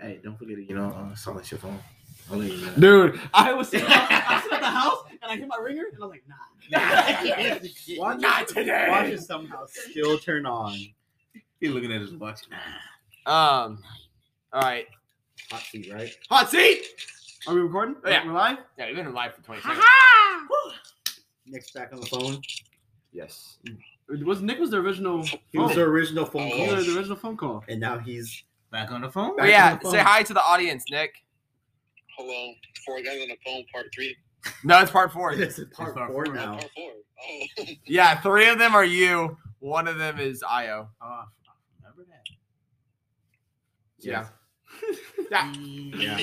Hey, 0.00 0.20
don't 0.22 0.38
forget 0.38 0.56
to 0.56 0.62
you 0.64 0.74
know 0.74 0.88
uh, 0.90 1.14
silence 1.14 1.50
your 1.50 1.58
phone. 1.58 1.78
I'll 2.30 2.38
let 2.38 2.50
you 2.52 2.66
know. 2.66 3.08
Dude, 3.08 3.20
I 3.32 3.52
was 3.54 3.68
sitting, 3.70 3.86
I 3.88 4.42
was 4.44 4.52
at 4.52 4.60
the 4.60 4.66
house 4.66 4.98
and 5.10 5.30
I 5.32 5.36
hit 5.36 5.48
my 5.48 5.56
ringer 5.62 5.84
and 5.92 6.02
I'm 6.02 6.10
like, 6.10 6.22
nah. 6.28 6.36
Watch 7.98 8.20
Not 8.20 8.42
it, 8.42 8.48
today. 8.48 8.86
Watch 8.88 9.06
it 9.06 9.20
somehow 9.22 9.64
still 9.66 10.18
turn 10.18 10.44
on. 10.46 10.76
He's 11.60 11.70
looking 11.70 11.92
at 11.92 12.00
his 12.00 12.12
watch. 12.14 12.40
Um. 13.26 13.82
All 14.52 14.62
right. 14.62 14.86
Hot 15.50 15.60
seat, 15.62 15.90
right? 15.92 16.10
Hot 16.28 16.50
seat. 16.50 16.84
Are 17.46 17.54
we 17.54 17.60
recording? 17.60 17.96
Oh, 18.04 18.10
yeah. 18.10 18.26
We're 18.26 18.32
live? 18.32 18.58
Yeah, 18.78 18.86
we've 18.86 18.96
been 18.96 19.12
live 19.14 19.34
for 19.34 19.42
20 19.42 19.62
seconds. 19.62 19.84
Nick's 21.46 21.70
back 21.70 21.92
on 21.92 22.00
the 22.00 22.06
phone. 22.06 22.40
Yes. 23.12 23.56
Was 24.24 24.40
Nick 24.42 24.58
was 24.58 24.70
the 24.70 24.76
original 24.78 25.22
He 25.22 25.58
was 25.58 25.68
phone. 25.70 25.76
the 25.76 25.82
original 25.82 26.26
phone 26.26 26.46
He 26.48 26.66
call, 26.66 26.76
was 26.76 26.86
the 26.86 26.96
original 26.96 27.16
phone 27.16 27.36
call. 27.36 27.64
and 27.68 27.80
now 27.80 27.98
he's 27.98 28.42
Back 28.70 28.90
on 28.90 29.00
the 29.00 29.10
phone. 29.10 29.30
Oh, 29.32 29.36
Back 29.36 29.48
yeah. 29.50 29.72
on 29.72 29.78
the 29.82 29.90
Say 29.90 29.98
hi 29.98 30.22
to 30.22 30.34
the 30.34 30.42
audience, 30.42 30.84
Nick. 30.90 31.14
Hello, 32.16 32.52
four 32.84 33.00
guys 33.02 33.20
on 33.22 33.28
the 33.28 33.36
phone, 33.44 33.64
part 33.72 33.86
three. 33.94 34.16
No, 34.64 34.80
it's 34.80 34.90
part 34.90 35.12
four. 35.12 35.34
this 35.36 35.58
is 35.58 35.66
part 35.72 35.94
part 35.94 36.10
four 36.10 36.24
four. 36.26 36.34
Now. 36.34 36.52
part 36.58 36.70
four. 36.74 36.92
Oh, 37.60 37.64
Yeah, 37.86 38.20
three 38.20 38.48
of 38.48 38.58
them 38.58 38.74
are 38.74 38.84
you. 38.84 39.36
One 39.60 39.88
of 39.88 39.98
them 39.98 40.18
is 40.18 40.42
Io. 40.42 40.88
Oh, 41.02 41.22
remember 41.82 42.04
that? 42.10 42.24
Yeah. 44.00 44.26
Yeah. 45.96 46.18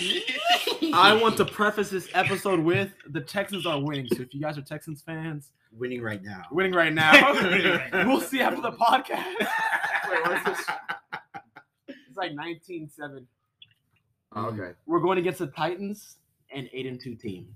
I 0.93 1.13
want 1.21 1.35
to 1.37 1.45
preface 1.45 1.89
this 1.89 2.07
episode 2.13 2.59
with 2.61 2.93
the 3.09 3.19
Texans 3.19 3.65
are 3.65 3.79
winning. 3.81 4.07
So 4.15 4.21
if 4.21 4.33
you 4.33 4.39
guys 4.41 4.57
are 4.57 4.61
Texans 4.61 5.01
fans, 5.01 5.51
Winning 5.73 6.01
right 6.01 6.23
now. 6.23 6.43
winning 6.51 6.71
right 6.73 6.93
now. 6.93 7.33
Winning 7.33 7.67
right 7.73 7.91
now. 7.91 8.07
we'll 8.07 8.21
see 8.21 8.39
after 8.39 8.61
the 8.61 8.71
podcast. 8.71 9.25
Wait, 10.09 10.25
what's 10.25 10.43
this? 10.45 10.65
It's 12.15 12.17
like 12.17 12.31
19-7. 12.33 13.25
Um, 14.33 14.45
okay. 14.45 14.71
We're 14.85 14.99
going 14.99 15.17
against 15.17 15.39
the 15.39 15.47
Titans 15.47 16.17
and 16.53 16.69
8 16.71 16.85
and 16.85 17.01
2 17.01 17.15
team. 17.15 17.47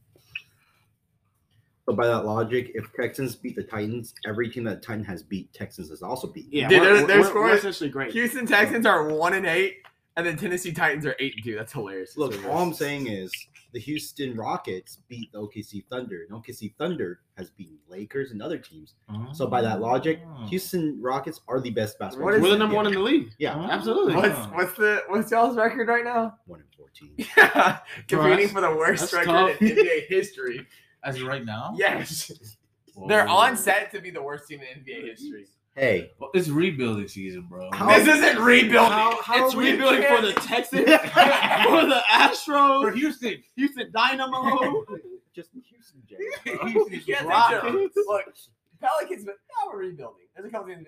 So 1.88 1.95
by 1.95 2.08
that 2.08 2.25
logic, 2.25 2.72
if 2.75 2.92
Texans 2.94 3.36
beat 3.36 3.56
the 3.56 3.64
Titans, 3.64 4.14
every 4.28 4.50
team 4.50 4.64
that 4.66 4.84
Titan 4.84 5.03
has 5.06 5.23
beat, 5.23 5.52
Texans 5.53 5.89
has 5.89 6.02
also 6.03 6.28
beat. 6.28 6.47
Yeah, 6.52 6.67
Dude, 6.67 6.81
we're, 6.81 6.97
their- 6.97 7.08
their 7.08 7.19
we're, 7.22 7.28
score 7.28 7.50
is- 7.50 7.59
essentially 7.59 7.89
great. 7.89 8.11
Houston 8.11 8.45
Texans 8.45 8.86
are 8.86 9.08
one 9.08 9.34
and 9.34 9.45
eight, 9.45 9.78
and 10.16 10.25
then 10.25 10.38
Tennessee 10.38 10.72
Titans 10.72 11.06
are 11.06 11.16
eight 11.19 11.34
and 11.36 11.44
two. 11.44 11.56
That's 11.56 11.73
hilarious. 11.73 12.16
Look, 12.17 12.36
It's 12.36 12.45
all 12.45 12.59
I'm 12.59 12.73
saying 12.73 13.08
is 13.08 13.31
the 13.72 13.80
Houston 13.80 14.36
Rockets 14.36 14.98
beat 15.08 15.31
the 15.31 15.39
OKC 15.42 15.86
Thunder, 15.89 16.25
and 16.28 16.44
OKC 16.44 16.73
Thunder 16.78 17.20
has 17.38 17.50
beaten 17.52 17.78
Lakers 17.88 18.31
and 18.31 18.42
other 18.42 18.58
teams. 18.58 18.95
So 19.34 19.45
by 19.48 19.62
that 19.62 19.80
logic, 19.80 20.22
Oh. 20.25 20.45
Houston 20.48 21.00
Rockets 21.02 21.42
are 21.48 21.59
the 21.62 21.70
best 21.70 22.00
basketball. 22.00 22.25
What 22.25 22.31
team 22.31 22.40
is 22.40 22.44
We're 22.44 22.52
the 22.53 22.58
number 22.58 22.75
one 22.75 22.88
in 22.88 22.94
the 22.94 23.00
league. 23.00 23.31
Yeah, 23.38 23.56
Oh. 23.58 23.70
Absolutely. 23.72 24.16
What's 24.16 24.38
what's 24.53 24.73
the 24.73 25.03
what's 25.08 25.31
y'all's 25.31 25.56
record 25.58 25.88
right 25.88 26.03
now? 26.03 26.36
one 26.47 26.62
in 26.62 26.66
fourteen. 26.75 27.14
yeah, 27.17 27.80
Competing 28.08 28.47
that's- 28.47 28.52
for 28.52 28.62
the 28.62 28.75
worst 28.75 29.14
record 29.14 29.25
tough. 29.28 29.62
in 29.62 29.67
NBA 29.70 30.08
history. 30.08 30.66
As 31.03 31.16
of 31.22 31.28
right 31.28 31.45
now. 31.45 31.73
Yes, 31.78 32.30
Whoa. 32.95 33.08
they're 33.08 33.28
on 33.28 33.56
set 33.56 33.92
to 33.94 34.02
be 34.02 34.09
the 34.09 34.22
worst 34.22 34.47
team 34.50 34.59
in 34.62 34.81
NBA 34.84 35.09
history. 35.12 35.47
Hey, 35.75 36.12
Well, 36.20 36.31
it's 36.34 36.50
rebuilding 36.50 37.08
season, 37.08 37.45
bro. 37.50 37.70
How- 37.72 37.88
This 37.98 38.08
isn't 38.08 38.39
rebuilding. 38.44 38.92
How- 38.92 39.22
how 39.22 39.45
it's 39.45 39.56
rebuilding 39.56 40.03
for 40.03 40.22
the 40.22 40.34
Texans, 40.34 40.81
for 40.84 41.86
the 41.86 42.02
Astros, 42.12 42.81
For 42.84 42.92
Houston. 42.92 43.42
Houston 43.56 43.92
Dynamo. 43.92 44.86
just 45.36 45.50
Houston, 45.53 46.02
Jay. 46.08 46.17
Houston 46.67 46.94
You 46.94 47.02
can't 47.16 47.28
Rockets. 47.28 47.95
Look, 48.08 48.25
Pelicans, 48.81 49.25
but 49.25 49.36
no, 49.36 49.72
we're 49.72 49.80
rebuilding. 49.80 50.25
There's 50.36 50.47
a 50.47 50.52
couple 50.52 50.67
things. 50.73 50.88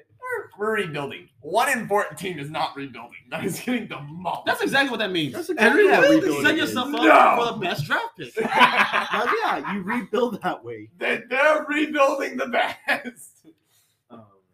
We're, 0.57 0.65
we're 0.65 0.75
rebuilding. 0.75 1.27
One 1.41 1.69
in 1.77 1.87
fourteen 1.89 2.39
is 2.39 2.49
not 2.49 2.73
rebuilding. 2.77 3.17
That 3.29 3.43
is 3.43 3.59
getting 3.59 3.87
demolished. 3.87 4.45
That's 4.45 4.61
exactly 4.61 4.89
what 4.91 4.99
that 4.99 5.11
means. 5.11 5.33
That's 5.33 5.49
exactly 5.49 5.85
what 5.85 5.93
Every- 5.95 6.15
rebuilding 6.21 6.45
Set 6.45 6.53
is. 6.55 6.59
yourself 6.61 6.87
up 6.95 7.01
No. 7.03 7.45
for 7.45 7.53
the 7.53 7.59
best 7.65 7.83
draft 7.85 8.17
pick. 8.17 8.33
Now, 8.39 9.25
yeah, 9.43 9.73
you 9.73 9.81
rebuild 9.83 10.41
that 10.41 10.63
way. 10.63 10.89
They- 10.97 11.21
they're 11.29 11.65
rebuilding 11.67 12.37
the 12.37 12.47
best. 12.47 13.45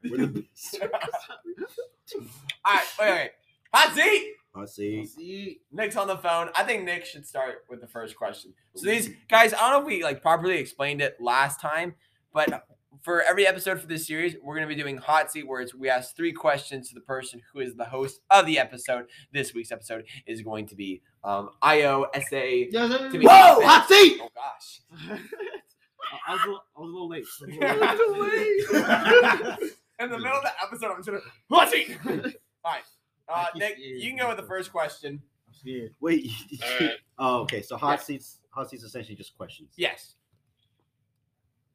We're 0.10 0.28
the 0.28 0.46
best. 0.52 0.80
All 2.66 2.74
right, 2.74 2.86
wait, 3.00 3.12
wait. 3.12 3.32
Hot 3.74 3.96
seat. 3.96 4.34
Hot 4.56 4.70
seat. 4.70 5.10
See, 5.10 5.60
Nick's 5.72 5.96
on 5.96 6.08
the 6.08 6.18
phone. 6.18 6.50
I 6.56 6.64
think 6.64 6.84
Nick 6.84 7.06
should 7.06 7.26
start 7.26 7.66
with 7.70 7.82
the 7.82 7.88
first 7.88 8.16
question. 8.16 8.54
So 8.76 8.88
these 8.88 9.10
guys, 9.30 9.54
I 9.54 9.60
don't 9.60 9.72
know 9.72 9.80
if 9.82 9.86
we 9.86 10.04
like 10.04 10.22
properly 10.22 10.58
explained 10.58 11.02
it 11.02 11.18
last 11.20 11.60
time, 11.60 11.96
but 12.34 12.66
for 13.04 13.22
every 13.22 13.46
episode 13.46 13.80
for 13.80 13.88
this 13.88 14.08
series, 14.08 14.36
we're 14.44 14.56
gonna 14.56 14.68
be 14.68 14.76
doing 14.76 14.98
hot 14.98 15.32
seat 15.32 15.48
where 15.48 15.62
it's 15.62 15.76
we 15.76 15.90
ask 15.90 16.16
three 16.16 16.34
questions 16.34 16.90
to 16.90 16.96
the 16.96 17.02
person 17.02 17.42
who 17.54 17.60
is 17.60 17.76
the 17.76 17.86
host 17.86 18.22
of 18.30 18.46
the 18.46 18.60
episode. 18.60 19.06
This 19.32 19.54
week's 19.54 19.72
episode 19.72 20.06
is 20.26 20.42
going 20.42 20.68
to 20.68 20.76
be 20.76 21.02
um 21.24 21.50
IO 21.62 22.08
SA. 22.14 22.30
to 22.30 23.10
be 23.12 23.26
Whoa, 23.26 23.62
hot 23.66 23.88
seat! 23.88 24.20
Oh 24.22 24.30
gosh. 24.34 24.82
I 26.28 26.34
was, 26.34 26.42
a 26.42 26.48
little, 26.48 26.64
I 26.76 26.80
was 26.80 26.90
a 26.90 26.94
little 26.94 27.10
late. 27.10 27.26
I 27.64 27.96
was 27.96 28.00
a 28.00 28.12
little 28.12 29.58
late. 29.58 29.74
In 30.00 30.10
the 30.12 30.18
middle 30.18 30.38
of 30.38 30.44
the 30.44 30.52
episode, 30.64 30.92
I'm 30.92 30.98
just 30.98 31.08
gonna 31.08 31.20
hot 31.50 31.70
seat. 31.72 31.98
All 32.06 32.14
right. 32.66 32.84
Uh, 33.30 33.46
Nick, 33.56 33.76
you 33.78 34.10
can 34.10 34.18
go 34.20 34.28
with 34.30 34.38
the 34.38 34.44
first 34.44 34.72
question. 34.72 35.22
I'm. 35.64 35.90
Wait. 36.00 36.30
Alright. 36.64 36.92
oh, 37.20 37.40
okay. 37.42 37.62
So 37.62 37.78
hot 37.78 38.00
Yeah. 38.00 38.04
seats. 38.04 38.40
Hot 38.52 38.70
seats 38.70 38.84
essentially 38.84 39.16
just 39.16 39.36
questions. 39.38 39.74
Yes. 39.78 40.16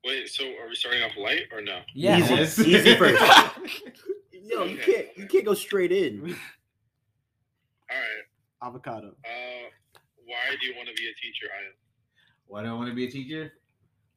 wait. 0.04 0.28
So 0.28 0.44
are 0.44 0.68
we 0.68 0.74
starting 0.74 1.02
off 1.02 1.16
light 1.16 1.42
or 1.52 1.60
no? 1.60 1.80
Easy, 1.94 2.04
Yes. 2.34 2.58
easy 2.58 2.96
first. 2.96 3.22
No, 4.44 4.64
you 4.64 4.78
can't. 4.78 5.06
You 5.16 5.26
can't 5.26 5.44
go 5.44 5.54
straight 5.54 5.92
in. 5.92 6.20
All 6.22 6.26
right. 7.96 8.24
Avocado. 8.62 9.08
Uh, 9.24 9.68
why 10.24 10.56
do 10.60 10.66
you 10.66 10.74
want 10.76 10.88
to 10.88 10.94
be 10.94 11.08
a 11.08 11.14
teacher? 11.20 11.46
I 11.46 11.70
Why 12.46 12.62
do 12.62 12.68
I 12.68 12.72
want 12.72 12.88
to 12.88 12.94
be 12.94 13.06
a 13.06 13.10
teacher? 13.10 13.52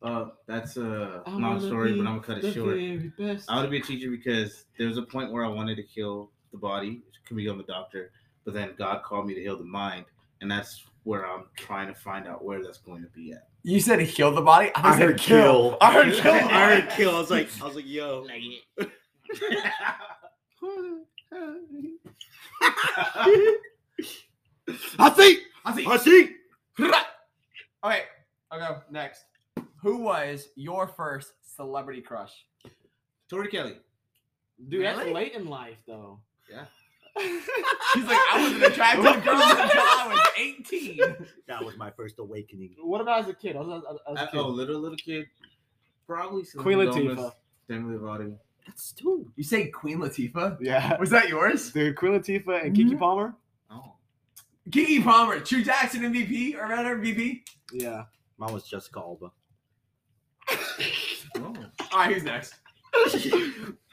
Uh, 0.05 0.29
that's 0.45 0.77
a 0.77 1.23
I 1.25 1.31
long 1.31 1.59
story, 1.59 1.93
be 1.93 1.97
but 1.97 2.07
I'm 2.07 2.19
gonna 2.21 2.39
cut 2.39 2.43
it 2.43 2.53
short. 2.53 2.77
best. 3.17 3.49
I 3.49 3.55
want 3.55 3.66
to 3.66 3.71
be 3.71 3.79
a 3.79 3.81
teacher 3.81 4.11
because 4.11 4.66
there 4.77 4.88
was 4.88 4.99
a 4.99 5.01
point 5.01 5.31
where 5.31 5.43
I 5.43 5.47
wanted 5.47 5.77
to 5.77 5.83
kill 5.83 6.29
the 6.51 6.59
body, 6.59 7.01
to 7.27 7.33
become 7.33 7.59
a 7.59 7.63
doctor, 7.63 8.11
but 8.43 8.53
then 8.53 8.75
God 8.77 9.01
called 9.01 9.25
me 9.25 9.33
to 9.33 9.41
heal 9.41 9.57
the 9.57 9.63
mind, 9.63 10.05
and 10.41 10.51
that's 10.51 10.83
where 11.05 11.25
I'm 11.25 11.45
trying 11.57 11.88
to 11.88 11.95
find 11.95 12.27
out 12.27 12.45
where 12.45 12.63
that's 12.63 12.77
going 12.77 13.01
to 13.01 13.09
be 13.09 13.31
at. 13.31 13.47
You 13.63 13.79
said 13.79 13.99
heal 13.99 14.31
the 14.31 14.41
body. 14.41 14.69
I 14.75 14.91
said 14.91 15.01
heard 15.01 15.19
kill. 15.19 15.75
I 15.81 15.91
heard 15.91 16.13
kill. 16.22 16.33
I 16.33 16.75
heard 16.75 16.89
kill. 16.91 17.16
I 17.16 17.19
was 17.19 17.31
like, 17.31 17.49
I 17.59 17.66
was 17.66 17.75
like, 17.75 17.87
yo. 17.87 18.27
Hot 24.99 25.17
seat! 25.17 25.39
I 25.66 25.75
see. 25.75 25.83
Hot 25.83 26.01
seat. 26.01 26.31
Okay, 26.79 28.01
I'll 28.51 28.83
next. 28.91 29.23
Who 29.85 29.97
was 30.00 30.50
your 30.56 30.88
first 30.88 31.31
celebrity 31.56 32.01
crush? 32.01 32.31
Tori 33.29 33.50
Kelly. 33.50 33.78
Dude, 34.68 34.84
that's 34.84 35.07
late 35.09 35.34
in 35.34 35.46
life, 35.46 35.78
though. 35.85 36.22
Yeah. 36.51 36.66
She's 37.94 38.03
like, 38.03 38.18
I 38.34 38.41
wasn't 38.41 38.63
attracted 38.63 39.03
to 39.03 39.19
girls 39.22 39.44
until 39.44 39.81
I 39.84 40.07
was 40.09 40.29
18. 40.40 41.00
That 41.47 41.63
was 41.63 41.78
my 41.78 41.91
first 41.91 42.18
awakening. 42.18 42.75
What 42.81 43.00
about 43.00 43.22
as 43.25 43.29
a 43.29 43.35
kid? 43.35 43.56
I 43.56 43.59
was, 43.59 43.84
as, 43.88 43.97
as 44.09 44.18
a 44.18 44.22
Uh, 44.23 44.31
kid. 44.31 44.38
oh, 44.40 44.47
little 44.47 44.79
little 44.79 44.97
kid. 44.97 45.28
Probably 46.07 46.44
Queen 46.57 46.79
Selena 46.79 46.91
Latifah. 46.91 47.16
Gomez, 47.16 47.31
Demi 47.69 47.96
Lovato. 47.96 48.35
That's 48.66 48.91
two. 48.91 49.31
You 49.35 49.44
say 49.44 49.67
Queen 49.67 50.00
Latifah? 50.00 50.57
Yeah. 50.62 50.97
Was 51.00 51.12
that 51.12 51.29
yours? 51.29 51.72
Dude, 51.72 51.96
Queen 51.96 52.13
Latifah 52.13 52.66
and 52.66 52.75
Keke 52.75 52.97
Palmer? 52.97 53.35
Oh, 53.69 53.94
Keke 54.72 55.03
Palmer, 55.03 55.40
True 55.41 55.63
Jackson 55.63 56.02
MVP 56.02 56.56
or 56.56 56.67
rather 56.69 56.97
MVP? 56.97 57.44
Yeah. 57.72 58.06
Mine 58.40 58.52
was 58.52 58.63
Jessica 58.67 59.00
Alba. 59.00 59.31
Oh. 60.50 61.53
All 61.91 62.00
right, 62.00 62.13
who's 62.13 62.23
next? 62.23 62.56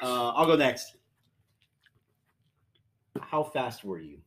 Uh, 0.00 0.30
I'll 0.30 0.46
go 0.46 0.56
next. 0.56 0.96
How 3.20 3.44
fast 3.44 3.84
were 3.84 4.00
you? 4.00 4.18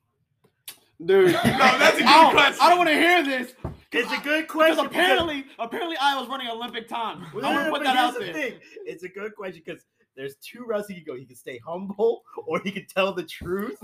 Dude. 1.04 1.34
No, 1.34 1.42
that's 1.42 1.98
a 1.98 2.00
good 2.00 2.08
I 2.08 2.22
don't, 2.24 2.32
question. 2.32 2.58
I 2.62 2.70
don't 2.70 2.78
want 2.78 2.90
to 2.90 2.96
hear 2.96 3.24
this. 3.24 3.54
It's 3.92 4.12
a 4.12 4.22
good 4.22 4.48
question. 4.48 4.76
Because 4.76 4.78
question. 4.78 4.86
apparently, 4.86 5.46
apparently 5.60 5.98
I 6.02 6.18
was 6.18 6.30
running 6.30 6.48
Olympic 6.48 6.88
time. 6.88 7.26
Well, 7.34 7.46
I 7.46 7.54
want 7.54 7.66
to 7.66 7.72
put 7.72 7.84
that 7.84 7.96
here's 7.96 8.08
out 8.08 8.14
the 8.14 8.26
there. 8.26 8.34
thing. 8.34 8.54
It's 8.86 9.04
a 9.04 9.10
good 9.10 9.36
question 9.36 9.62
because 9.66 9.84
there's 10.16 10.36
two 10.38 10.64
routes 10.66 10.88
he 10.88 10.96
can 10.96 11.04
go. 11.06 11.16
He 11.16 11.26
can 11.26 11.36
stay 11.36 11.60
humble 11.66 12.24
or 12.48 12.62
he 12.64 12.72
can 12.72 12.86
tell 12.88 13.14
the 13.14 13.24
truth. 13.24 13.78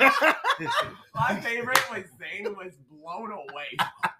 My 1.14 1.40
favorite 1.40 1.80
was 1.90 2.04
Zane 2.18 2.54
was 2.54 2.74
blown 2.90 3.32
away. 3.32 3.76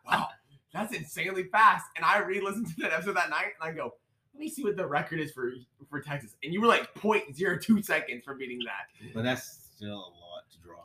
Wow, 0.07 0.29
that's 0.73 0.95
insanely 0.95 1.45
fast. 1.45 1.87
And 1.97 2.05
I 2.05 2.19
re-listened 2.19 2.69
to 2.69 2.75
that 2.83 2.93
episode 2.93 3.17
that 3.17 3.31
night, 3.31 3.53
and 3.61 3.71
I 3.71 3.73
go, 3.73 3.95
"Let 4.35 4.41
me 4.41 4.49
see 4.49 4.63
what 4.65 4.77
the 4.77 4.87
record 4.87 5.21
is 5.21 5.33
for 5.33 5.53
for 5.91 6.01
Texas." 6.01 6.35
And 6.43 6.53
you 6.53 6.61
were 6.61 6.67
like 6.67 6.93
0.02 6.95 7.85
seconds 7.85 8.25
from 8.25 8.39
beating 8.39 8.61
that. 8.65 9.13
But 9.15 9.23
that's 9.25 9.69
still 9.77 9.95
a 9.95 10.13
lot 10.21 10.45
to 10.53 10.59
draw. 10.65 10.85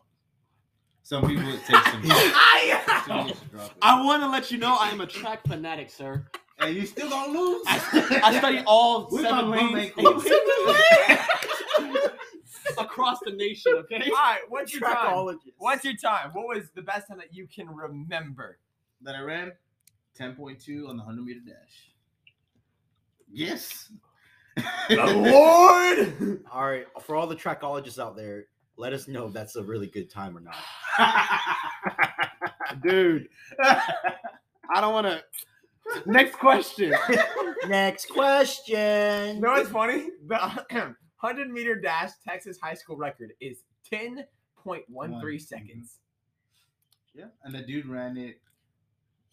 Some 1.04 1.26
people 1.26 1.48
it 1.48 1.64
takes 1.66 1.92
some. 1.92 2.02
I 2.06 3.04
some 3.08 3.28
years 3.28 3.40
to 3.42 3.46
drop 3.48 3.72
it. 3.72 3.78
I 3.82 4.04
want 4.04 4.24
to 4.24 4.30
let 4.30 4.52
you 4.52 4.58
know 4.58 4.76
I 4.80 4.90
am 4.90 5.02
a 5.02 5.08
track 5.08 5.48
fanatic, 5.48 5.90
sir. 5.90 6.26
and 6.60 6.76
you 6.76 6.86
still 6.86 7.10
gonna 7.10 7.32
lose. 7.32 7.64
I, 7.68 8.22
I 8.24 8.38
study 8.40 8.64
all 8.68 9.08
With 9.12 9.22
seven 9.22 9.48
my 9.48 9.58
bum 9.58 9.74
lanes. 9.74 9.92
across 12.78 13.20
the 13.26 13.32
nation. 13.32 13.74
Okay. 13.78 13.96
All 13.96 14.12
right, 14.12 14.40
what's 14.50 14.74
your 14.74 14.82
time? 14.82 15.40
What's 15.58 15.86
your 15.86 15.96
time? 15.96 16.32
What 16.34 16.48
was 16.48 16.70
the 16.76 16.82
best 16.82 17.08
time 17.08 17.18
that 17.18 17.34
you 17.34 17.48
can 17.48 17.70
remember? 17.70 18.58
that 19.02 19.16
I 19.16 19.22
ran 19.22 19.52
10.2 20.18 20.90
on 20.90 20.98
the 20.98 21.04
100 21.04 21.26
meter 21.26 21.40
dash. 21.46 21.92
Yes. 23.32 23.92
Lord. 24.90 26.44
All 26.52 26.66
right, 26.66 26.86
for 27.02 27.16
all 27.16 27.28
the 27.28 27.36
trackologists 27.36 28.00
out 28.00 28.16
there, 28.16 28.46
let 28.78 28.94
us 28.94 29.08
know 29.08 29.28
if 29.28 29.34
that's 29.34 29.56
a 29.56 29.64
really 29.64 29.88
good 29.88 30.10
time 30.10 30.38
or 30.38 30.42
not. 30.42 30.56
Dude, 32.84 33.28
I 33.62 34.82
don't 34.82 34.94
want 34.94 35.08
to. 35.08 35.24
Next 36.06 36.36
question. 36.36 36.94
Next 37.68 38.10
question. 38.10 39.36
You 39.36 39.42
know 39.42 39.52
what's 39.52 39.70
funny? 39.70 40.10
The 40.28 40.38
100 41.20 41.50
meter 41.50 41.76
dash 41.76 42.12
Texas 42.28 42.58
high 42.62 42.74
school 42.74 42.98
record 42.98 43.34
is 43.40 43.64
10.13 43.92 44.84
One. 44.90 45.40
seconds. 45.40 46.00
yeah, 47.14 47.26
and 47.44 47.56
the 47.56 47.62
dude 47.62 47.86
ran 47.88 48.18
it. 48.18 48.42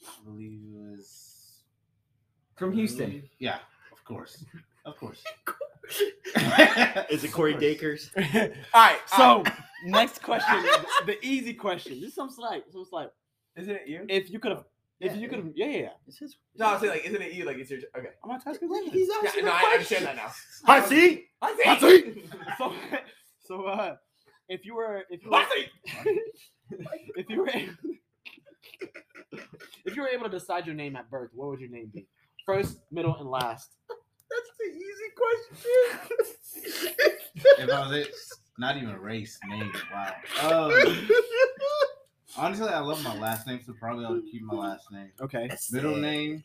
I 0.03 0.25
believe 0.25 0.53
it 0.53 0.73
was 0.97 1.61
From 2.57 2.73
Houston. 2.73 3.23
Yeah, 3.39 3.59
of 3.93 4.05
course, 4.05 4.45
of 4.85 4.97
course. 4.97 5.23
Is 7.11 7.25
it 7.25 7.33
Corey 7.33 7.55
Dakers? 7.55 8.11
All 8.17 8.23
right, 8.75 8.99
So, 9.07 9.43
so 9.45 9.53
next 9.85 10.23
question, 10.23 10.63
the, 10.63 10.87
the 11.07 11.27
easy 11.27 11.53
question. 11.53 12.01
This 12.01 12.09
is 12.11 12.15
some 12.15 12.31
slight. 12.31 12.65
Some 12.73 12.87
slight. 12.89 13.09
isn't 13.57 13.75
it 13.75 13.83
you? 13.87 14.07
If 14.09 14.31
you 14.31 14.39
could 14.39 14.53
have, 14.53 14.65
if 15.01 15.13
Yeah. 15.13 15.19
you 15.19 15.29
could 15.29 15.39
have, 15.41 15.49
yeah, 15.55 15.67
yeah, 15.67 15.79
yeah. 15.79 15.89
It's 16.07 16.19
his. 16.19 16.37
No, 16.57 16.67
I'm 16.69 16.81
saying 16.81 16.93
like, 16.93 17.05
isn't 17.05 17.21
it 17.21 17.33
you? 17.35 17.45
Like, 17.45 17.59
it's 17.59 17.71
your 17.71 17.81
okay. 17.97 18.09
I'm 18.23 18.31
not 18.31 18.43
asking 18.47 18.69
questions. 18.69 18.93
He's 18.95 19.09
Yeah, 19.23 19.29
asking 19.29 19.45
no, 19.45 19.51
a 19.51 19.55
I 19.55 19.61
question. 19.61 19.73
understand 19.73 20.07
that 20.07 20.17
now. 20.17 20.33
Hot 20.73 20.89
seat. 20.89 21.25
I 21.43 21.55
Hot 21.65 21.81
see. 21.81 22.25
So, 22.57 22.73
so, 23.47 23.65
uh, 23.67 23.97
if 24.49 24.65
you 24.65 24.75
were, 24.75 25.05
if 25.11 25.23
you 25.23 25.31
were, 25.31 25.45
if 27.17 27.29
you 27.29 27.41
were, 27.43 27.49
able, 27.51 27.73
if 29.85 29.97
you 29.97 30.03
were 30.03 30.09
able 30.09 30.25
to 30.25 30.31
decide 30.31 30.67
your 30.67 30.75
name 30.75 30.97
at 30.97 31.11
birth, 31.11 31.31
what 31.35 31.49
would 31.49 31.61
your 31.61 31.71
name 31.71 31.91
be? 31.93 32.07
First, 32.47 32.79
middle, 32.91 33.17
and 33.17 33.31
last. 33.31 33.73
That's 34.31 34.51
the 34.59 34.67
easy 34.67 35.11
question. 35.17 36.95
if 37.59 37.71
I 37.71 37.87
was 37.87 37.97
it, 37.97 38.15
not 38.59 38.77
even 38.77 38.91
a 38.91 38.99
race 38.99 39.39
name. 39.47 39.73
Wow. 39.93 40.71
Um, 40.71 41.09
honestly, 42.37 42.69
I 42.69 42.81
love 42.81 43.03
my 43.05 43.17
last 43.19 43.47
name, 43.47 43.61
so 43.65 43.73
probably 43.79 44.05
I'll 44.05 44.21
keep 44.23 44.43
my 44.43 44.55
last 44.55 44.91
name. 44.91 45.11
Okay. 45.21 45.49
Middle 45.71 45.97
name, 45.97 46.43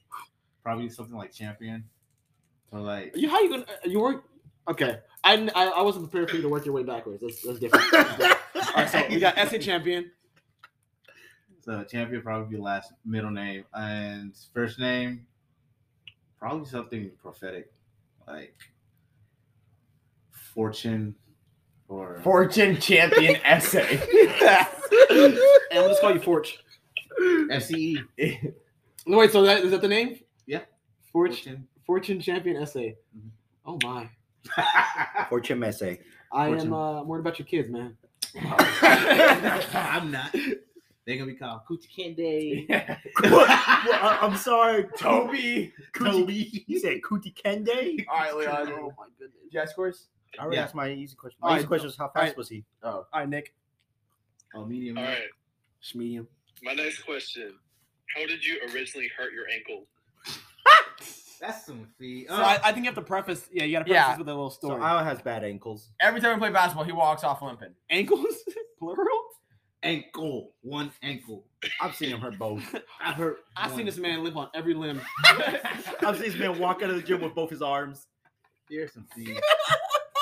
probably 0.64 0.90
something 0.90 1.16
like 1.16 1.34
champion. 1.34 1.84
Or 2.72 2.82
like 2.82 3.16
You 3.16 3.30
how 3.30 3.42
you 3.42 3.50
gonna 3.50 3.64
uh, 3.64 3.90
you 3.90 4.00
work? 4.00 4.24
Okay. 4.68 5.00
I, 5.24 5.50
I 5.56 5.66
I 5.66 5.82
wasn't 5.82 6.10
prepared 6.10 6.30
for 6.30 6.36
you 6.36 6.44
to 6.44 6.50
work 6.50 6.66
your 6.66 6.76
way 6.76 6.84
backwards. 6.84 7.22
That's 7.22 7.42
that's 7.42 7.60
different. 7.60 7.86
That's 7.92 8.10
different. 8.18 8.40
All 8.68 8.74
right, 8.76 8.90
so 8.90 9.04
we 9.10 9.20
got 9.20 9.36
SA 9.50 9.58
champion. 9.58 10.12
So 11.70 11.84
champion 11.84 12.24
probably 12.24 12.58
be 12.58 12.60
last 12.60 12.94
middle 13.06 13.30
name 13.30 13.64
and 13.76 14.36
first 14.56 14.80
name 14.80 15.28
probably 16.40 16.68
something 16.68 17.12
prophetic 17.22 17.72
like 18.28 18.56
fortune 20.32 21.14
or 21.88 22.22
Fortune 22.24 22.80
champion 22.80 23.36
essay. 23.46 24.02
And 25.12 25.38
we'll 25.72 25.90
just 25.90 26.02
call 26.02 26.12
you 26.12 26.20
Forge. 26.20 26.58
FCE 27.22 28.04
No, 29.06 29.20
wait, 29.20 29.32
so 29.32 29.44
that 29.44 29.64
is 29.64 29.70
that 29.70 29.82
the 29.82 29.88
name? 29.88 30.20
Yeah. 30.48 30.62
Fortune. 31.14 31.68
Fortune 31.86 32.20
Champion 32.20 32.66
SA. 32.66 32.80
Mhm. 32.80 32.96
Oh 33.68 33.78
my. 33.84 34.10
Fortune 35.30 35.60
Messe. 35.60 35.84
I 36.34 36.48
Fortune. 36.48 36.68
am 36.68 36.74
uh, 36.74 37.04
worried 37.04 37.20
about 37.20 37.38
your 37.38 37.46
kids, 37.46 37.70
man. 37.70 37.96
I'm 38.42 40.12
not. 40.12 40.36
They're 41.10 41.18
gonna 41.18 41.32
be 41.32 41.38
called 41.38 41.62
Coochie 41.68 41.90
Candy. 41.96 42.68
Uh, 43.24 44.18
I'm 44.22 44.36
sorry, 44.38 44.86
Toby. 44.96 45.74
Toby. 45.98 46.64
You 46.68 46.80
said 46.80 47.02
Kuti 47.02 47.34
Kende? 47.34 48.06
All 48.08 48.20
right, 48.20 48.36
Leon. 48.36 48.72
Oh 48.74 48.94
my 48.98 49.08
goodness. 49.18 49.42
Did 49.44 49.54
you 49.54 49.60
have 49.60 49.70
scores? 49.70 50.06
I 50.38 50.44
already 50.44 50.58
Yeah. 50.58 50.64
asked 50.66 50.76
my 50.76 50.92
easy 50.92 51.16
question. 51.16 51.40
All 51.42 51.50
My 51.50 51.56
right, 51.56 51.60
easy 51.62 51.68
question 51.68 51.88
was 51.88 51.98
how 51.98 52.10
fast 52.10 52.16
right. 52.28 52.38
was 52.38 52.48
he? 52.50 52.64
Oh. 52.84 52.90
All 52.90 53.06
right, 53.16 53.28
Nick. 53.28 53.56
Oh, 54.54 54.66
medium. 54.66 55.00
All 55.00 55.04
right. 55.04 55.18
Medium. 55.96 56.28
My 56.62 56.74
next 56.74 57.02
question: 57.04 57.54
How 58.16 58.28
did 58.28 58.46
you 58.46 58.60
originally 58.72 59.10
hurt 59.18 59.34
your 59.34 59.46
ankle? 59.50 59.88
That's 61.42 61.66
some 61.66 61.88
feet. 61.98 62.28
So 62.30 62.36
I, 62.36 62.60
I 62.64 62.72
think 62.72 62.80
you 62.86 62.92
have 62.92 62.96
to 62.96 63.02
preface. 63.02 63.50
Yeah, 63.52 63.64
you 63.64 63.74
got 63.74 63.80
to 63.80 63.86
preface 63.86 63.96
Yeah. 63.96 64.10
this 64.12 64.20
with 64.20 64.28
a 64.28 64.32
little 64.32 64.50
story. 64.52 64.74
So 64.74 64.78
story. 64.78 64.90
Iowa 64.92 65.04
has 65.04 65.22
bad 65.22 65.44
ankles. 65.44 65.90
Every 66.02 66.22
time 66.22 66.36
we 66.36 66.40
play 66.40 66.52
basketball, 66.52 66.84
he 66.86 66.92
walks 66.92 67.24
off 67.24 67.42
limping. 67.42 67.74
Ankles, 67.90 68.36
plural. 68.78 69.06
Ankle, 69.84 70.52
one 70.62 70.92
ankle. 71.04 71.44
I've 71.82 71.96
seen 71.96 72.10
him 72.10 72.20
hurt 72.20 72.38
both. 72.38 72.64
I 73.04 73.12
hurt. 73.14 73.38
I've 73.58 73.74
seen 73.76 73.86
this 73.86 73.98
man 73.98 74.24
limp 74.24 74.36
on 74.36 74.50
every 74.54 74.74
limb. 74.74 75.02
I've 75.26 76.16
seen 76.18 76.26
this 76.32 76.38
man 76.38 76.60
walk 76.60 76.82
out 76.84 76.90
of 76.90 76.96
the 76.96 77.02
gym 77.02 77.22
with 77.22 77.34
both 77.36 77.50
his 77.50 77.62
arms. 77.62 78.08
Here's 78.70 78.94
some 78.94 79.06
feet. 79.16 79.40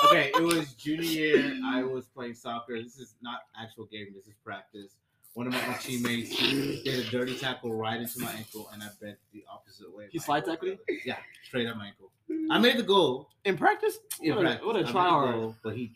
okay, 0.06 0.30
it 0.34 0.42
was 0.42 0.72
junior 0.74 1.02
year. 1.04 1.54
I 1.64 1.82
was 1.82 2.06
playing 2.06 2.34
soccer. 2.34 2.80
This 2.82 2.98
is 2.98 3.14
not 3.22 3.40
actual 3.60 3.86
game. 3.86 4.08
This 4.14 4.26
is 4.26 4.34
practice. 4.44 4.92
One 5.34 5.46
of 5.46 5.52
my 5.52 5.76
teammates 5.80 6.36
did 6.36 7.06
a 7.06 7.10
dirty 7.10 7.36
tackle 7.38 7.72
right 7.72 8.00
into 8.00 8.18
my 8.20 8.32
ankle, 8.32 8.68
and 8.72 8.82
I 8.82 8.88
bent 9.00 9.18
the 9.32 9.44
opposite 9.52 9.94
way. 9.94 10.06
He 10.10 10.18
My 10.18 10.24
slide 10.24 10.44
tackled 10.46 10.78
was- 10.88 10.98
Yeah, 11.04 11.16
straight 11.44 11.68
up 11.68 11.76
my 11.76 11.88
ankle. 11.88 12.10
I 12.50 12.58
made 12.58 12.76
the 12.76 12.82
goal. 12.82 13.28
In 13.44 13.56
practice? 13.56 13.98
in 14.20 14.34
what, 14.34 14.44
a, 14.46 14.54
what 14.66 14.76
I 14.76 14.80
a 14.80 14.82
made 14.84 14.90
try 14.92 15.04
the 15.04 15.10
hard. 15.10 15.34
goal, 15.34 15.56
but 15.62 15.76
he 15.76 15.92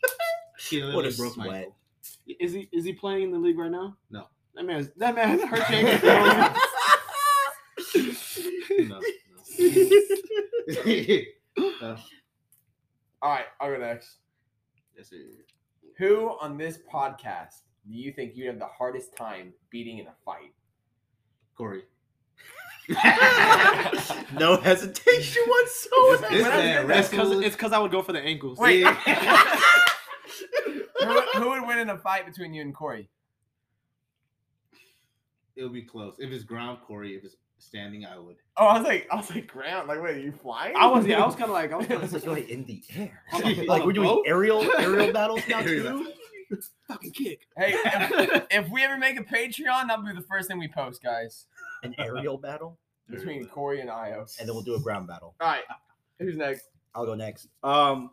he 0.59 0.81
What 0.81 1.03
literally 1.05 1.09
a 1.09 1.17
broke 1.17 1.37
my 1.37 1.57
ankle. 1.57 1.75
Is 2.39 2.53
he 2.53 2.69
is 2.71 2.83
he 2.85 2.93
playing 2.93 3.23
in 3.23 3.31
the 3.31 3.37
league 3.39 3.57
right 3.57 3.71
now? 3.71 3.97
No. 4.11 4.25
That 4.55 4.65
man 4.65 4.91
that 4.97 5.15
man 5.15 5.39
hurt 5.39 5.69
your 5.69 5.79
ankle. 5.89 6.09
No, 8.79 8.99
no. 8.99 9.01
Uh, 11.83 11.95
All 13.21 13.29
right, 13.29 13.45
I'll 13.61 13.69
go 13.69 13.77
next. 13.77 14.17
yes, 14.97 15.09
sir. 15.11 15.17
Who 15.99 16.29
on 16.41 16.57
this 16.57 16.79
podcast 16.91 17.61
do 17.87 17.93
you 17.95 18.11
think 18.11 18.35
you'd 18.35 18.47
have 18.47 18.57
the 18.59 18.65
hardest 18.65 19.15
time 19.15 19.53
beating 19.69 19.99
in 19.99 20.07
a 20.07 20.13
fight? 20.25 20.51
Corey. 21.55 21.83
no 24.39 24.57
hesitation 24.57 25.43
whatsoever. 25.47 26.27
This 26.33 26.41
When 26.43 26.51
man 26.57 26.91
It's 26.91 27.09
because 27.09 27.27
wrestled. 27.27 27.43
it's 27.45 27.55
because 27.55 27.71
I 27.71 27.77
would 27.79 27.91
go 27.91 28.01
for 28.01 28.13
the 28.13 28.19
ankles. 28.21 28.57
Wait. 28.57 28.79
Yeah. 28.81 28.97
Who, 30.65 31.21
who 31.39 31.49
would 31.49 31.67
win 31.67 31.79
in 31.79 31.89
a 31.89 31.97
fight 31.97 32.25
between 32.25 32.53
you 32.53 32.61
and 32.61 32.73
Corey? 32.73 33.09
It'll 35.55 35.69
be 35.69 35.81
close. 35.83 36.15
If 36.19 36.31
it's 36.31 36.43
ground, 36.43 36.79
Corey. 36.85 37.15
If 37.15 37.23
it's 37.23 37.35
standing, 37.59 38.05
I 38.05 38.17
would. 38.17 38.37
Oh, 38.57 38.65
I 38.65 38.77
was 38.79 38.87
like, 38.87 39.07
I 39.11 39.15
was 39.15 39.29
like, 39.29 39.47
ground. 39.47 39.87
Like, 39.87 40.01
wait, 40.01 40.15
are 40.17 40.19
you 40.19 40.31
flying? 40.31 40.75
I 40.75 40.87
was 40.87 41.05
yeah, 41.05 41.21
I 41.21 41.25
was 41.25 41.35
kind 41.37 41.45
of 41.45 41.51
like 41.51 41.71
I 41.71 41.77
was 41.77 41.87
kind 41.87 42.01
This 42.01 42.11
of 42.11 42.17
is 42.17 42.25
really 42.27 42.51
in 42.51 42.65
the 42.65 42.83
air. 42.95 43.21
On 43.33 43.65
like 43.67 43.85
we're 43.85 43.93
doing 43.93 44.23
aerial 44.25 44.63
aerial 44.79 45.11
battles 45.13 45.41
now 45.47 45.59
Aerial. 45.59 46.05
too. 46.49 46.59
fucking 46.87 47.11
kick. 47.11 47.47
Hey, 47.57 47.73
if, 47.75 48.43
if 48.51 48.69
we 48.69 48.83
ever 48.83 48.97
make 48.97 49.19
a 49.19 49.23
Patreon, 49.23 49.87
that'll 49.87 50.05
be 50.05 50.13
the 50.13 50.25
first 50.29 50.47
thing 50.47 50.59
we 50.59 50.67
post, 50.67 51.01
guys. 51.03 51.45
An 51.83 51.93
aerial 51.97 52.37
battle, 52.37 52.77
Between 53.09 53.45
Corey 53.47 53.81
and 53.81 53.89
Io. 53.89 54.25
and 54.39 54.47
then 54.47 54.55
we'll 54.55 54.63
do 54.63 54.75
a 54.75 54.79
ground 54.79 55.07
battle. 55.07 55.35
All 55.41 55.47
right, 55.47 55.63
who's 56.19 56.35
next? 56.37 56.65
I'll 56.95 57.05
go 57.05 57.15
next. 57.15 57.47
Um, 57.63 58.11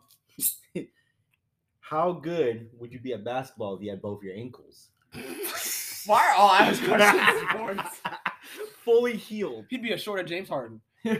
how 1.91 2.13
good 2.13 2.69
would 2.79 2.93
you 2.93 2.99
be 2.99 3.11
at 3.11 3.25
basketball 3.25 3.75
if 3.75 3.81
you 3.81 3.89
had 3.89 4.01
both 4.01 4.23
your 4.23 4.33
ankles? 4.33 4.87
Why 6.05 6.29
are 6.29 6.35
all 6.35 6.49
Io's 6.49 6.79
questions 6.79 7.49
sports? 7.49 8.01
Fully 8.85 9.17
healed. 9.17 9.65
He'd 9.69 9.83
be 9.83 9.91
a 9.91 9.97
shorter 9.97 10.23
James 10.23 10.49
Harden. 10.49 10.81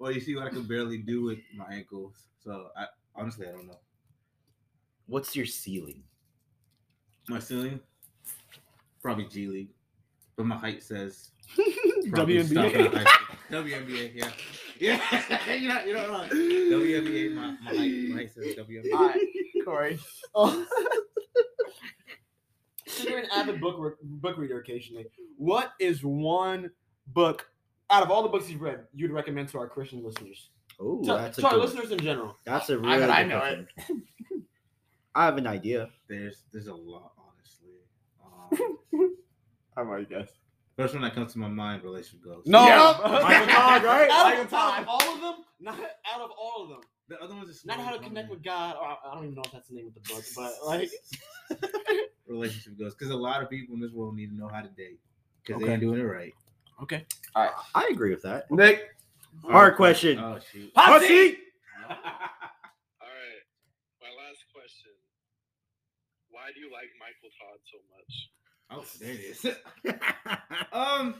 Well, 0.00 0.12
you 0.12 0.20
see 0.20 0.36
what 0.36 0.46
I 0.46 0.50
can 0.50 0.62
barely 0.62 0.98
do 0.98 1.24
with 1.24 1.40
my 1.56 1.64
ankles. 1.74 2.14
So 2.38 2.68
I 2.76 2.84
honestly 3.16 3.48
I 3.48 3.50
don't 3.50 3.66
know. 3.66 3.80
What's 5.08 5.34
your 5.34 5.44
ceiling? 5.44 6.04
My 7.28 7.40
ceiling, 7.40 7.80
probably 9.02 9.24
G 9.24 9.48
League, 9.48 9.70
but 10.36 10.46
my 10.46 10.56
height 10.56 10.84
says 10.84 11.30
probably 12.12 12.46
stop 12.46 12.66
WNBA. 12.66 13.06
WNBA, 13.50 14.14
yeah, 14.14 14.30
yeah. 14.80 15.54
you 15.54 15.68
know, 15.68 15.84
you 15.84 15.94
know, 15.94 16.10
what 16.10 16.20
I'm- 16.22 16.30
WNBA. 16.30 17.34
My, 17.34 17.50
my 17.62 17.70
height, 17.76 18.08
my 18.10 18.16
height 18.16 18.30
says 18.32 18.54
WNBA. 18.56 18.92
all 18.94 19.06
right, 19.08 19.20
Corey. 19.64 19.98
Oh. 20.34 20.66
So 22.86 23.08
you're 23.08 23.18
an 23.20 23.26
avid 23.32 23.60
book 23.60 23.76
re- 23.78 23.92
book 24.02 24.36
reader 24.38 24.58
occasionally. 24.60 25.06
What 25.36 25.72
is 25.78 26.02
one 26.02 26.70
book 27.08 27.46
out 27.90 28.02
of 28.02 28.10
all 28.10 28.22
the 28.22 28.28
books 28.28 28.48
you've 28.50 28.62
read 28.62 28.80
you'd 28.94 29.10
recommend 29.12 29.48
to 29.50 29.58
our 29.58 29.68
Christian 29.68 30.02
listeners? 30.02 30.50
Oh, 30.80 31.00
to 31.02 31.06
that's 31.12 31.38
a 31.38 31.40
to 31.42 31.46
our 31.48 31.52
good. 31.54 31.60
listeners 31.64 31.90
in 31.92 31.98
general. 32.00 32.36
That's 32.44 32.70
a 32.70 32.74
I 32.74 32.76
really. 32.76 32.98
bet 32.98 33.10
I 33.10 33.22
good 33.22 33.28
know 33.28 33.38
question. 33.40 33.68
I 35.14 35.24
have 35.26 35.36
an 35.36 35.46
idea. 35.46 35.90
There's 36.08 36.44
there's 36.52 36.68
a 36.68 36.74
lot, 36.74 37.12
honestly. 37.18 37.74
Um, 38.92 39.14
I 39.76 39.82
might 39.84 40.08
guess. 40.10 40.28
First 40.78 40.94
one 40.94 41.02
that 41.02 41.12
comes 41.12 41.32
to 41.32 41.40
my 41.40 41.48
mind, 41.48 41.82
relationship 41.82 42.22
goals. 42.22 42.44
No, 42.46 42.64
Yeah. 42.64 42.96
Michael 43.02 43.22
Michael 43.24 43.46
Todd, 43.48 43.82
right? 43.82 44.08
Out 44.10 44.24
Michael 44.26 44.44
of, 44.44 44.50
Todd. 44.50 44.80
out 44.82 44.86
all 44.86 45.14
of 45.16 45.20
them, 45.20 45.34
not 45.58 45.74
out 46.14 46.20
of 46.20 46.30
all 46.38 46.62
of 46.62 46.68
them. 46.68 46.80
The 47.08 47.20
other 47.20 47.34
one's 47.34 47.48
just 47.48 47.66
not 47.66 47.80
how 47.80 47.90
to 47.90 47.98
connect 47.98 48.30
with 48.30 48.44
God, 48.44 48.76
or 48.80 48.86
I 48.86 48.96
I 49.10 49.14
don't 49.16 49.24
even 49.24 49.34
know 49.34 49.42
if 49.44 49.50
that's 49.50 49.66
the 49.68 49.74
name 49.74 49.88
of 49.88 49.94
the 49.94 50.00
book, 50.08 50.22
but 50.36 50.52
like, 50.64 50.88
relationship 52.28 52.78
goals 52.78 52.94
because 52.94 53.10
a 53.10 53.16
lot 53.16 53.42
of 53.42 53.50
people 53.50 53.74
in 53.74 53.80
this 53.80 53.90
world 53.90 54.14
need 54.14 54.28
to 54.30 54.36
know 54.36 54.46
how 54.46 54.60
to 54.60 54.68
date 54.68 55.00
because 55.44 55.60
they 55.60 55.72
ain't 55.72 55.80
doing 55.80 55.98
it 55.98 56.04
right. 56.04 56.32
okay. 56.80 57.04
I 57.34 57.88
agree 57.90 58.10
with 58.10 58.22
that. 58.22 58.48
Nick, 58.52 58.84
Hard 59.46 59.74
question. 59.74 60.18
Oh 60.20 60.38
shoot. 60.52 60.70
Hot 60.76 61.02
seat! 61.08 61.38
All 61.90 61.96
right. 63.08 63.42
My 63.98 64.10
last 64.14 64.44
question. 64.54 64.92
Why 66.30 66.52
do 66.54 66.60
you 66.60 66.70
like 66.70 66.86
Michael 67.00 67.30
Todd 67.34 67.58
so 67.66 67.78
much? 67.96 68.30
Oh, 68.70 68.84
there 69.00 69.12
it 69.12 69.20
is. 69.20 69.46
um, 70.72 71.14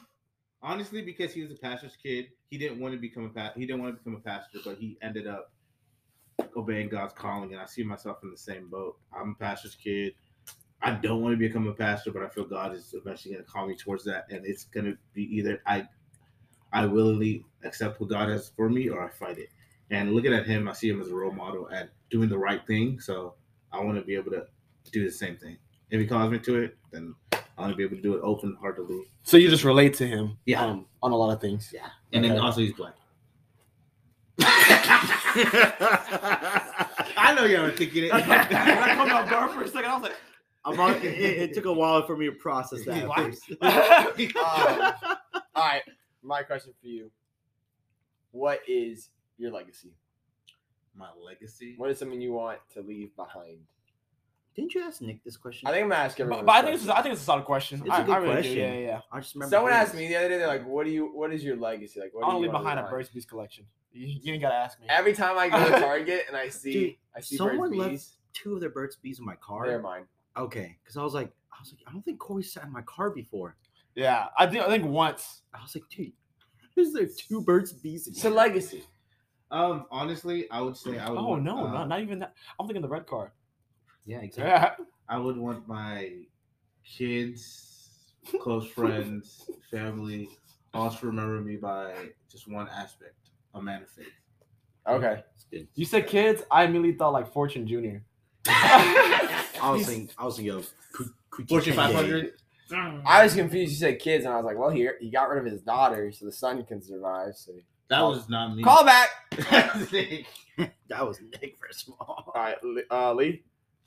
honestly, 0.63 1.03
because 1.03 1.33
he 1.33 1.43
was 1.43 1.51
a 1.51 1.57
pastor's 1.57 1.97
kid, 1.97 2.29
he 2.51 2.59
didn't 2.59 2.81
want 2.81 2.95
to 2.95 3.01
become 3.01 3.27
a 3.27 3.29
pa- 3.29 3.53
he 3.57 3.67
didn't 3.67 3.83
want 3.83 3.95
to 3.95 3.99
become 3.99 4.17
a 4.17 4.21
pastor, 4.21 4.59
but 4.65 4.77
he 4.79 4.99
ended 5.03 5.27
up 5.27 5.53
obeying 6.57 6.89
God's 6.89 7.15
calling, 7.15 7.53
and 7.53 7.61
I 7.61 7.67
see 7.67 7.83
myself 7.83 8.19
in 8.23 8.31
the 8.31 8.37
same 8.37 8.69
boat. 8.69 8.97
I'm 9.13 9.37
a 9.39 9.45
pastor's 9.45 9.75
kid. 9.75 10.15
I 10.81 10.93
don't 10.93 11.23
want 11.23 11.35
to 11.35 11.39
become 11.39 11.67
a 11.67 11.75
pastor, 11.75 12.13
but 12.13 12.23
I 12.23 12.29
feel 12.29 12.45
God 12.45 12.75
is 12.75 12.95
eventually 12.95 13.35
going 13.35 13.45
to 13.45 13.51
call 13.51 13.67
me 13.67 13.75
towards 13.75 14.05
that, 14.05 14.27
and 14.31 14.47
it's 14.47 14.65
going 14.65 14.87
to 14.87 14.97
be 15.13 15.25
either 15.37 15.61
I, 15.67 15.89
I 16.73 16.87
willingly 16.87 17.45
accept 17.65 18.01
what 18.01 18.11
God 18.11 18.29
has 18.29 18.51
for 18.57 18.69
me, 18.69 18.89
or 18.89 19.03
I 19.03 19.09
fight 19.11 19.39
it. 19.39 19.49
And 19.91 20.13
looking 20.13 20.35
at 20.35 20.47
him, 20.47 20.69
I 20.69 20.73
see 20.73 20.89
him 20.89 21.01
as 21.01 21.09
a 21.09 21.15
role 21.15 21.33
model 21.33 21.69
at 21.71 21.91
doing 22.11 22.29
the 22.29 22.39
right 22.39 22.65
thing. 22.67 23.01
So 23.01 23.35
I 23.73 23.81
want 23.81 23.99
to 23.99 24.05
be 24.05 24.15
able 24.15 24.31
to 24.33 24.47
do 24.93 25.05
the 25.05 25.11
same 25.11 25.37
thing. 25.37 25.57
If 25.91 26.01
he 26.01 26.07
calls 26.07 26.31
me 26.31 26.39
to 26.41 26.57
it, 26.57 26.77
then 26.93 27.15
I 27.59 27.63
want 27.63 27.73
to 27.73 27.77
be 27.77 27.83
able 27.83 27.97
to 27.97 28.03
do 28.03 28.15
it 28.15 28.21
open 28.23 28.57
heartedly. 28.61 29.03
So 29.25 29.37
you 29.37 29.51
just 29.51 29.65
relate 29.65 29.95
to 29.95 30.07
him, 30.07 30.39
Yeah. 30.47 30.65
um, 30.65 30.87
on 31.03 31.11
a 31.13 31.17
lot 31.17 31.33
of 31.33 31.41
things. 31.41 31.71
Yeah. 31.75 31.89
And 32.13 32.25
then 32.25 32.39
also 32.39 32.61
he's 32.61 32.73
black. 32.73 32.95
I 37.21 37.35
know 37.37 37.45
y'all 37.45 37.63
were 37.65 37.73
thinking 37.73 38.05
it. 38.05 38.13
when 38.13 38.23
I 38.31 38.95
come 38.95 39.11
off 39.11 39.29
guard 39.29 39.51
for 39.51 39.63
a 39.63 39.69
second, 39.69 39.91
I 39.91 39.95
was 39.95 40.03
like, 40.05 40.17
I'm 40.65 40.79
on, 40.79 40.95
it, 40.97 41.05
it 41.05 41.55
took 41.55 41.65
a 41.65 41.73
while 41.73 42.07
for 42.07 42.17
me 42.17 42.27
to 42.27 42.33
process 42.33 42.85
that. 42.85 43.03
at 43.63 44.37
Um, 44.37 44.95
all 45.55 45.65
right. 45.65 45.83
My 46.23 46.43
question 46.43 46.73
for 46.81 46.87
you: 46.87 47.11
What 48.33 48.61
is 48.69 49.09
your 49.39 49.51
legacy? 49.53 49.93
My 50.95 51.09
legacy. 51.25 51.75
What 51.77 51.91
is 51.91 51.99
something 51.99 52.21
you 52.21 52.33
want 52.33 52.59
to 52.75 52.83
leave 52.83 53.15
behind? 53.17 53.59
Didn't 54.59 54.75
you 54.75 54.83
ask 54.83 55.01
Nick 55.01 55.23
this 55.23 55.37
question? 55.37 55.69
I 55.69 55.71
think 55.71 55.85
I'm 55.85 55.91
gonna 55.91 56.03
ask 56.03 56.19
everyone. 56.19 56.45
but, 56.45 56.47
but 56.47 56.57
I 56.57 56.63
think 56.63 56.75
this 56.75 56.83
is. 56.83 56.89
I 56.89 57.01
think 57.01 57.13
it's 57.13 57.23
a 57.23 57.25
solid 57.25 57.45
question. 57.45 57.79
It's 57.79 57.91
a 57.91 57.93
I, 57.93 58.03
good 58.03 58.13
I 58.13 58.17
really 58.17 58.33
question. 58.33 58.55
do. 58.55 58.61
Yeah, 58.61 58.73
yeah, 58.73 58.87
yeah. 58.87 59.01
I 59.13 59.21
just 59.21 59.33
remember. 59.37 59.55
Someone 59.55 59.73
asked 59.73 59.95
me 59.95 60.09
the 60.09 60.17
other 60.17 60.29
day, 60.29 60.39
they're 60.39 60.49
like, 60.49 60.67
"What 60.67 60.85
do 60.85 60.91
you? 60.91 61.07
What 61.15 61.33
is 61.33 61.45
your 61.45 61.55
legacy? 61.55 62.01
Like, 62.01 62.13
what 62.13 62.25
I 62.25 62.27
do 62.27 62.27
want 62.27 62.39
to 62.39 62.43
leave 62.43 62.51
behind 62.51 62.81
a 62.81 62.83
behind?" 62.83 62.91
Burt's 62.91 63.09
Bees 63.09 63.25
collection. 63.25 63.67
You, 63.93 64.19
you 64.21 64.33
ain't 64.33 64.43
gotta 64.43 64.57
ask 64.57 64.81
me. 64.81 64.87
Every 64.89 65.13
time 65.13 65.39
I 65.39 65.49
go 65.49 65.65
to 65.65 65.71
Target 65.79 66.25
and 66.27 66.37
I 66.37 66.49
see, 66.49 66.73
Dude, 66.73 66.95
I 67.15 67.21
see 67.21 67.37
Someone 67.37 67.71
birds 67.71 67.77
left 67.77 67.91
bees, 67.93 68.17
two 68.33 68.55
of 68.55 68.61
their 68.61 68.71
Burt's 68.71 68.97
Bees 68.97 69.21
in 69.21 69.25
my 69.25 69.37
car. 69.37 69.65
they're 69.65 69.81
mine. 69.81 70.07
Okay, 70.37 70.77
because 70.83 70.97
I 70.97 71.05
was 71.05 71.15
like, 71.15 71.31
I 71.53 71.61
was 71.61 71.73
like, 71.73 71.83
I 71.87 71.93
don't 71.93 72.05
think 72.05 72.19
Corey 72.19 72.43
sat 72.43 72.65
in 72.65 72.73
my 72.73 72.83
car 72.83 73.11
before. 73.11 73.55
Yeah, 73.95 74.27
I 74.37 74.49
think 74.49 74.65
I 74.65 74.67
think 74.67 74.87
once. 74.87 75.43
I 75.55 75.63
was 75.63 75.77
like, 75.77 75.85
dude, 75.89 76.11
is 76.77 76.93
there 76.95 77.07
two 77.07 77.43
Burt's 77.43 77.73
Bees? 77.73 78.09
In 78.09 78.13
It's 78.13 78.25
a 78.25 78.31
legacy. 78.31 78.83
Um, 79.53 79.87
honestly, 79.93 80.51
I 80.51 80.63
would 80.63 80.77
say 80.77 80.99
I 80.99 81.09
would. 81.09 81.17
Oh 81.17 81.29
want, 81.29 81.45
no, 81.45 81.69
uh, 81.69 81.73
not, 81.73 81.89
not 81.89 82.01
even 82.01 82.19
that. 82.19 82.35
I'm 82.59 82.67
thinking 82.67 82.83
the 82.83 82.89
red 82.89 83.07
car. 83.07 83.31
Yeah, 84.09 84.19
exactly. 84.23 84.45
Yeah. 84.51 84.75
I 85.09 85.19
would 85.19 85.37
want 85.37 85.69
my 85.69 86.11
kids, 86.85 87.79
close 88.41 88.67
friends, 88.75 89.49
family, 89.71 90.29
all 90.75 90.91
to 90.91 91.07
remember 91.07 91.41
me 91.41 91.57
by 91.57 91.93
just 92.31 92.49
one 92.51 92.69
aspect: 92.69 93.15
a 93.55 93.63
man 93.63 93.83
of 93.83 93.89
faith. 93.91 94.07
Okay. 94.87 95.23
You 95.75 95.85
said 95.85 96.07
kids. 96.07 96.43
I 96.51 96.65
immediately 96.65 96.95
thought 96.99 97.13
like 97.13 97.33
Fortune 97.33 97.67
Junior. 97.67 98.03
I 98.49 99.71
was 99.71 99.87
thinking, 99.87 100.09
I 100.19 100.25
was 100.25 100.37
thinking 100.37 100.55
of 100.55 100.71
Ku- 100.93 101.45
Fortune 101.49 101.75
500. 101.75 102.33
I 103.07 103.25
was 103.25 103.35
confused. 103.35 103.73
You 103.73 103.79
said 103.79 103.99
kids, 103.99 104.25
and 104.25 104.33
I 104.33 104.37
was 104.37 104.45
like, 104.45 104.59
"Well, 104.59 104.71
here 104.71 104.97
he 105.01 105.11
got 105.11 105.29
rid 105.31 105.45
of 105.45 105.51
his 105.51 105.63
daughter, 105.63 106.11
so 106.13 106.25
the 106.27 106.33
son 106.33 106.63
can 106.65 106.83
survive." 106.83 107.35
So 107.37 107.53
That 107.89 108.03
was 108.03 108.29
not 108.29 108.55
me. 108.57 108.63
call 108.63 108.85
back. 108.85 109.09
That 110.89 111.07
was 111.07 111.19
Nick 111.41 111.57
first 111.59 111.89
of 111.89 111.95
all. 112.01 112.25
All 112.35 112.43
right, 112.43 112.57
Lee- 112.65 112.83
uh, 112.91 113.15
Lee. 113.15 113.43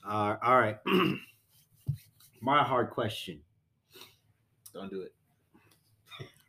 Uh, 0.08 0.36
all 0.44 0.60
right. 0.60 0.78
My 2.42 2.64
hard 2.64 2.90
question: 2.90 3.40
Don't 4.74 4.90
do 4.90 5.06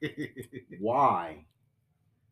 it. 0.00 0.64
Why 0.80 1.44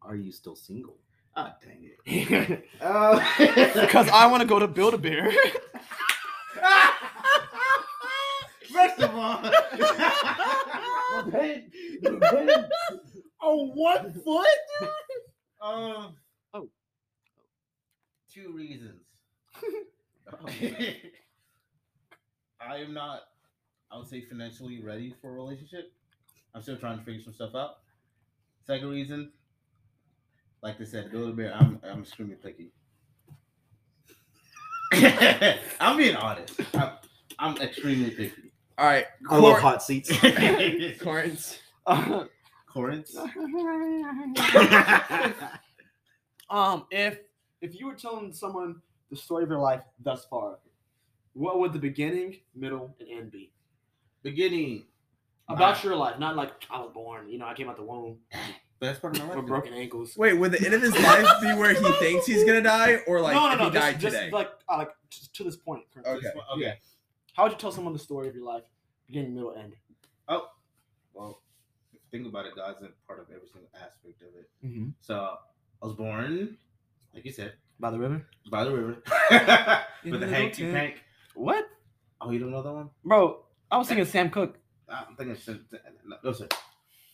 are 0.02 0.16
you 0.16 0.32
still 0.32 0.56
single? 0.56 0.96
Ah, 1.36 1.54
dang 1.62 1.84
it. 2.06 2.64
Because 3.74 4.08
I 4.08 4.26
want 4.26 4.40
to 4.42 4.48
go 4.48 4.58
to 4.58 4.66
Build 4.66 4.94
a 4.94 4.98
Bear. 4.98 5.30
First 8.72 9.00
of 9.00 9.14
all, 9.14 9.40
Oh, 13.42 13.66
one 13.74 14.12
foot? 14.12 14.46
um, 15.62 16.14
Oh. 16.54 16.68
two 18.32 18.52
reasons. 18.52 19.00
I 22.60 22.76
am 22.76 22.92
not, 22.94 23.22
I 23.90 23.98
would 23.98 24.08
say, 24.08 24.20
financially 24.22 24.80
ready 24.80 25.14
for 25.20 25.30
a 25.30 25.32
relationship. 25.32 25.92
I'm 26.54 26.62
still 26.62 26.76
trying 26.76 26.98
to 26.98 27.04
figure 27.04 27.22
some 27.22 27.32
stuff 27.32 27.54
out. 27.54 27.78
Second 28.66 28.88
reason, 28.88 29.32
like 30.62 30.78
they 30.78 30.84
said, 30.84 31.10
build 31.10 31.30
a 31.30 31.32
bear. 31.32 31.54
I'm, 31.54 31.80
I'm 31.82 32.00
extremely 32.00 32.36
picky. 32.36 32.72
I'm 35.80 35.96
being 35.96 36.16
honest. 36.16 36.60
I'm, 36.74 36.90
I'm 37.38 37.56
extremely 37.58 38.10
picky. 38.10 38.52
All 38.76 38.86
right, 38.86 39.06
I 39.28 39.38
love 39.38 39.58
hot 39.58 39.82
seats. 39.82 40.10
Corns. 41.00 41.58
Corinth. 42.72 43.16
um, 46.48 46.86
if 46.90 47.18
if 47.60 47.78
you 47.78 47.86
were 47.86 47.94
telling 47.94 48.32
someone 48.32 48.80
the 49.10 49.16
story 49.16 49.44
of 49.44 49.50
your 49.50 49.58
life 49.58 49.82
thus 50.02 50.24
far, 50.24 50.58
what 51.32 51.58
would 51.58 51.72
the 51.72 51.78
beginning, 51.78 52.38
middle, 52.54 52.94
and 53.00 53.08
end 53.08 53.30
be? 53.30 53.52
Beginning. 54.22 54.84
About 55.48 55.82
your 55.82 55.96
life, 55.96 56.18
not 56.18 56.36
like 56.36 56.52
I 56.70 56.78
was 56.78 56.92
born. 56.94 57.28
You 57.28 57.38
know, 57.38 57.46
I 57.46 57.54
came 57.54 57.68
out 57.68 57.76
the 57.76 57.82
womb 57.82 58.18
Best 58.80 59.02
part 59.02 59.14
of 59.14 59.22
my 59.22 59.28
life. 59.28 59.36
with 59.36 59.46
broken 59.46 59.74
ankles. 59.74 60.16
Wait, 60.16 60.32
would 60.32 60.52
the 60.52 60.64
end 60.64 60.74
of 60.74 60.80
his 60.80 60.94
life 60.94 61.40
be 61.42 61.48
where 61.48 61.74
he 61.74 61.92
thinks 61.98 62.24
he's 62.24 62.44
gonna 62.44 62.62
die, 62.62 63.00
or 63.06 63.20
like 63.20 63.34
no, 63.34 63.48
no, 63.48 63.52
if 63.52 63.58
no. 63.58 63.64
he 63.64 63.70
just, 63.70 63.84
died 63.84 64.00
just 64.00 64.16
today? 64.16 64.30
like 64.30 64.50
uh, 64.70 64.78
like 64.78 64.90
to, 65.10 65.32
to 65.32 65.44
this 65.44 65.56
point. 65.56 65.82
currently. 65.92 66.28
Okay. 66.28 66.40
Okay. 66.56 66.78
How 67.34 67.42
would 67.42 67.52
you 67.52 67.58
tell 67.58 67.72
someone 67.72 67.92
the 67.92 67.98
story 67.98 68.28
of 68.28 68.34
your 68.34 68.46
life, 68.46 68.62
beginning, 69.06 69.34
middle, 69.34 69.54
end? 69.54 69.74
Oh, 70.28 70.48
well, 71.12 71.42
if 71.92 71.94
you 71.94 72.00
think 72.10 72.26
about 72.26 72.46
it, 72.46 72.56
God's 72.56 72.82
a 72.82 72.88
part 73.06 73.20
of 73.20 73.26
every 73.26 73.48
single 73.52 73.68
aspect 73.74 74.22
of 74.22 74.28
it. 74.34 74.48
Mm-hmm. 74.64 74.90
So 75.02 75.36
I 75.82 75.86
was 75.86 75.94
born, 75.94 76.56
like 77.12 77.26
you 77.26 77.32
said, 77.32 77.52
By 77.80 77.90
the 77.90 77.98
river. 77.98 78.26
by 78.50 78.64
the 78.64 78.70
river. 78.72 79.02
In 80.04 80.10
With 80.12 80.20
the 80.20 80.26
the 80.26 80.26
little 80.26 80.28
hanky 80.28 80.62
tent. 80.62 80.74
pank. 80.74 81.02
What, 81.34 81.66
Oh, 82.20 82.30
you 82.30 82.38
don't 82.38 82.50
know 82.50 82.62
that 82.62 82.72
one? 82.72 82.90
bro? 83.04 83.44
I 83.70 83.78
was 83.78 83.88
thinking 83.88 84.04
Sam 84.04 84.28
Cooke. 84.30 84.58
I'm 84.88 85.16
thinking. 85.16 85.36
No, 86.04 86.16
no 86.24 86.32
sir. 86.32 86.48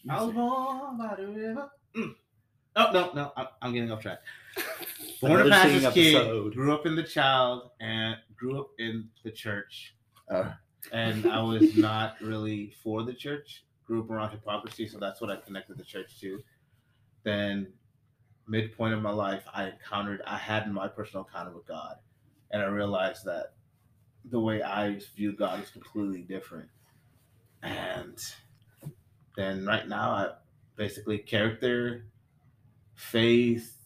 I 0.08 0.24
was 0.24 0.34
born 0.34 0.98
by 0.98 1.14
the 1.16 1.26
river. 1.28 1.70
Mm. 1.96 2.14
Oh 2.76 2.90
no, 2.92 3.12
no, 3.14 3.32
I'm, 3.36 3.46
I'm 3.62 3.72
getting 3.72 3.90
off 3.92 4.00
track. 4.02 4.18
Born 5.20 5.32
a 5.32 5.34
Another 5.44 5.50
pastor's 5.50 5.72
singing 5.82 5.92
kid, 5.92 6.14
episode. 6.16 6.54
grew 6.54 6.74
up 6.74 6.84
in 6.86 6.94
the 6.96 7.02
child, 7.02 7.70
and 7.80 8.16
grew 8.36 8.58
up 8.60 8.68
in 8.78 9.08
the 9.24 9.30
church. 9.30 9.94
Oh. 10.30 10.52
And 10.92 11.26
I 11.26 11.40
was 11.42 11.76
not 11.76 12.16
really 12.20 12.74
for 12.82 13.02
the 13.04 13.14
church. 13.14 13.64
Grew 13.86 14.02
up 14.02 14.10
around 14.10 14.30
hypocrisy, 14.32 14.88
so 14.88 14.98
that's 14.98 15.20
what 15.20 15.30
I 15.30 15.36
connected 15.36 15.78
the 15.78 15.84
church 15.84 16.18
to. 16.20 16.40
Then, 17.24 17.72
midpoint 18.46 18.94
of 18.94 19.02
my 19.02 19.10
life, 19.10 19.44
I 19.52 19.68
encountered, 19.68 20.22
I 20.26 20.36
had 20.36 20.70
my 20.70 20.88
personal 20.88 21.24
encounter 21.24 21.52
with 21.52 21.66
God, 21.66 21.96
and 22.50 22.62
I 22.62 22.66
realized 22.66 23.24
that 23.24 23.54
the 24.24 24.40
way 24.40 24.62
I 24.62 25.00
view 25.14 25.32
God 25.32 25.62
is 25.62 25.70
completely 25.70 26.22
different. 26.22 26.68
And 27.62 28.18
then 29.36 29.66
right 29.66 29.86
now, 29.88 30.10
I 30.10 30.30
basically 30.76 31.18
character, 31.18 32.06
faith, 32.94 33.76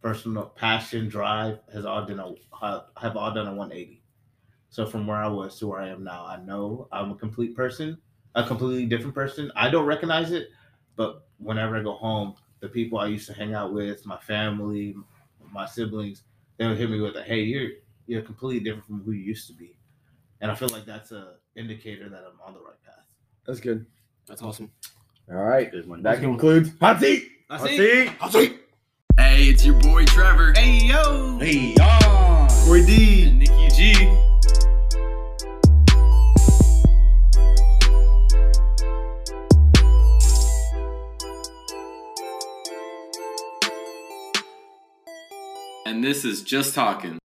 personal 0.00 0.46
passion, 0.46 1.08
drive 1.08 1.60
has 1.72 1.84
all 1.84 2.04
done 2.06 2.20
a 2.20 2.34
have- 2.60 2.86
have 2.96 3.16
all 3.16 3.32
done 3.32 3.48
a 3.48 3.54
180. 3.54 4.02
So 4.68 4.86
from 4.86 5.06
where 5.06 5.18
I 5.18 5.28
was 5.28 5.58
to 5.58 5.66
where 5.66 5.80
I 5.80 5.88
am 5.88 6.04
now, 6.04 6.26
I 6.26 6.36
know 6.36 6.88
I'm 6.92 7.12
a 7.12 7.16
complete 7.16 7.54
person, 7.54 8.00
a 8.34 8.46
completely 8.46 8.86
different 8.86 9.14
person. 9.14 9.50
I 9.56 9.70
don't 9.70 9.86
recognize 9.86 10.32
it, 10.32 10.48
but 10.96 11.28
whenever 11.38 11.76
I 11.76 11.82
go 11.82 11.94
home, 11.94 12.36
the 12.66 12.72
people 12.72 12.98
I 12.98 13.06
used 13.06 13.26
to 13.28 13.32
hang 13.34 13.54
out 13.54 13.72
with, 13.72 14.04
my 14.06 14.18
family, 14.18 14.94
my 15.52 15.66
siblings, 15.66 16.22
they 16.56 16.66
would 16.66 16.76
hit 16.78 16.90
me 16.90 17.00
with 17.00 17.16
a, 17.16 17.22
"Hey, 17.22 17.40
you're 17.42 17.70
you're 18.06 18.22
completely 18.22 18.60
different 18.64 18.86
from 18.86 19.02
who 19.02 19.12
you 19.12 19.22
used 19.24 19.46
to 19.48 19.52
be," 19.54 19.76
and 20.40 20.50
I 20.50 20.54
feel 20.54 20.68
like 20.70 20.84
that's 20.84 21.12
a 21.12 21.34
indicator 21.54 22.08
that 22.08 22.24
I'm 22.26 22.40
on 22.46 22.54
the 22.54 22.60
right 22.60 22.82
path. 22.84 23.04
That's 23.46 23.60
good. 23.60 23.86
That's 24.26 24.42
awesome. 24.42 24.70
All 25.30 25.36
right, 25.36 25.70
Good 25.70 25.88
one. 25.88 26.02
that 26.02 26.20
concludes 26.20 26.70
hot 26.80 27.00
seat. 27.00 27.28
I 27.48 27.66
see. 27.68 28.10
I'll 28.20 28.30
see. 28.30 28.58
Hey, 29.16 29.44
it's 29.44 29.64
your 29.64 29.80
boy 29.80 30.04
Trevor. 30.04 30.52
Hey 30.56 30.86
yo. 30.86 31.38
Hey, 31.38 31.74
on. 31.76 32.48
Roy 32.68 32.84
D. 32.84 33.28
And 33.28 33.38
Nikki 33.38 33.68
G. 33.68 34.25
this 46.06 46.24
is 46.24 46.42
just 46.42 46.72
talking. 46.74 47.18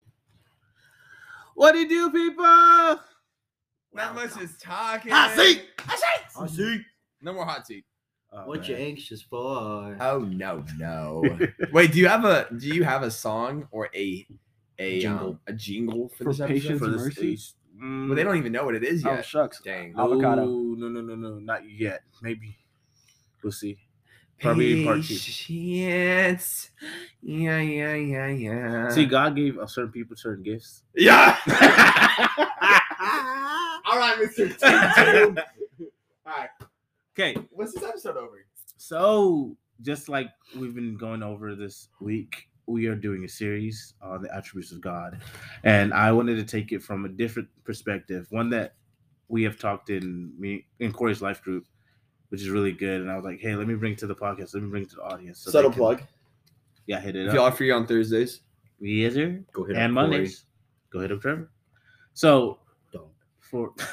What 1.55 1.73
do 1.73 1.79
you 1.79 1.89
do, 1.89 2.09
people? 2.11 2.45
Not 2.45 4.15
much 4.15 4.39
is 4.41 4.55
talking. 4.61 5.11
I 5.11 5.35
see. 5.35 5.61
I 6.39 6.47
see. 6.47 6.81
No 7.21 7.33
more 7.33 7.45
hot 7.45 7.67
seat. 7.67 7.83
Oh, 8.31 8.47
What 8.47 8.69
you 8.69 8.75
anxious 8.75 9.21
for? 9.23 9.97
Oh 9.99 10.19
no, 10.19 10.63
no. 10.77 11.23
Wait, 11.73 11.91
do 11.91 11.97
you 11.99 12.07
have 12.07 12.23
a 12.23 12.47
do 12.57 12.67
you 12.67 12.83
have 12.83 13.01
a 13.03 13.11
song 13.11 13.67
or 13.71 13.89
a 13.93 14.25
a 14.77 15.01
Jingle. 15.01 15.29
um, 15.31 15.39
a 15.47 15.51
jingle 15.53 16.07
for, 16.09 16.23
For 16.25 16.31
this 16.31 16.39
episode? 16.39 16.79
for 16.79 16.85
and 16.85 16.93
this 16.93 17.01
mercy? 17.01 17.37
Mm, 17.83 18.07
Well, 18.07 18.15
they 18.15 18.23
don't 18.23 18.37
even 18.37 18.53
know 18.53 18.63
what 18.63 18.75
it 18.75 18.83
is 18.85 19.05
Oh 19.05 19.11
yet. 19.15 19.25
shucks. 19.25 19.59
Dang. 19.61 19.93
Avocado. 19.97 20.45
No, 20.45 20.87
no, 20.87 21.01
no, 21.01 21.15
no, 21.15 21.39
not 21.39 21.69
yet. 21.69 22.03
Maybe 22.21 22.55
we'll 23.43 23.51
see. 23.51 23.77
Probably 24.39 24.85
part 24.85 25.03
two. 25.03 25.15
Patience. 25.15 26.71
Yeah, 27.21 27.59
yeah, 27.59 27.93
yeah, 27.95 28.27
yeah. 28.27 28.89
See, 28.89 29.05
God 29.05 29.35
gave 29.35 29.57
a 29.57 29.67
certain 29.67 29.91
people 29.91 30.15
certain 30.15 30.43
gifts. 30.43 30.83
yeah. 30.95 31.35
All 33.85 33.97
right, 33.97 34.17
Mr. 34.19 35.35
T. 35.35 35.41
Okay, 37.17 37.35
What's 37.51 37.73
this 37.73 37.83
episode 37.83 38.15
over? 38.17 38.45
so 38.77 39.57
just 39.81 40.07
like 40.09 40.29
we've 40.57 40.75
been 40.75 40.95
going 40.95 41.21
over 41.23 41.53
this 41.55 41.89
week, 41.99 42.47
we 42.65 42.85
are 42.87 42.95
doing 42.95 43.25
a 43.25 43.27
series 43.27 43.93
on 44.01 44.21
the 44.21 44.33
attributes 44.33 44.71
of 44.71 44.79
God, 44.79 45.19
and 45.63 45.93
I 45.93 46.11
wanted 46.13 46.35
to 46.37 46.43
take 46.45 46.71
it 46.71 46.81
from 46.81 47.03
a 47.05 47.09
different 47.09 47.49
perspective, 47.65 48.27
one 48.29 48.49
that 48.51 48.75
we 49.27 49.43
have 49.43 49.59
talked 49.59 49.89
in 49.89 50.31
me 50.39 50.65
in 50.79 50.93
Corey's 50.93 51.21
life 51.21 51.41
group, 51.43 51.65
which 52.29 52.41
is 52.41 52.49
really 52.49 52.71
good. 52.71 53.01
And 53.01 53.11
I 53.11 53.15
was 53.15 53.25
like, 53.25 53.39
hey, 53.39 53.55
let 53.55 53.67
me 53.67 53.75
bring 53.75 53.93
it 53.93 53.99
to 53.99 54.07
the 54.07 54.15
podcast. 54.15 54.53
Let 54.53 54.63
me 54.63 54.69
bring 54.69 54.83
it 54.83 54.89
to 54.91 54.95
the 54.97 55.03
audience. 55.03 55.39
so 55.39 55.51
Subtle 55.51 55.71
can- 55.71 55.77
plug. 55.79 56.01
Yeah, 56.87 56.99
hit 56.99 57.15
it 57.15 57.23
If 57.25 57.29
up. 57.29 57.35
y'all 57.35 57.45
are 57.45 57.51
free 57.51 57.71
on 57.71 57.85
Thursdays. 57.85 58.41
Yes, 58.79 59.13
sir. 59.13 59.43
Go 59.53 59.63
hit 59.65 59.75
and 59.75 59.93
Corey. 59.93 60.07
Mondays. 60.09 60.45
Go 60.91 60.99
hit 61.01 61.11
up 61.11 61.21
Trevor. 61.21 61.51
So 62.13 62.59
Don't. 62.91 63.09
for 63.39 63.73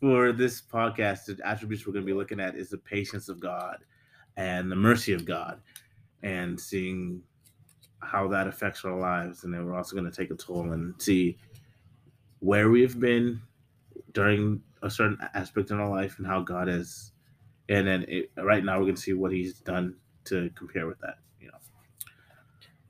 for 0.00 0.32
this 0.32 0.62
podcast, 0.62 1.26
the 1.26 1.38
attributes 1.46 1.86
we're 1.86 1.92
going 1.92 2.04
to 2.04 2.06
be 2.06 2.16
looking 2.16 2.40
at 2.40 2.54
is 2.54 2.70
the 2.70 2.78
patience 2.78 3.28
of 3.28 3.40
God 3.40 3.78
and 4.36 4.70
the 4.70 4.76
mercy 4.76 5.12
of 5.12 5.24
God, 5.24 5.60
and 6.22 6.58
seeing 6.58 7.22
how 8.00 8.26
that 8.28 8.46
affects 8.46 8.84
our 8.84 8.98
lives. 8.98 9.44
And 9.44 9.52
then 9.52 9.66
we're 9.66 9.76
also 9.76 9.96
going 9.96 10.10
to 10.10 10.16
take 10.16 10.30
a 10.30 10.34
toll 10.34 10.72
and 10.72 10.94
see 11.00 11.36
where 12.38 12.70
we've 12.70 12.98
been 12.98 13.40
during 14.12 14.62
a 14.82 14.90
certain 14.90 15.18
aspect 15.34 15.70
in 15.70 15.78
our 15.78 15.88
life 15.88 16.18
and 16.18 16.26
how 16.26 16.40
God 16.40 16.68
has. 16.68 17.12
And 17.68 17.86
then 17.86 18.04
it, 18.08 18.30
right 18.36 18.64
now 18.64 18.78
we're 18.78 18.84
going 18.84 18.96
to 18.96 19.00
see 19.00 19.12
what 19.12 19.32
He's 19.32 19.60
done 19.60 19.96
to 20.24 20.50
compare 20.56 20.86
with 20.86 20.98
that. 21.00 21.18
You 21.40 21.48
know. 21.48 21.58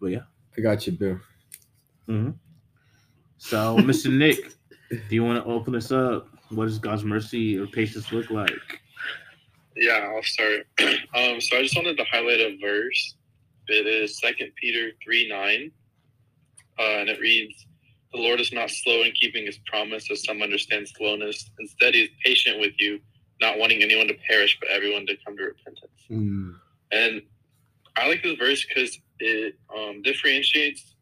But 0.00 0.06
yeah. 0.09 0.23
I 0.56 0.61
got 0.61 0.87
you, 0.87 0.92
Boo. 0.92 1.20
Mm-hmm. 2.09 2.30
So, 3.38 3.76
Mr. 3.78 4.12
Nick, 4.12 4.52
do 4.90 4.99
you 5.14 5.25
want 5.25 5.42
to 5.42 5.50
open 5.50 5.75
us 5.75 5.92
up? 5.92 6.28
What 6.50 6.66
does 6.66 6.78
God's 6.78 7.04
mercy 7.04 7.56
or 7.56 7.66
patience 7.66 8.12
look 8.12 8.30
like? 8.30 8.50
Yeah, 9.76 10.11
I'll 10.14 10.23
start. 10.23 10.66
Um, 11.12 11.40
so 11.40 11.56
I 11.56 11.62
just 11.62 11.75
wanted 11.75 11.97
to 11.97 12.04
highlight 12.04 12.38
a 12.38 12.56
verse. 12.61 13.16
It 13.66 13.87
is 13.87 14.20
Second 14.20 14.52
Peter 14.61 14.92
three 15.02 15.28
nine, 15.28 15.73
uh, 16.78 17.00
and 17.00 17.09
it 17.09 17.18
reads, 17.18 17.66
"The 18.12 18.20
Lord 18.20 18.40
is 18.40 18.52
not 18.52 18.70
slow 18.70 19.02
in 19.02 19.12
keeping 19.12 19.46
His 19.46 19.58
promise, 19.66 20.10
as 20.10 20.24
some 20.24 20.42
understand 20.42 20.88
slowness. 20.88 21.50
Instead, 21.58 21.94
He 21.94 22.02
is 22.02 22.10
patient 22.24 22.60
with 22.60 22.72
you, 22.78 23.00
not 23.40 23.58
wanting 23.58 23.82
anyone 23.82 24.08
to 24.08 24.14
perish, 24.28 24.56
but 24.60 24.68
everyone 24.70 25.06
to 25.06 25.16
come 25.24 25.36
to 25.36 25.44
repentance." 25.44 25.90
And 26.92 27.23
I 27.96 28.08
like 28.08 28.23
this 28.23 28.38
verse 28.38 28.64
because 28.66 28.99
it 29.18 29.56
um, 29.76 30.02
differentiates 30.02 30.94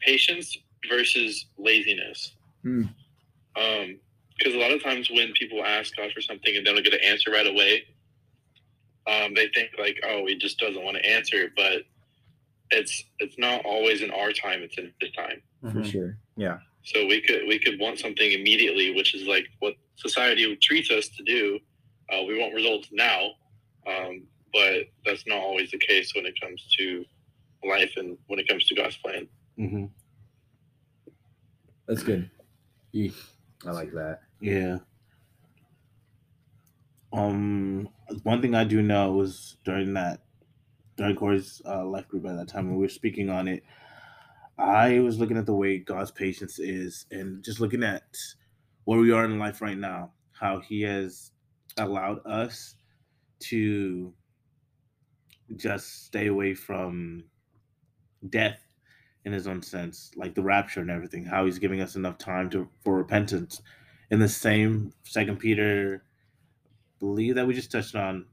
patience 0.00 0.56
versus 0.88 1.46
laziness. 1.58 2.32
Hmm. 2.62 2.84
Um, 3.56 3.98
because 4.36 4.54
a 4.54 4.58
lot 4.58 4.70
of 4.70 4.82
times 4.82 5.10
when 5.10 5.32
people 5.32 5.64
ask 5.64 5.96
God 5.96 6.12
for 6.12 6.20
something 6.20 6.56
and 6.56 6.64
they 6.64 6.72
don't 6.72 6.84
get 6.84 6.94
an 6.94 7.00
answer 7.04 7.32
right 7.32 7.46
away, 7.46 7.84
um, 9.08 9.34
they 9.34 9.48
think 9.48 9.70
like, 9.78 9.98
"Oh, 10.04 10.26
He 10.26 10.36
just 10.36 10.58
doesn't 10.58 10.82
want 10.82 10.96
to 10.96 11.04
answer." 11.04 11.50
But 11.56 11.82
it's 12.70 13.02
it's 13.18 13.36
not 13.38 13.64
always 13.64 14.02
in 14.02 14.10
our 14.10 14.32
time; 14.32 14.62
it's 14.62 14.78
in 14.78 14.92
His 15.00 15.10
time. 15.12 15.42
For 15.62 15.84
sure. 15.84 16.18
Yeah. 16.36 16.58
So 16.84 17.06
we 17.06 17.20
could 17.20 17.42
we 17.46 17.58
could 17.58 17.78
want 17.78 17.98
something 17.98 18.32
immediately, 18.32 18.94
which 18.94 19.14
is 19.14 19.26
like 19.26 19.46
what 19.58 19.74
society 19.96 20.56
treats 20.56 20.90
us 20.90 21.08
to 21.08 21.22
do. 21.24 21.58
Uh, 22.10 22.22
we 22.22 22.38
want 22.38 22.54
results 22.54 22.88
now, 22.92 23.32
um, 23.86 24.22
but 24.52 24.84
that's 25.04 25.26
not 25.26 25.38
always 25.38 25.70
the 25.70 25.78
case 25.78 26.14
when 26.14 26.24
it 26.24 26.34
comes 26.40 26.66
to 26.78 27.04
life 27.64 27.92
and 27.96 28.16
when 28.28 28.38
it 28.38 28.48
comes 28.48 28.64
to 28.66 28.74
God's 28.74 28.96
plan. 28.96 29.28
Mm-hmm. 29.58 29.84
That's 31.86 32.02
good. 32.02 32.30
I 33.66 33.70
like 33.70 33.92
that. 33.92 34.20
Yeah. 34.40 34.78
Um, 37.12 37.88
one 38.22 38.40
thing 38.42 38.54
I 38.54 38.64
do 38.64 38.82
know 38.82 39.12
was 39.12 39.56
during 39.64 39.94
that 39.94 40.20
during 40.96 41.16
Corey's 41.16 41.62
uh, 41.64 41.84
life 41.84 42.08
group 42.08 42.26
at 42.26 42.36
that 42.36 42.48
time 42.48 42.68
when 42.68 42.76
we 42.76 42.82
were 42.82 42.88
speaking 42.88 43.30
on 43.30 43.48
it, 43.48 43.62
I 44.58 45.00
was 45.00 45.18
looking 45.20 45.38
at 45.38 45.46
the 45.46 45.54
way 45.54 45.78
God's 45.78 46.12
patience 46.12 46.58
is, 46.58 47.06
and 47.10 47.44
just 47.44 47.60
looking 47.60 47.84
at 47.84 48.04
where 48.84 49.00
we 49.00 49.12
are 49.12 49.24
in 49.24 49.38
life 49.38 49.62
right 49.62 49.78
now, 49.78 50.12
how 50.32 50.60
He 50.60 50.82
has 50.82 51.32
allowed 51.78 52.20
us 52.26 52.76
to 53.40 54.14
just 55.56 56.06
stay 56.06 56.28
away 56.28 56.54
from 56.54 57.24
death 58.30 58.60
in 59.24 59.32
his 59.32 59.46
own 59.48 59.62
sense, 59.62 60.10
like 60.16 60.34
the 60.34 60.42
rapture 60.42 60.80
and 60.80 60.90
everything, 60.90 61.24
how 61.24 61.46
he's 61.46 61.58
giving 61.58 61.80
us 61.80 61.96
enough 61.96 62.18
time 62.18 62.50
to 62.50 62.68
for 62.84 62.96
repentance. 62.96 63.62
In 64.10 64.20
the 64.20 64.28
same 64.28 64.92
second 65.04 65.38
Peter 65.38 66.04
believe 67.00 67.36
that 67.36 67.46
we 67.46 67.54
just 67.54 67.72
touched 67.72 67.94
on. 67.96 68.26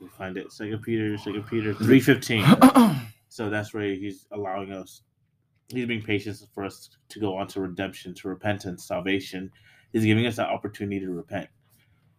We 0.00 0.08
find 0.08 0.36
it. 0.38 0.52
Second 0.52 0.82
Peter, 0.82 1.18
Second 1.18 1.44
Peter 1.48 1.74
three 1.74 2.00
fifteen. 2.00 2.44
so 3.36 3.50
that's 3.50 3.74
where 3.74 3.84
he's 3.84 4.26
allowing 4.32 4.72
us. 4.72 5.02
He's 5.68 5.84
being 5.84 6.00
patient 6.00 6.38
for 6.54 6.64
us 6.64 6.88
to 7.10 7.20
go 7.20 7.36
on 7.36 7.46
to 7.48 7.60
redemption, 7.60 8.14
to 8.14 8.28
repentance, 8.28 8.88
salvation. 8.88 9.50
He's 9.92 10.06
giving 10.06 10.26
us 10.26 10.36
that 10.36 10.48
opportunity 10.48 11.00
to 11.00 11.10
repent. 11.10 11.48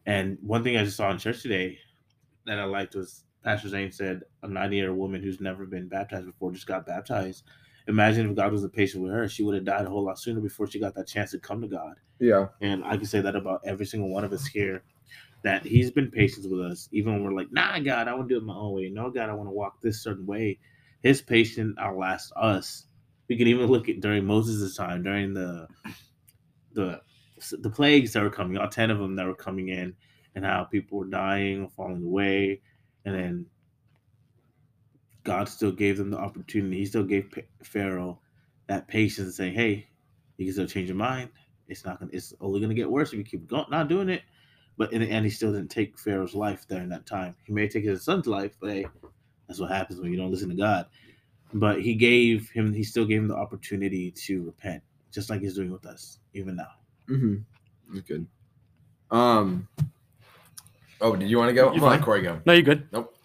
And 0.05 0.37
one 0.41 0.63
thing 0.63 0.77
I 0.77 0.83
just 0.83 0.95
saw 0.95 1.09
in 1.09 1.17
church 1.17 1.41
today 1.41 1.79
that 2.45 2.59
I 2.59 2.65
liked 2.65 2.93
was 2.93 3.23
Pastor 3.43 3.67
Zane 3.67 3.91
said 3.91 4.21
a 4.43 4.47
90 4.47 4.75
year 4.75 4.91
old 4.91 4.99
woman 4.99 5.23
who's 5.23 5.41
never 5.41 5.65
been 5.65 5.87
baptized 5.87 6.27
before 6.27 6.51
just 6.51 6.67
got 6.67 6.85
baptized. 6.85 7.45
Imagine 7.87 8.29
if 8.29 8.35
God 8.35 8.51
was 8.51 8.67
patient 8.71 9.01
with 9.01 9.11
her, 9.11 9.27
she 9.27 9.41
would 9.41 9.55
have 9.55 9.65
died 9.65 9.87
a 9.87 9.89
whole 9.89 10.05
lot 10.05 10.19
sooner 10.19 10.39
before 10.39 10.67
she 10.67 10.79
got 10.79 10.93
that 10.93 11.07
chance 11.07 11.31
to 11.31 11.39
come 11.39 11.61
to 11.61 11.67
God. 11.67 11.95
Yeah. 12.19 12.49
And 12.61 12.83
I 12.85 12.95
can 12.95 13.07
say 13.07 13.21
that 13.21 13.35
about 13.35 13.61
every 13.65 13.87
single 13.87 14.09
one 14.09 14.23
of 14.23 14.33
us 14.33 14.45
here 14.45 14.83
that 15.43 15.65
he's 15.65 15.89
been 15.89 16.11
patient 16.11 16.47
with 16.51 16.61
us, 16.61 16.89
even 16.91 17.13
when 17.13 17.23
we're 17.23 17.39
like, 17.39 17.51
nah, 17.51 17.79
God, 17.79 18.07
I 18.07 18.13
want 18.13 18.29
to 18.29 18.35
do 18.35 18.37
it 18.37 18.45
my 18.45 18.53
own 18.53 18.75
way. 18.75 18.91
No, 18.91 19.09
God, 19.09 19.31
I 19.31 19.33
want 19.33 19.49
to 19.49 19.53
walk 19.53 19.81
this 19.81 20.03
certain 20.03 20.27
way. 20.27 20.59
His 21.03 21.21
patience 21.21 21.75
outlasts 21.79 22.31
us. 22.35 22.85
We 23.29 23.37
can 23.37 23.47
even 23.47 23.67
look 23.67 23.89
at 23.89 23.99
during 24.01 24.25
Moses' 24.25 24.75
time, 24.75 25.03
during 25.03 25.33
the 25.33 25.67
the 26.73 27.01
the 27.59 27.69
plagues 27.69 28.13
that 28.13 28.23
were 28.23 28.29
coming, 28.29 28.57
all 28.57 28.67
10 28.67 28.89
of 28.89 28.99
them 28.99 29.15
that 29.15 29.27
were 29.27 29.35
coming 29.35 29.69
in, 29.69 29.95
and 30.35 30.43
how 30.45 30.63
people 30.63 30.97
were 30.97 31.05
dying, 31.05 31.63
or 31.63 31.69
falling 31.69 32.03
away. 32.03 32.61
And 33.05 33.15
then 33.15 33.45
God 35.23 35.47
still 35.49 35.71
gave 35.71 35.97
them 35.97 36.09
the 36.09 36.17
opportunity. 36.17 36.77
He 36.77 36.85
still 36.85 37.03
gave 37.03 37.31
Pharaoh 37.63 38.19
that 38.67 38.87
patience, 38.87 39.35
saying, 39.35 39.53
"Hey, 39.53 39.87
you 40.37 40.45
can 40.45 40.53
still 40.53 40.67
change 40.67 40.87
your 40.87 40.97
mind. 40.97 41.29
It's 41.67 41.85
not 41.85 41.99
gonna. 41.99 42.11
It's 42.13 42.33
only 42.39 42.59
gonna 42.61 42.73
get 42.73 42.89
worse 42.89 43.11
if 43.11 43.19
you 43.19 43.23
keep 43.23 43.47
going, 43.47 43.65
not 43.69 43.89
doing 43.89 44.09
it." 44.09 44.23
But 44.77 44.93
in 44.93 45.01
the 45.01 45.07
end, 45.07 45.25
he 45.25 45.31
still 45.31 45.51
didn't 45.51 45.71
take 45.71 45.97
Pharaoh's 45.99 46.35
life 46.35 46.67
during 46.67 46.89
that 46.89 47.05
time. 47.05 47.35
He 47.43 47.51
may 47.51 47.67
take 47.67 47.83
his 47.83 48.03
son's 48.03 48.27
life, 48.27 48.55
but 48.59 48.69
hey, 48.71 48.85
that's 49.47 49.59
what 49.59 49.71
happens 49.71 49.99
when 49.99 50.11
you 50.11 50.17
don't 50.17 50.31
listen 50.31 50.49
to 50.49 50.55
God. 50.55 50.87
But 51.53 51.81
he 51.81 51.95
gave 51.95 52.49
him. 52.49 52.73
He 52.73 52.83
still 52.83 53.05
gave 53.05 53.19
him 53.19 53.27
the 53.27 53.35
opportunity 53.35 54.11
to 54.11 54.43
repent, 54.43 54.83
just 55.11 55.29
like 55.29 55.41
he's 55.41 55.55
doing 55.55 55.71
with 55.71 55.85
us 55.85 56.19
even 56.33 56.57
now. 56.57 56.71
Mm-hmm. 57.09 57.35
That's 57.93 58.07
good. 58.07 58.27
Um. 59.11 59.67
Oh, 60.99 61.15
did 61.15 61.29
you 61.29 61.37
want 61.37 61.49
to 61.49 61.53
go? 61.53 61.65
You're 61.65 61.73
I'm 61.73 61.79
gonna 61.79 61.91
let 61.91 61.97
fine. 61.97 62.05
Corey 62.05 62.21
go. 62.21 62.41
No, 62.45 62.53
you're 62.53 62.63
good. 62.63 62.87
Nope. 62.91 63.15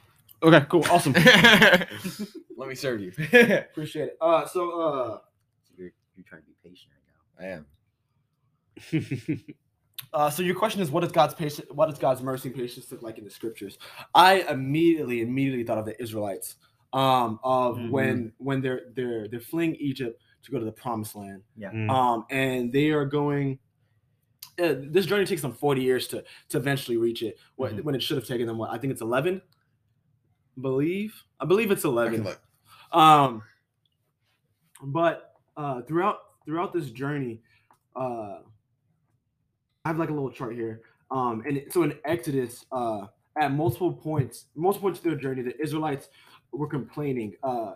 Okay, 0.43 0.67
cool, 0.69 0.85
awesome. 0.91 1.13
let 2.57 2.69
me 2.69 2.75
serve 2.75 3.01
you. 3.01 3.13
Appreciate 3.33 4.09
it. 4.09 4.17
Uh, 4.21 4.45
so 4.47 4.81
uh, 4.81 5.19
So 5.65 5.75
you're, 5.77 5.93
you're 6.17 6.25
trying 6.25 6.43
to 6.43 6.47
be 6.49 6.55
patient 6.69 6.93
right 7.39 7.49
now. 7.49 7.67
I 8.99 9.39
am. 9.47 9.55
Uh, 10.13 10.29
so 10.29 10.43
your 10.43 10.55
question 10.55 10.83
is, 10.83 10.91
what 10.91 11.01
does 11.01 11.13
God's 11.13 11.35
patience, 11.35 11.67
what 11.71 11.89
does 11.89 11.99
God's 11.99 12.23
mercy 12.23 12.49
and 12.51 12.57
patience 12.57 12.91
look 12.93 13.03
like 13.03 13.17
in 13.19 13.25
the 13.25 13.31
scriptures? 13.31 13.79
I 14.15 14.41
immediately, 14.43 15.23
immediately 15.23 15.65
thought 15.65 15.79
of 15.79 15.87
the 15.87 16.01
Israelites, 16.03 16.57
um, 16.93 17.41
of 17.43 17.77
Mhm. 17.79 17.91
when 17.91 18.33
when 18.39 18.61
they're 18.61 18.83
they're 18.95 19.27
they're 19.29 19.41
fleeing 19.41 19.75
Egypt 19.77 20.21
to 20.43 20.51
go 20.51 20.59
to 20.59 20.65
the 20.65 20.73
Promised 20.73 21.17
Land, 21.17 21.43
Yeah. 21.57 21.71
Mm. 21.73 21.91
um, 21.91 22.27
and 22.31 22.73
they 22.73 22.91
are 22.91 23.07
going. 23.07 23.59
Uh, 24.59 24.75
this 24.79 25.07
journey 25.07 25.25
takes 25.25 25.41
them 25.41 25.53
forty 25.55 25.81
years 25.83 26.07
to 26.09 26.23
to 26.51 26.59
eventually 26.59 26.99
reach 26.99 27.23
it. 27.23 27.39
What, 27.57 27.73
Mhm. 27.77 27.85
When 27.85 27.95
it 27.95 28.03
should 28.03 28.19
have 28.19 28.27
taken 28.27 28.47
them, 28.47 28.59
what 28.59 28.71
I 28.71 28.77
think 28.77 28.91
it's 28.93 29.01
eleven. 29.01 29.41
Believe 30.61 31.23
I 31.41 31.47
believe 31.47 31.71
it's 31.71 31.81
I 31.87 31.89
can 31.89 31.93
eleven. 31.93 32.25
look. 32.25 32.41
Um, 32.93 33.43
but 34.83 35.35
uh, 35.57 35.81
throughout 35.83 36.19
throughout 36.45 36.75
this 36.75 36.91
journey, 36.91 37.41
uh, 37.97 38.41
I 39.85 39.89
have 39.89 39.99
like 39.99 40.11
a 40.11 40.13
little 40.13 40.31
chart 40.31 40.55
here. 40.55 40.83
Um, 41.11 41.43
and 41.47 41.63
so 41.71 41.83
in 41.83 41.99
Exodus, 42.05 42.65
uh, 42.73 43.07
at 43.41 43.53
multiple 43.53 43.93
points, 43.93 44.47
multiple 44.55 44.89
points 44.89 45.01
through 45.01 45.17
the 45.17 45.21
journey, 45.21 45.43
the 45.43 45.61
Israelites 45.61 46.09
were 46.53 46.69
complaining. 46.69 47.35
Uh, 47.43 47.73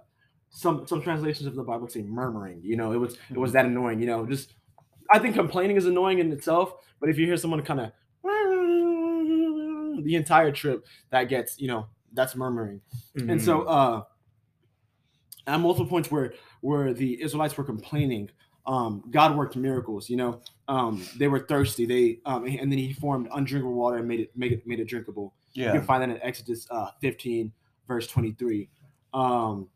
some 0.49 0.87
some 0.87 1.03
translations 1.03 1.47
of 1.47 1.57
the 1.57 1.63
Bible 1.63 1.89
say 1.89 2.03
murmuring. 2.03 2.61
You 2.63 2.77
know, 2.77 2.93
it 2.93 2.99
was 2.99 3.19
it 3.31 3.37
was 3.37 3.53
that 3.53 3.67
annoying. 3.67 4.01
You 4.01 4.07
know, 4.07 4.25
just 4.27 4.55
I 5.11 5.19
think 5.19 5.35
complaining 5.35 5.77
is 5.77 5.87
annoying 5.87 6.19
in 6.19 6.31
itself. 6.33 6.75
But 7.01 7.11
if 7.11 7.19
you 7.19 7.27
hear 7.27 7.37
someone 7.37 7.63
kind 7.63 7.81
of 7.81 7.93
the 10.05 10.15
entire 10.15 10.53
trip, 10.53 10.87
that 11.11 11.25
gets 11.25 11.61
you 11.61 11.69
know 11.69 11.89
that's 12.13 12.37
murmuring. 12.37 12.81
And 13.17 13.43
so 13.43 13.63
uh 13.63 14.05
at 15.47 15.61
multiple 15.61 15.87
points 15.87 16.11
where 16.11 16.35
where 16.61 16.95
the 16.95 17.21
Israelites 17.21 17.57
were 17.57 17.65
complaining, 17.65 18.31
um, 18.67 19.05
God 19.11 19.37
worked 19.37 19.57
miracles, 19.57 20.11
you 20.11 20.17
know. 20.17 20.41
Um, 20.69 21.05
they 21.17 21.29
were 21.29 21.41
thirsty, 21.41 21.87
they 21.87 22.19
um, 22.27 22.45
and 22.45 22.71
then 22.71 22.79
he 22.79 22.93
formed 22.93 23.29
undrinkable 23.33 23.75
water 23.75 23.99
and 23.99 24.09
made 24.09 24.21
it 24.21 24.31
made 24.37 24.53
it 24.53 24.67
made 24.67 24.81
it 24.81 24.87
drinkable. 24.87 25.35
You 25.67 25.79
can 25.79 25.87
find 25.87 26.03
that 26.03 26.11
in 26.11 26.23
Exodus 26.23 26.67
uh, 26.71 26.91
15, 27.01 27.51
verse 27.89 28.07
23. 28.09 28.69
Um, 29.15 29.69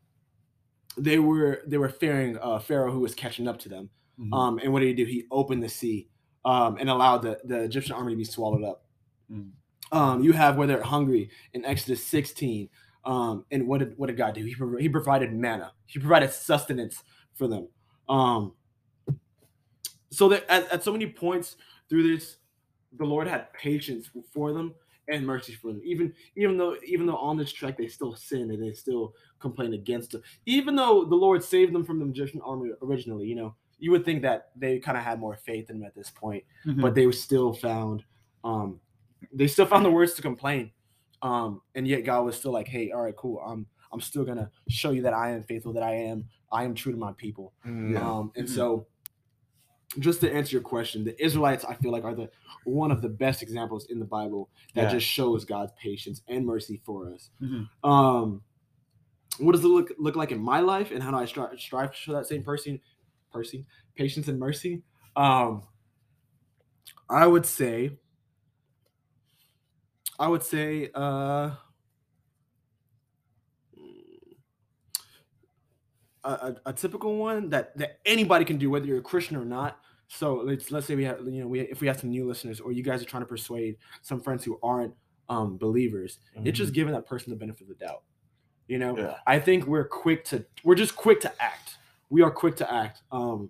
they 0.97 1.19
were 1.19 1.63
they 1.65 1.77
were 1.77 1.89
fearing 1.89 2.37
uh, 2.39 2.59
Pharaoh 2.59 2.91
who 2.91 2.99
was 2.99 3.15
catching 3.15 3.47
up 3.47 3.57
to 3.59 3.69
them. 3.69 3.89
Mhm. 4.19 4.33
Um, 4.33 4.59
and 4.61 4.73
what 4.73 4.81
did 4.81 4.87
he 4.87 4.93
do? 4.93 5.05
He 5.05 5.25
opened 5.31 5.63
the 5.63 5.69
sea 5.69 6.07
um, 6.45 6.77
and 6.79 6.89
allowed 6.89 7.19
the, 7.19 7.39
the 7.45 7.63
Egyptian 7.63 7.93
army 7.93 8.13
to 8.13 8.17
be 8.17 8.25
swallowed 8.25 8.63
up. 8.63 8.83
Mm. 9.31 9.51
Um, 9.91 10.23
you 10.23 10.33
have 10.33 10.57
where 10.57 10.67
they're 10.67 10.83
hungry 10.83 11.29
in 11.53 11.65
Exodus 11.65 12.03
16. 12.05 12.69
Um, 13.03 13.45
and 13.51 13.67
what 13.67 13.79
did 13.79 13.97
what 13.97 14.07
did 14.07 14.17
God 14.17 14.35
do? 14.35 14.43
He, 14.43 14.55
he 14.79 14.89
provided 14.89 15.33
manna. 15.33 15.71
He 15.85 15.99
provided 15.99 16.31
sustenance 16.31 17.03
for 17.33 17.47
them. 17.47 17.67
Um, 18.07 18.53
so 20.11 20.29
that 20.29 20.45
at, 20.49 20.71
at 20.71 20.83
so 20.83 20.91
many 20.91 21.07
points 21.07 21.55
through 21.89 22.03
this, 22.15 22.37
the 22.97 23.05
Lord 23.05 23.27
had 23.27 23.51
patience 23.53 24.09
for 24.33 24.53
them 24.53 24.73
and 25.07 25.25
mercy 25.25 25.53
for 25.53 25.67
them. 25.71 25.81
Even 25.83 26.13
even 26.35 26.57
though 26.57 26.75
even 26.85 27.05
though 27.05 27.17
on 27.17 27.37
this 27.37 27.51
trek 27.51 27.77
they 27.77 27.87
still 27.87 28.15
sin 28.15 28.51
and 28.51 28.61
they 28.61 28.73
still 28.73 29.13
complain 29.39 29.73
against 29.73 30.13
it. 30.13 30.21
Even 30.45 30.75
though 30.75 31.05
the 31.05 31.15
Lord 31.15 31.43
saved 31.43 31.73
them 31.73 31.83
from 31.83 31.99
the 31.99 32.05
Egyptian 32.05 32.41
army 32.41 32.71
originally, 32.81 33.25
you 33.25 33.35
know, 33.35 33.55
you 33.79 33.91
would 33.91 34.05
think 34.05 34.21
that 34.21 34.51
they 34.55 34.77
kind 34.79 34.97
of 34.97 35.03
had 35.03 35.19
more 35.19 35.35
faith 35.37 35.69
in 35.69 35.77
him 35.77 35.83
at 35.83 35.95
this 35.95 36.09
point, 36.11 36.43
Mhm. 36.65 36.81
but 36.81 36.93
they 36.93 37.05
were 37.05 37.11
still 37.13 37.53
found 37.53 38.03
um 38.43 38.79
they 39.33 39.47
still 39.47 39.65
found 39.65 39.85
the 39.85 39.91
words 39.91 40.13
to 40.15 40.21
complain. 40.21 40.71
Um, 41.21 41.61
and 41.75 41.87
yet 41.87 42.01
God 42.03 42.25
was 42.25 42.35
still 42.35 42.51
like, 42.51 42.67
Hey, 42.67 42.91
all 42.91 43.01
right, 43.03 43.15
cool. 43.15 43.39
I'm 43.39 43.65
I'm 43.93 44.01
still 44.01 44.23
gonna 44.25 44.49
show 44.69 44.91
you 44.91 45.01
that 45.03 45.13
I 45.13 45.31
am 45.31 45.43
faithful, 45.43 45.73
that 45.73 45.83
I 45.83 45.93
am 45.93 46.25
I 46.51 46.63
am 46.65 46.73
true 46.75 46.91
to 46.91 46.97
my 46.97 47.13
people. 47.13 47.53
Mm. 47.65 47.97
Um, 47.97 48.31
and 48.35 48.45
Mhm. 48.47 48.49
so, 48.49 48.87
just 49.99 50.21
to 50.21 50.31
answer 50.33 50.55
your 50.55 50.61
question, 50.63 51.03
the 51.03 51.21
Israelites, 51.23 51.65
I 51.65 51.75
feel 51.75 51.91
like, 51.91 52.03
are 52.03 52.15
the 52.15 52.29
one 52.63 52.91
of 52.91 53.01
the 53.01 53.09
best 53.09 53.41
examples 53.41 53.87
in 53.87 53.99
the 53.99 54.05
Bible 54.05 54.49
that 54.75 54.83
Yeah. 54.83 54.89
just 54.89 55.07
shows 55.07 55.45
God's 55.45 55.71
patience 55.81 56.21
and 56.27 56.45
mercy 56.45 56.77
for 56.85 57.11
us. 57.13 57.29
Mhm. 57.41 57.67
Um, 57.83 58.43
what 59.39 59.53
does 59.53 59.63
it 59.63 59.67
look 59.67 59.91
look 59.97 60.15
like 60.15 60.31
in 60.31 60.39
my 60.41 60.59
life, 60.59 60.91
and 60.91 61.01
how 61.01 61.11
do 61.11 61.17
I 61.17 61.25
strive, 61.25 61.59
strive 61.59 61.91
to 61.91 61.97
show 61.97 62.13
that 62.13 62.27
same 62.27 62.43
person, 62.43 62.79
person, 63.31 63.65
patience 63.95 64.27
and 64.27 64.37
mercy? 64.39 64.83
Um, 65.15 65.63
I 67.09 67.27
would 67.27 67.45
say, 67.45 67.97
I 70.19 70.27
would 70.27 70.43
say, 70.43 70.89
uh, 70.93 71.55
a, 76.23 76.55
a, 76.67 76.73
typical 76.73 77.17
one 77.17 77.49
that 77.49 77.75
that 77.77 77.99
anybody 78.05 78.45
can 78.45 78.57
do, 78.57 78.69
whether 78.69 78.85
you're 78.85 78.99
a 78.99 79.03
Christian 79.03 79.35
or 79.37 79.45
not. 79.45 79.79
So 80.07 80.35
let's 80.35 80.71
let's 80.71 80.87
say 80.87 80.95
we 80.95 81.03
have 81.05 81.19
you 81.21 81.41
know 81.41 81.47
we 81.47 81.61
if 81.61 81.81
we 81.81 81.87
have 81.87 81.99
some 81.99 82.09
new 82.09 82.27
listeners 82.27 82.59
or 82.59 82.71
you 82.71 82.83
guys 82.83 83.01
are 83.01 83.05
trying 83.05 83.23
to 83.23 83.27
persuade 83.27 83.77
some 84.01 84.21
friends 84.21 84.43
who 84.43 84.59
aren't 84.61 84.93
um, 85.29 85.57
believers, 85.57 86.19
it's 86.43 86.57
just 86.57 86.73
giving 86.73 86.93
that 86.93 87.05
person 87.05 87.31
the 87.31 87.37
benefit 87.37 87.63
of 87.63 87.67
the 87.69 87.85
doubt. 87.85 88.03
You 88.67 88.77
know, 88.77 88.97
Yeah. 88.97 89.15
I 89.25 89.39
think 89.39 89.65
we're 89.65 89.87
quick 89.87 90.25
to 90.25 90.45
we're 90.63 90.75
just 90.75 90.95
quick 90.95 91.21
to 91.21 91.41
act. 91.41 91.77
We 92.09 92.21
are 92.21 92.31
quick 92.31 92.55
to 92.57 92.71
act. 92.71 93.01
Um, 93.11 93.49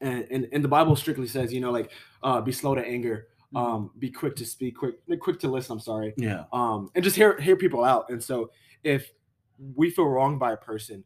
and 0.00 0.26
and, 0.30 0.48
and 0.52 0.64
the 0.64 0.68
Bible 0.68 0.96
strictly 0.96 1.26
says, 1.26 1.52
you 1.52 1.60
know, 1.60 1.70
like 1.70 1.90
uh, 2.22 2.40
be 2.40 2.52
slow 2.52 2.74
to 2.74 2.84
anger, 2.86 3.28
um, 3.54 3.90
be 3.98 4.10
quick 4.10 4.36
to 4.36 4.44
speak, 4.44 4.76
quick 4.76 4.96
quick 5.20 5.38
to 5.40 5.48
listen. 5.48 5.72
I'm 5.74 5.80
sorry, 5.80 6.14
Yeah. 6.16 6.44
um, 6.52 6.90
and 6.94 7.04
just 7.04 7.16
hear 7.16 7.38
hear 7.40 7.56
people 7.56 7.84
out. 7.84 8.10
And 8.10 8.22
so 8.22 8.50
if 8.82 9.12
we 9.74 9.90
feel 9.90 10.06
wronged 10.06 10.38
by 10.38 10.52
a 10.52 10.56
person, 10.56 11.04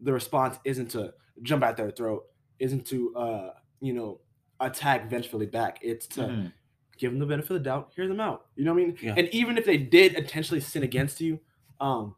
the 0.00 0.12
response 0.12 0.58
isn't 0.64 0.90
to 0.92 1.12
jump 1.42 1.62
at 1.64 1.76
their 1.76 1.90
throat, 1.90 2.24
isn't 2.58 2.86
to 2.86 3.14
uh, 3.16 3.50
you 3.80 3.92
know 3.92 4.20
attack 4.60 5.08
vengefully 5.10 5.46
back. 5.46 5.78
It's 5.82 6.06
to 6.08 6.20
Mhm. 6.22 6.52
give 6.98 7.12
them 7.12 7.20
the 7.20 7.26
benefit 7.26 7.50
of 7.50 7.54
the 7.62 7.64
doubt, 7.70 7.92
hear 7.94 8.08
them 8.08 8.20
out. 8.20 8.46
You 8.56 8.64
know 8.64 8.74
what 8.74 8.82
I 8.82 8.86
mean? 8.86 8.98
Yeah. 9.00 9.14
And 9.16 9.28
even 9.28 9.56
if 9.56 9.64
they 9.64 9.76
did 9.76 10.14
intentionally 10.14 10.60
sin 10.60 10.82
against 10.82 11.20
you, 11.20 11.38
um, 11.80 12.16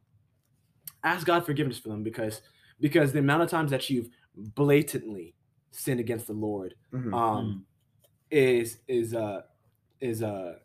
ask 1.05 1.27
God 1.27 1.45
forgiveness 1.45 1.79
for 1.79 1.89
them 1.89 2.03
because 2.03 2.43
because 2.81 3.13
the 3.13 3.19
amount 3.19 3.43
of 3.43 3.51
times 3.51 3.71
that 3.71 3.91
you've 3.91 4.09
blatantly 4.35 5.35
sinned 5.71 6.01
against 6.01 6.27
the 6.27 6.33
Lord 6.33 6.75
Mhm. 6.93 7.15
um, 7.15 7.67
is 8.31 8.79
is 8.89 9.15
uh 9.15 9.43
is 10.01 10.23
uh 10.23 10.59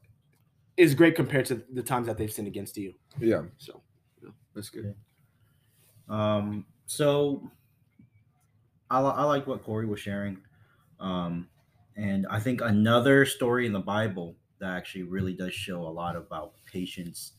is 0.78 0.96
great 0.96 1.16
compared 1.16 1.46
to 1.48 1.56
the 1.74 1.84
times 1.84 2.08
that 2.08 2.18
they've 2.18 2.32
sinned 2.32 2.48
against 2.48 2.78
you. 2.78 2.94
Yeah. 3.20 3.46
So 3.58 3.82
That's 4.54 4.70
good. 4.70 4.96
Um, 6.08 6.66
so 6.86 7.50
I, 8.90 9.00
I 9.00 9.24
like 9.24 9.48
what 9.48 9.64
Corey 9.64 9.86
was 9.86 10.00
sharing. 10.00 10.38
Um, 11.00 11.48
and 11.98 12.26
I 12.30 12.40
think 12.40 12.62
another 12.62 13.26
story 13.26 13.66
in 13.66 13.74
the 13.74 13.80
Bible 13.80 14.36
that 14.60 14.76
actually 14.76 15.04
really 15.04 15.34
does 15.34 15.54
show 15.54 15.82
a 15.82 15.90
lot 15.90 16.16
about 16.16 16.54
patience 16.72 17.34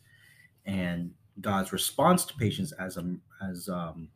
and 0.64 1.12
God's 1.40 1.72
response 1.72 2.24
to 2.26 2.35
patience 2.35 2.72
as 2.72 2.96
a 2.96 3.14
as 3.42 3.68
um, 3.68 4.09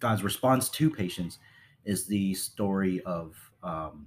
God's 0.00 0.22
response 0.22 0.68
to 0.70 0.90
patience 0.90 1.38
is 1.84 2.06
the 2.06 2.34
story 2.34 3.00
of 3.02 3.34
um, 3.62 4.06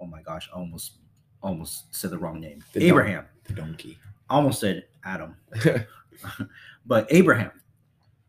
oh 0.00 0.06
my 0.06 0.22
gosh, 0.22 0.48
I 0.52 0.58
almost 0.58 0.98
almost 1.42 1.94
said 1.94 2.10
the 2.10 2.18
wrong 2.18 2.40
name. 2.40 2.62
The. 2.72 2.86
Abraham. 2.86 3.26
The 3.44 3.54
donkey. 3.54 3.98
I 4.30 4.36
almost 4.36 4.60
said 4.60 4.84
Adam, 5.04 5.36
but 6.86 7.06
Abraham. 7.10 7.52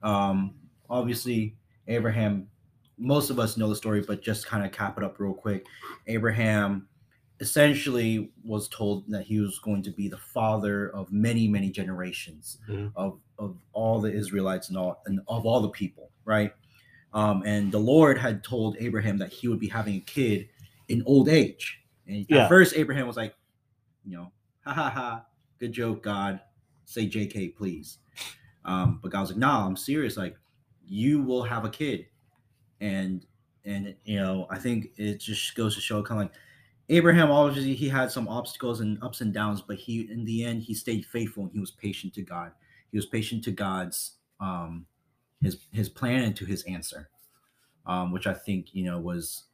Um, 0.04 0.56
obviously, 0.90 1.56
Abraham. 1.88 2.48
Most 3.00 3.30
of 3.30 3.38
us 3.40 3.58
know 3.58 3.70
the 3.70 3.76
story, 3.76 4.02
but 4.02 4.24
just 4.24 4.48
kind 4.48 4.66
of 4.66 4.72
cap 4.72 4.98
it 4.98 5.04
up 5.04 5.20
real 5.20 5.34
quick. 5.34 5.66
Abraham 6.08 6.88
essentially 7.40 8.32
was 8.44 8.68
told 8.70 9.08
that 9.10 9.24
he 9.24 9.40
was 9.40 9.60
going 9.60 9.84
to 9.84 9.92
be 9.92 10.08
the 10.08 10.18
father 10.18 10.90
of 10.96 11.12
many, 11.12 11.48
many 11.48 11.70
generations 11.70 12.58
Mhm. 12.68 12.92
of 12.96 13.20
of 13.40 13.56
all 13.72 14.02
the 14.02 14.12
Israelites 14.12 14.70
and 14.70 14.78
all 14.80 15.04
and 15.06 15.20
of 15.28 15.46
all 15.46 15.62
the 15.62 15.70
people, 15.70 16.10
right? 16.26 16.52
Um, 17.14 17.44
and 17.46 17.72
the 17.72 17.78
Lord 17.80 18.18
had 18.18 18.44
told 18.44 18.76
Abraham 18.80 19.20
that 19.20 19.32
he 19.32 19.48
would 19.48 19.60
be 19.60 19.68
having 19.68 19.96
a 19.96 20.00
kid 20.00 20.50
in 20.88 21.04
old 21.06 21.30
age. 21.30 21.84
And 22.08 22.26
Yeah. 22.28 22.46
at 22.46 22.50
first, 22.50 22.76
Abraham 22.76 23.06
was 23.06 23.16
like, 23.16 23.36
you 24.04 24.12
know, 24.18 24.32
ha 24.64 24.74
ha 24.74 24.90
ha, 24.90 25.26
good 25.60 25.72
joke, 25.72 26.02
God. 26.02 26.40
Say 26.86 27.08
JK, 27.08 27.50
please. 27.50 28.00
Um, 28.66 29.00
but 29.04 29.12
God 29.12 29.22
was 29.22 29.30
like, 29.30 29.38
nah, 29.40 29.68
I'm 29.68 29.78
serious. 29.78 30.18
Like, 30.18 30.36
you 30.88 31.22
will 31.22 31.44
have 31.44 31.66
a 31.66 31.70
kid. 31.70 32.08
And 32.82 33.26
and 33.66 33.96
you 34.06 34.18
know, 34.18 34.48
I 34.50 34.58
think 34.60 34.92
it 34.98 35.20
just 35.20 35.56
goes 35.56 35.76
to 35.76 35.82
show 35.82 36.02
kind 36.02 36.22
of 36.22 36.28
like 36.28 36.36
Abraham 36.90 37.32
obviously 37.32 37.74
he 37.74 37.90
had 37.90 38.12
some 38.12 38.28
obstacles 38.28 38.80
and 38.80 39.02
ups 39.04 39.22
and 39.22 39.34
downs, 39.34 39.62
but 39.62 39.78
he 39.78 40.10
in 40.12 40.24
the 40.26 40.46
end 40.46 40.64
he 40.64 40.74
stayed 40.74 41.06
faithful 41.06 41.44
and 41.44 41.52
he 41.52 41.60
was 41.60 41.72
patient 41.72 42.14
to 42.14 42.22
God. 42.22 42.52
He 42.92 42.98
was 42.98 43.06
patient 43.06 43.44
to 43.46 43.52
God's 43.52 44.14
um 44.40 44.86
his 45.42 45.60
his 45.72 45.90
plan 45.90 46.24
and 46.24 46.36
to 46.38 46.46
his 46.46 46.64
answer. 46.64 47.10
Um, 47.86 48.12
which 48.12 48.28
I 48.28 48.34
think, 48.34 48.74
you 48.74 48.84
know, 48.84 49.00
was 49.00 49.46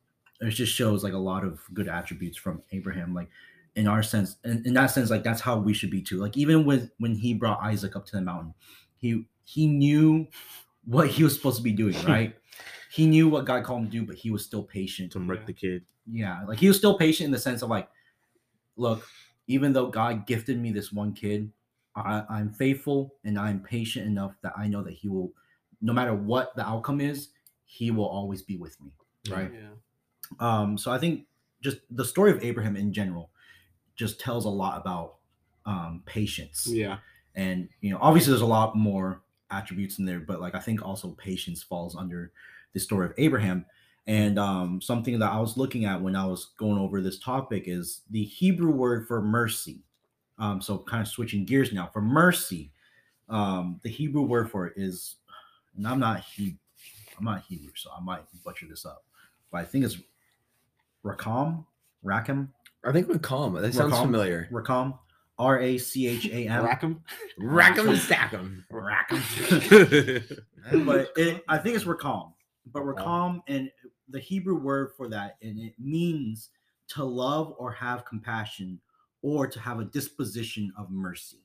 it 0.42 0.52
just 0.52 0.74
shows 0.74 1.04
like 1.04 1.14
a 1.14 1.18
lot 1.18 1.44
of 1.44 1.62
good 1.74 1.88
attributes 1.88 2.38
from 2.38 2.62
Abraham. 2.72 3.14
Like 3.14 3.30
in 3.76 3.88
our 3.88 4.04
sense, 4.04 4.38
in, 4.44 4.64
in 4.66 4.74
that 4.74 4.88
sense, 4.88 5.10
like 5.10 5.24
that's 5.24 5.42
how 5.42 5.58
we 5.58 5.74
should 5.74 5.90
be 5.90 6.02
too. 6.02 6.18
Like 6.18 6.38
even 6.38 6.66
with 6.66 6.92
when 7.00 7.16
he 7.16 7.34
brought 7.34 7.62
Isaac 7.62 7.96
up 7.96 8.06
to 8.08 8.16
the 8.16 8.22
mountain, 8.22 8.54
he 8.98 9.26
he 9.46 9.68
knew 9.68 10.28
what 10.86 11.10
he 11.10 11.24
was 11.24 11.34
supposed 11.36 11.58
to 11.58 11.64
be 11.64 11.72
doing, 11.72 11.96
right? 12.06 12.36
he 12.94 13.08
knew 13.08 13.28
what 13.28 13.46
God 13.46 13.64
called 13.64 13.82
him 13.82 13.86
to 13.90 13.92
do, 13.92 14.06
but 14.06 14.16
he 14.16 14.30
was 14.30 14.46
still 14.46 14.62
patient. 14.62 15.12
To 15.14 15.20
murk 15.20 15.48
the 15.48 15.54
kid. 15.54 15.84
Yeah, 16.06 16.44
like 16.48 16.60
he 16.60 16.68
was 16.68 16.78
still 16.78 16.96
patient 16.96 17.26
in 17.26 17.32
the 17.32 17.40
sense 17.40 17.64
of 17.64 17.70
like, 17.70 17.90
look, 18.76 19.08
even 19.48 19.74
though 19.74 19.88
God 19.88 20.28
gifted 20.28 20.60
me 20.60 20.72
this 20.72 20.92
one 20.92 21.14
kid, 21.14 21.52
I, 21.96 22.24
I'm 22.30 22.52
faithful 22.52 23.16
and 23.24 23.40
I'm 23.40 23.62
patient 23.62 24.06
enough 24.06 24.36
that 24.44 24.54
I 24.56 24.68
know 24.68 24.84
that 24.84 24.94
He 24.94 25.08
will, 25.08 25.32
no 25.82 25.92
matter 25.92 26.14
what 26.14 26.56
the 26.56 26.68
outcome 26.68 27.02
is, 27.02 27.30
He 27.66 27.90
will 27.90 28.08
always 28.08 28.44
be 28.44 28.58
with 28.58 28.80
me. 28.80 28.92
Right. 29.28 29.52
Yeah. 29.52 29.70
Um, 30.40 30.78
so 30.78 30.92
I 30.92 31.00
think 31.00 31.26
just 31.62 31.78
the 31.90 32.06
story 32.06 32.30
of 32.30 32.44
Abraham 32.44 32.76
in 32.76 32.94
general 32.94 33.32
just 33.96 34.20
tells 34.20 34.46
a 34.46 34.50
lot 34.50 34.80
about 34.80 35.16
um, 35.66 36.04
patience. 36.06 36.68
Yeah. 36.68 36.98
And 37.36 37.70
you 37.82 37.92
know, 37.92 37.98
obviously 38.02 38.32
there's 38.32 38.42
a 38.42 38.46
lot 38.46 38.76
more 38.76 39.24
attributes 39.54 40.00
in 40.00 40.06
there, 40.06 40.20
but 40.20 40.42
like 40.42 40.56
I 40.56 40.60
think 40.60 40.86
also 40.86 41.10
patience 41.12 41.62
falls 41.64 41.96
under 41.96 42.32
the 42.74 42.80
story 42.80 43.06
of 43.06 43.14
Abraham. 43.18 43.66
And 44.06 44.38
um, 44.38 44.82
something 44.82 45.18
that 45.20 45.32
I 45.32 45.40
was 45.40 45.56
looking 45.56 45.86
at 45.86 46.02
when 46.02 46.16
I 46.16 46.26
was 46.26 46.52
going 46.58 46.78
over 46.78 47.00
this 47.00 47.20
topic 47.20 47.64
is 47.68 48.02
the 48.10 48.24
Hebrew 48.24 48.72
word 48.72 49.08
for 49.08 49.22
mercy. 49.22 49.80
Um, 50.40 50.62
so 50.62 50.80
kind 50.80 51.02
of 51.02 51.08
switching 51.08 51.46
gears 51.46 51.72
now 51.72 51.90
for 51.94 52.02
mercy. 52.02 52.72
Um, 53.30 53.80
the 53.84 53.90
Hebrew 53.90 54.24
word 54.24 54.52
for 54.52 54.68
it 54.68 54.74
is, 54.76 55.16
and 55.78 55.88
I'm 55.88 56.00
not 56.00 56.22
he, 56.22 56.58
I'm 57.18 57.24
not 57.24 57.44
Hebrew, 57.48 57.72
so 57.76 57.92
I 57.98 58.02
might 58.02 58.24
butcher 58.44 58.66
this 58.70 58.86
up, 58.86 59.06
but 59.52 59.62
I 59.62 59.64
think 59.66 59.86
it's 59.86 59.98
racham, 61.06 61.66
rakim, 62.04 62.50
I 62.86 62.92
think 62.92 63.08
we're. 63.08 63.18
That 63.18 63.74
sounds 63.74 63.94
Rakam? 63.94 64.02
familiar. 64.02 64.50
racham, 64.52 64.98
R 65.40 65.60
A 65.60 65.78
C 65.78 66.08
H 66.08 66.28
A 66.28 66.48
M. 66.48 66.66
Rackham. 66.66 67.02
Rack 67.38 67.78
'em, 67.80 67.96
stack 67.98 68.34
'em. 68.34 68.66
but 70.86 71.12
it, 71.18 71.44
I 71.48 71.58
think 71.58 71.76
it's 71.76 71.86
racham. 71.86 72.34
But 72.72 72.84
racham 72.84 73.42
and 73.48 73.70
the 74.10 74.20
Hebrew 74.20 74.56
word 74.56 74.92
for 74.96 75.08
that, 75.10 75.38
and 75.42 75.60
it 75.60 75.74
means 75.80 76.50
to 76.90 77.04
love 77.04 77.56
or 77.58 77.72
have 77.72 78.06
compassion, 78.06 78.80
or 79.22 79.48
to 79.48 79.60
have 79.60 79.80
a 79.80 79.86
disposition 79.86 80.72
of 80.78 80.92
mercy. 80.92 81.40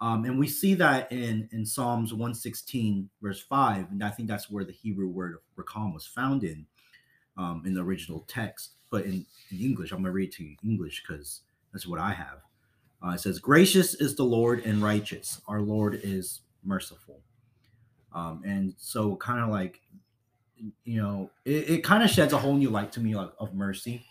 Um, 0.00 0.24
and 0.24 0.38
we 0.38 0.46
see 0.46 0.74
that 0.74 1.10
in 1.12 1.48
in 1.52 1.66
Psalms 1.66 2.12
116, 2.12 3.10
verse 3.20 3.40
5, 3.40 3.90
and 3.90 4.02
I 4.02 4.10
think 4.10 4.28
that's 4.28 4.48
where 4.48 4.64
the 4.64 4.72
Hebrew 4.72 5.08
word 5.08 5.34
of 5.34 5.40
racham 5.64 5.92
was 5.92 6.06
found 6.06 6.44
in, 6.44 6.64
um, 7.36 7.62
in 7.66 7.74
the 7.74 7.82
original 7.82 8.24
text. 8.28 8.72
But 8.90 9.04
in, 9.04 9.26
in 9.50 9.60
English, 9.60 9.92
I'm 9.92 9.98
gonna 9.98 10.12
read 10.12 10.32
to 10.32 10.44
you 10.44 10.56
English 10.64 11.02
because 11.06 11.42
that's 11.72 11.86
what 11.86 12.00
I 12.00 12.12
have. 12.12 12.38
Uh, 13.04 13.10
it 13.10 13.20
says, 13.20 13.38
"Gracious 13.38 13.94
is 13.94 14.16
the 14.16 14.24
Lord 14.24 14.64
and 14.64 14.82
righteous. 14.82 15.40
Our 15.46 15.60
Lord 15.60 16.00
is 16.02 16.40
merciful." 16.64 17.20
Um, 18.12 18.42
and 18.44 18.74
so, 18.78 19.16
kind 19.16 19.40
of 19.40 19.50
like, 19.50 19.80
you 20.84 21.00
know, 21.00 21.30
it, 21.44 21.70
it 21.70 21.84
kind 21.84 22.02
of 22.02 22.10
sheds 22.10 22.32
a 22.32 22.38
whole 22.38 22.54
new 22.54 22.70
light 22.70 22.90
to 22.92 23.00
me 23.00 23.14
like, 23.14 23.30
of 23.38 23.54
mercy. 23.54 24.04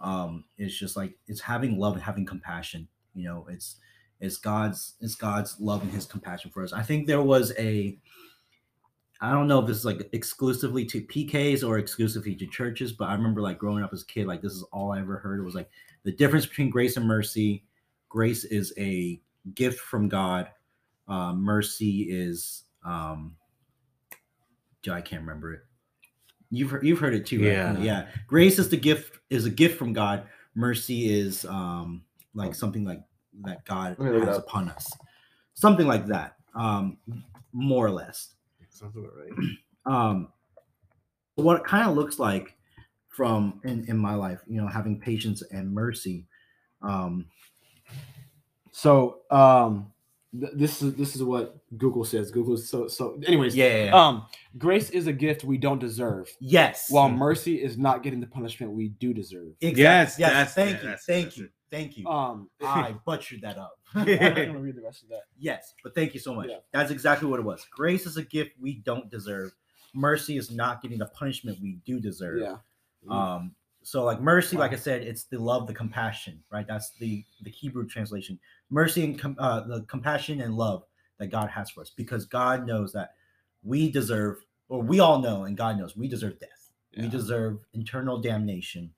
Um, 0.00 0.44
it's 0.58 0.76
just 0.76 0.96
like 0.96 1.14
it's 1.28 1.40
having 1.40 1.78
love 1.78 1.94
and 1.94 2.02
having 2.02 2.26
compassion. 2.26 2.88
You 3.14 3.24
know, 3.24 3.46
it's 3.50 3.76
it's 4.20 4.36
God's 4.36 4.94
it's 5.00 5.14
God's 5.14 5.60
love 5.60 5.82
and 5.82 5.90
His 5.90 6.06
compassion 6.06 6.50
for 6.50 6.62
us. 6.62 6.72
I 6.72 6.82
think 6.82 7.06
there 7.06 7.22
was 7.22 7.52
a 7.58 7.98
I 9.20 9.30
don't 9.30 9.46
know 9.46 9.60
if 9.60 9.68
this 9.68 9.76
is 9.76 9.84
like 9.84 10.08
exclusively 10.12 10.84
to 10.86 11.00
PKs 11.00 11.66
or 11.66 11.78
exclusively 11.78 12.34
to 12.34 12.46
churches, 12.46 12.92
but 12.92 13.08
I 13.08 13.14
remember 13.14 13.40
like 13.40 13.56
growing 13.56 13.84
up 13.84 13.92
as 13.92 14.02
a 14.02 14.06
kid, 14.06 14.26
like 14.26 14.42
this 14.42 14.52
is 14.52 14.64
all 14.72 14.90
I 14.90 14.98
ever 14.98 15.18
heard. 15.18 15.38
It 15.38 15.44
was 15.44 15.54
like 15.54 15.70
the 16.02 16.10
difference 16.10 16.44
between 16.44 16.70
grace 16.70 16.96
and 16.96 17.06
mercy. 17.06 17.62
Grace 18.12 18.44
is 18.44 18.74
a 18.76 19.18
gift 19.54 19.80
from 19.80 20.06
God. 20.06 20.50
Uh, 21.08 21.32
mercy 21.32 22.02
is 22.10 22.64
um 22.84 23.36
I 24.86 25.00
can't 25.00 25.22
remember 25.22 25.54
it. 25.54 25.60
You've 26.50 26.72
heard, 26.72 26.84
you've 26.84 26.98
heard 26.98 27.14
it 27.14 27.24
too, 27.24 27.38
right? 27.38 27.52
Yeah. 27.52 27.78
Yeah. 27.78 28.08
Grace 28.26 28.58
is 28.58 28.68
the 28.68 28.76
gift 28.76 29.18
is 29.30 29.46
a 29.46 29.50
gift 29.50 29.78
from 29.78 29.94
God. 29.94 30.24
Mercy 30.54 31.10
is 31.10 31.46
um 31.46 32.02
like 32.34 32.54
something 32.54 32.84
like 32.84 33.00
that 33.44 33.64
God 33.64 33.96
Let 33.98 34.12
me 34.12 34.18
look 34.18 34.24
it 34.24 34.28
has 34.28 34.36
upon 34.36 34.68
us. 34.68 34.92
Something 35.54 35.86
like 35.86 36.04
that. 36.08 36.36
Um 36.54 36.98
more 37.54 37.86
or 37.86 37.92
less 37.92 38.34
Sounds 38.68 38.94
about 38.94 39.12
right. 39.16 39.48
um 39.86 40.28
what 41.36 41.56
it 41.60 41.64
kind 41.64 41.88
of 41.88 41.96
looks 41.96 42.18
like 42.18 42.58
from 43.08 43.58
in, 43.64 43.86
in 43.88 43.96
my 43.96 44.14
life 44.14 44.40
you 44.46 44.60
know 44.60 44.66
having 44.66 45.00
patience 45.00 45.42
and 45.50 45.72
mercy 45.72 46.26
um 46.82 47.24
So 48.72 49.20
um, 49.30 49.92
th- 50.38 50.52
this 50.54 50.82
is 50.82 50.94
this 50.94 51.14
is 51.14 51.22
what 51.22 51.58
Google 51.76 52.04
says. 52.04 52.30
Google 52.30 52.56
so 52.56 52.88
so. 52.88 53.20
Anyways, 53.26 53.54
yeah, 53.54 53.66
yeah, 53.76 53.84
yeah. 53.84 53.94
um, 54.06 54.26
grace 54.58 54.90
is 54.90 55.06
a 55.06 55.12
gift 55.12 55.44
we 55.44 55.58
don't 55.58 55.78
deserve, 55.78 56.28
yes 56.40 56.86
while 56.90 57.08
mercy 57.10 57.62
is 57.62 57.76
not 57.78 58.02
getting 58.02 58.20
the 58.20 58.26
punishment 58.26 58.72
we 58.72 58.88
do 58.88 59.12
deserve. 59.14 59.52
exactly. 59.60 59.82
Yes, 59.82 60.18
yes 60.18 60.30
that's- 60.32 60.54
thank 60.54 60.70
yeah, 60.70 60.76
you 60.76 60.82
that's- 60.84 61.04
thank 61.04 61.24
that's 61.26 61.36
you 61.38 61.44
it. 61.44 61.50
thank 61.70 61.96
you 61.98 62.06
Um, 62.08 62.48
i 62.62 62.94
butchered 63.06 63.42
that 63.42 63.58
up 63.58 63.78
I'm 63.94 64.04
gonna 64.06 64.58
read 64.58 64.76
the 64.76 64.82
rest 64.82 65.02
of 65.02 65.08
that. 65.10 65.22
yes 65.38 65.74
but 65.82 65.94
thank 65.94 66.14
you 66.14 66.20
so 66.20 66.34
much 66.34 66.48
Yeah. 66.50 66.58
that's 66.72 66.90
exactly 66.90 67.28
what 67.28 67.38
it 67.40 67.44
was 67.44 67.64
grace 67.70 68.06
is 68.06 68.16
a 68.16 68.22
gift 68.24 68.52
we 68.60 68.74
don't 68.84 69.10
deserve 69.10 69.52
mercy 69.94 70.36
is 70.38 70.50
not 70.50 70.80
getting 70.82 70.98
the 70.98 71.06
punishment 71.06 71.58
we 71.62 71.78
do 71.86 72.00
deserve 72.00 72.40
Yeah. 72.40 72.56
um 73.10 73.54
so 73.82 74.04
like 74.04 74.20
mercy 74.20 74.56
like 74.56 74.72
i 74.72 74.76
said 74.76 75.02
it's 75.02 75.24
the 75.24 75.38
love 75.38 75.66
the 75.66 75.74
compassion 75.74 76.42
right 76.50 76.66
that's 76.66 76.90
the 76.98 77.24
the 77.42 77.50
hebrew 77.50 77.86
translation 77.86 78.38
mercy 78.72 79.04
and 79.04 79.18
com- 79.18 79.36
uh, 79.38 79.60
the 79.60 79.82
compassion 79.82 80.40
and 80.40 80.56
love 80.56 80.84
that 81.18 81.28
god 81.28 81.48
has 81.48 81.70
for 81.70 81.80
us 81.82 81.90
because 81.96 82.24
god 82.24 82.66
knows 82.66 82.92
that 82.92 83.10
we 83.62 83.90
deserve 83.90 84.38
or 84.68 84.80
we 84.82 84.98
all 85.00 85.20
know 85.20 85.44
and 85.44 85.56
god 85.56 85.78
knows 85.78 85.96
we 85.96 86.08
deserve 86.08 86.38
death 86.40 86.70
we 86.96 87.08
deserve 87.08 87.64
eternal 87.74 88.18
damnation 88.20 88.90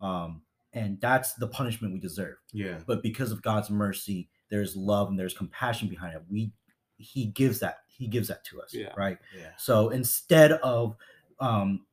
um 0.00 0.40
and 0.74 0.98
that's 1.00 1.34
the 1.34 1.46
punishment 1.46 1.92
we 1.92 2.00
deserve 2.00 2.36
Yeah. 2.52 2.78
but 2.86 3.02
because 3.02 3.30
of 3.32 3.42
god's 3.42 3.70
mercy 3.70 4.28
there's 4.50 4.76
love 4.76 5.08
and 5.08 5.18
there's 5.18 5.34
compassion 5.34 5.88
behind 5.88 6.14
it 6.14 6.22
we 6.30 6.52
he 6.96 7.26
gives 7.26 7.58
that 7.60 7.78
he 7.88 8.06
gives 8.06 8.28
that 8.28 8.44
to 8.44 8.60
us 8.62 8.72
Yeah. 8.74 8.92
right 8.96 9.18
Yeah. 9.36 9.50
so 9.58 9.88
instead 9.90 10.52
of 10.52 10.96
um, 11.40 11.84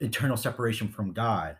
eternal 0.00 0.36
separation 0.36 0.86
from 0.88 1.12
God, 1.12 1.56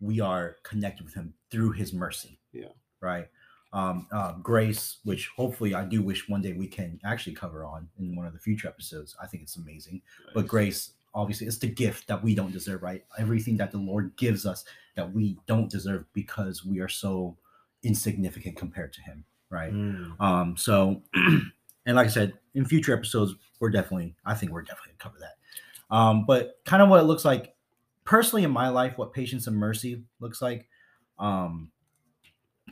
we 0.00 0.20
are 0.20 0.56
connected 0.62 1.04
with 1.04 1.12
Him 1.14 1.34
through 1.50 1.72
His 1.72 1.92
mercy. 1.92 2.38
Yeah. 2.52 2.68
Right. 3.02 3.28
Um, 3.70 4.06
uh, 4.10 4.32
grace, 4.42 4.96
which 5.04 5.28
hopefully 5.36 5.74
I 5.74 5.84
do 5.84 6.02
wish 6.02 6.26
one 6.26 6.40
day 6.40 6.54
we 6.54 6.66
can 6.66 6.98
actually 7.04 7.34
cover 7.34 7.66
on 7.66 7.86
in 7.98 8.16
one 8.16 8.26
of 8.26 8.32
the 8.32 8.38
future 8.38 8.66
episodes. 8.66 9.14
I 9.22 9.26
think 9.26 9.42
it's 9.42 9.56
amazing. 9.56 10.00
But 10.34 10.46
grace, 10.46 10.92
obviously, 11.14 11.46
it's 11.46 11.58
the 11.58 11.68
gift 11.68 12.08
that 12.08 12.22
we 12.22 12.34
don't 12.34 12.52
deserve. 12.52 12.82
Right. 12.82 13.04
Everything 13.18 13.56
that 13.58 13.70
the 13.70 13.78
Lord 13.78 14.16
gives 14.16 14.46
us 14.46 14.64
that 14.96 15.12
we 15.12 15.36
don't 15.46 15.70
deserve 15.70 16.06
because 16.14 16.64
we 16.64 16.80
are 16.80 16.88
so 16.88 17.36
insignificant 17.82 18.56
compared 18.56 18.92
to 18.94 19.02
Him. 19.02 19.24
Right. 19.50 19.72
Mm. 19.72 20.20
Um, 20.20 20.56
so, 20.56 21.02
and 21.14 21.96
like 21.96 22.06
I 22.06 22.10
said, 22.10 22.32
in 22.54 22.64
future 22.64 22.94
episodes, 22.94 23.34
we're 23.60 23.70
definitely, 23.70 24.14
I 24.24 24.34
think 24.34 24.52
we're 24.52 24.62
definitely 24.62 24.92
gonna 24.98 25.10
cover 25.10 25.18
that. 25.20 25.94
Um, 25.94 26.24
but 26.26 26.58
kind 26.64 26.82
of 26.82 26.88
what 26.88 27.00
it 27.00 27.04
looks 27.04 27.24
like 27.24 27.54
personally 28.04 28.44
in 28.44 28.50
my 28.50 28.68
life, 28.68 28.96
what 28.96 29.12
patience 29.12 29.46
and 29.46 29.56
mercy 29.56 30.02
looks 30.20 30.40
like. 30.40 30.68
Um, 31.18 31.70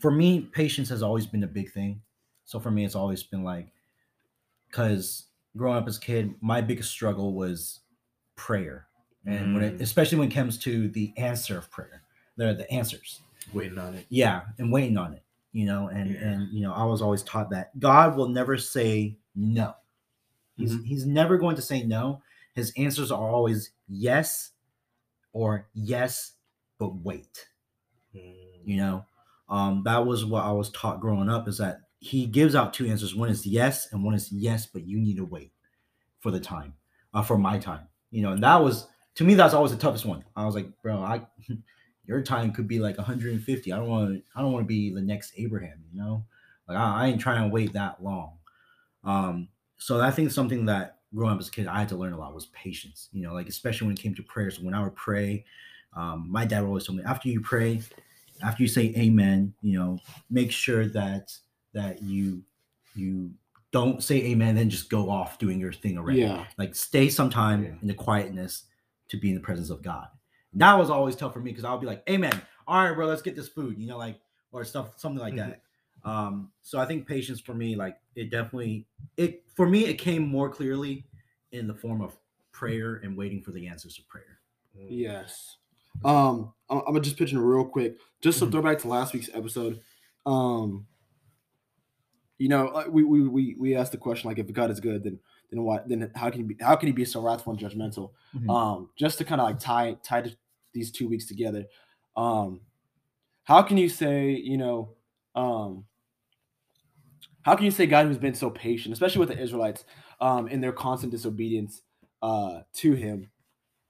for 0.00 0.10
me, 0.10 0.40
patience 0.40 0.88
has 0.90 1.02
always 1.02 1.26
been 1.26 1.44
a 1.44 1.48
big 1.48 1.72
thing. 1.72 2.00
So 2.44 2.60
for 2.60 2.70
me, 2.70 2.84
it's 2.84 2.94
always 2.94 3.22
been 3.22 3.42
like, 3.44 3.68
because 4.68 5.26
growing 5.56 5.78
up 5.78 5.88
as 5.88 5.96
a 5.96 6.00
kid, 6.00 6.34
my 6.40 6.60
biggest 6.60 6.90
struggle 6.90 7.32
was 7.34 7.80
prayer, 8.36 8.86
and 9.24 9.54
when 9.54 9.62
it, 9.64 9.78
Mm. 9.78 9.80
especially 9.80 10.18
when 10.18 10.28
it 10.30 10.34
comes 10.34 10.58
to 10.58 10.88
the 10.88 11.12
answer 11.16 11.56
of 11.58 11.70
prayer, 11.70 12.02
the 12.36 12.54
the 12.54 12.70
answers 12.70 13.20
Waiting 13.52 13.78
on 13.78 13.94
it. 13.94 14.04
yeah 14.10 14.42
and 14.58 14.70
waiting 14.72 14.98
on 14.98 15.14
it 15.14 15.22
you 15.52 15.64
know 15.64 15.88
and 15.88 16.10
Yeah. 16.10 16.20
and 16.28 16.52
you 16.52 16.60
know 16.62 16.72
i 16.74 16.84
was 16.84 17.00
always 17.00 17.22
taught 17.22 17.48
that 17.50 17.78
god 17.78 18.16
will 18.16 18.28
never 18.28 18.58
say 18.58 19.16
no 19.34 19.72
he's 20.56 20.72
Mm-hmm. 20.74 20.82
he's 20.84 21.06
never 21.06 21.38
going 21.38 21.56
to 21.56 21.62
say 21.62 21.82
no 21.84 22.20
his 22.54 22.72
answers 22.76 23.10
are 23.12 23.30
always 23.30 23.70
yes 23.88 24.50
or 25.32 25.68
yes 25.74 26.32
but 26.78 26.94
wait 26.96 27.46
you 28.12 28.76
know 28.76 29.04
um 29.48 29.82
that 29.84 30.04
was 30.04 30.24
what 30.24 30.44
i 30.44 30.50
was 30.50 30.70
taught 30.70 31.00
growing 31.00 31.28
up 31.28 31.46
is 31.48 31.58
that 31.58 31.80
he 31.98 32.26
gives 32.26 32.54
out 32.54 32.74
two 32.74 32.86
answers. 32.86 33.14
One 33.14 33.28
is 33.30 33.46
yes 33.46 33.88
and 33.92 34.04
one 34.04 34.14
is 34.14 34.30
yes 34.30 34.66
but 34.66 34.86
you 34.86 34.98
need 34.98 35.16
to 35.16 35.24
wait 35.24 35.52
for 36.20 36.30
the 36.30 36.40
time 36.40 36.74
uh, 37.14 37.22
for 37.22 37.38
my 37.38 37.58
time 37.58 37.86
you 38.10 38.22
know 38.22 38.32
and 38.32 38.42
that 38.42 38.62
was 38.62 38.86
to 39.14 39.24
me 39.24 39.34
that's 39.34 39.54
always 39.54 39.72
the 39.72 39.78
toughest 39.78 40.04
one. 40.04 40.24
I 40.34 40.44
was 40.44 40.54
like 40.54 40.68
bro 40.82 40.98
i 40.98 41.26
your 42.06 42.22
time 42.22 42.52
could 42.52 42.68
be 42.68 42.78
like 42.78 42.96
150 42.98 43.72
i 43.72 43.76
don't 43.76 43.88
want 43.88 44.14
to 44.14 44.22
i 44.36 44.40
don't 44.40 44.52
want 44.52 44.64
to 44.64 44.68
be 44.68 44.94
the 44.94 45.00
next 45.00 45.32
abraham 45.36 45.82
you 45.90 45.98
know? 45.98 46.24
Like 46.68 46.78
I, 46.78 47.04
I 47.04 47.06
ain't 47.06 47.20
trying 47.20 47.48
to 47.48 47.52
wait 47.52 47.72
that 47.72 48.02
long. 48.02 48.38
Um 49.04 49.48
so 49.78 50.00
i 50.00 50.10
think 50.10 50.30
something 50.30 50.66
that 50.66 50.98
growing 51.14 51.32
up 51.32 51.40
as 51.40 51.48
a 51.48 51.50
kid 51.50 51.66
i 51.66 51.78
had 51.78 51.88
to 51.88 51.96
learn 51.96 52.12
a 52.12 52.18
lot 52.18 52.34
was 52.34 52.46
patience 52.46 53.08
you 53.12 53.22
know 53.22 53.32
like 53.32 53.48
especially 53.48 53.86
when 53.86 53.96
it 53.96 54.02
came 54.02 54.14
to 54.14 54.22
prayers. 54.22 54.60
When 54.60 54.74
i 54.74 54.82
would 54.82 54.96
pray 54.96 55.44
um, 55.94 56.26
my 56.30 56.44
dad 56.44 56.60
would 56.60 56.68
always 56.68 56.84
tell 56.84 56.94
me 56.94 57.02
after 57.04 57.28
you 57.28 57.40
pray 57.40 57.80
after 58.42 58.62
you 58.62 58.68
say 58.68 58.92
amen 58.96 59.52
you 59.62 59.78
know 59.78 59.98
make 60.30 60.50
sure 60.50 60.86
that 60.86 61.32
that 61.72 62.02
you 62.02 62.42
you 62.94 63.30
don't 63.72 64.02
say 64.02 64.16
amen 64.24 64.54
then 64.54 64.70
just 64.70 64.88
go 64.90 65.10
off 65.10 65.38
doing 65.38 65.58
your 65.60 65.72
thing 65.72 65.98
already 65.98 66.20
Yeah. 66.20 66.46
like 66.58 66.74
stay 66.74 67.08
sometime 67.08 67.62
Yeah. 67.64 67.70
in 67.82 67.88
the 67.88 67.94
quietness 67.94 68.64
to 69.08 69.16
be 69.18 69.28
in 69.30 69.34
the 69.34 69.40
presence 69.40 69.70
of 69.70 69.82
god 69.82 70.08
that 70.54 70.74
was 70.74 70.90
always 70.90 71.16
tough 71.16 71.32
for 71.32 71.40
me 71.40 71.50
because 71.50 71.64
i'll 71.64 71.78
be 71.78 71.86
like 71.86 72.02
amen 72.08 72.40
all 72.66 72.82
right 72.84 72.94
bro 72.94 73.06
let's 73.06 73.22
get 73.22 73.36
this 73.36 73.48
food 73.48 73.78
you 73.78 73.86
know 73.86 73.98
like 73.98 74.18
or 74.52 74.64
stuff, 74.64 74.98
something 74.98 75.20
like 75.20 75.34
Mhm. 75.34 75.36
that. 75.38 75.62
Um, 76.08 76.50
so 76.62 76.78
I 76.78 76.86
think 76.86 77.06
patience 77.06 77.40
for 77.40 77.52
me, 77.52 77.74
like 77.74 77.98
it 78.14 78.30
definitely 78.30 78.86
it 79.18 79.44
for 79.54 79.68
me, 79.68 79.84
it 79.86 79.94
came 79.94 80.26
more 80.26 80.48
clearly 80.48 81.04
in 81.50 81.66
the 81.66 81.74
form 81.74 82.00
of 82.00 82.16
prayer 82.52 83.00
and 83.02 83.16
waiting 83.16 83.42
for 83.42 83.50
the 83.50 83.66
answers 83.66 83.96
to 83.96 84.02
prayer. 84.04 84.38
Yes. 84.88 85.58
Um, 86.04 86.52
I'm, 86.68 86.78
I'm 86.78 86.84
gonna 86.86 87.00
just 87.00 87.16
pitch 87.16 87.32
in 87.32 87.38
real 87.38 87.64
quick, 87.64 87.96
just 88.20 88.38
to 88.40 88.46
Mhm. 88.46 88.52
throw 88.52 88.62
back 88.62 88.78
to 88.80 88.88
last 88.88 89.12
week's 89.14 89.30
episode. 89.34 89.80
Um, 90.24 90.86
you 92.38 92.48
know, 92.48 92.84
we 92.90 93.02
we 93.04 93.28
we 93.28 93.54
we 93.58 93.74
asked 93.76 93.92
the 93.92 93.98
question 93.98 94.28
like, 94.28 94.38
if 94.38 94.52
God 94.52 94.70
is 94.70 94.80
good, 94.80 95.02
then 95.04 95.18
then 95.50 95.62
what? 95.62 95.88
Then 95.88 96.10
how 96.14 96.28
can 96.30 96.40
he 96.42 96.46
be? 96.54 96.56
How 96.62 96.76
can 96.76 96.86
he 96.88 96.92
be 96.92 97.04
so 97.04 97.22
wrathful 97.22 97.52
and 97.52 97.60
judgmental? 97.60 98.10
Mhm. 98.34 98.50
Um, 98.50 98.90
just 98.96 99.18
to 99.18 99.24
kind 99.24 99.40
of 99.40 99.46
like 99.46 99.58
tie 99.58 99.94
tie 100.02 100.22
th- 100.22 100.36
these 100.72 100.90
two 100.90 101.08
weeks 101.08 101.26
together. 101.26 101.64
Um, 102.16 102.60
how 103.44 103.62
can 103.62 103.76
you 103.78 103.88
say 103.88 104.30
you 104.32 104.58
know? 104.58 104.94
Um, 105.34 105.86
how 107.42 107.54
can 107.54 107.64
you 107.64 107.70
say 107.70 107.86
God 107.86 108.06
who's 108.06 108.18
been 108.18 108.34
so 108.34 108.50
patient, 108.50 108.92
especially 108.92 109.20
with 109.20 109.28
the 109.28 109.38
Israelites, 109.38 109.84
um, 110.20 110.48
in 110.48 110.60
their 110.60 110.72
constant 110.72 111.12
disobedience 111.12 111.82
uh, 112.22 112.62
to 112.74 112.94
Him? 112.94 113.30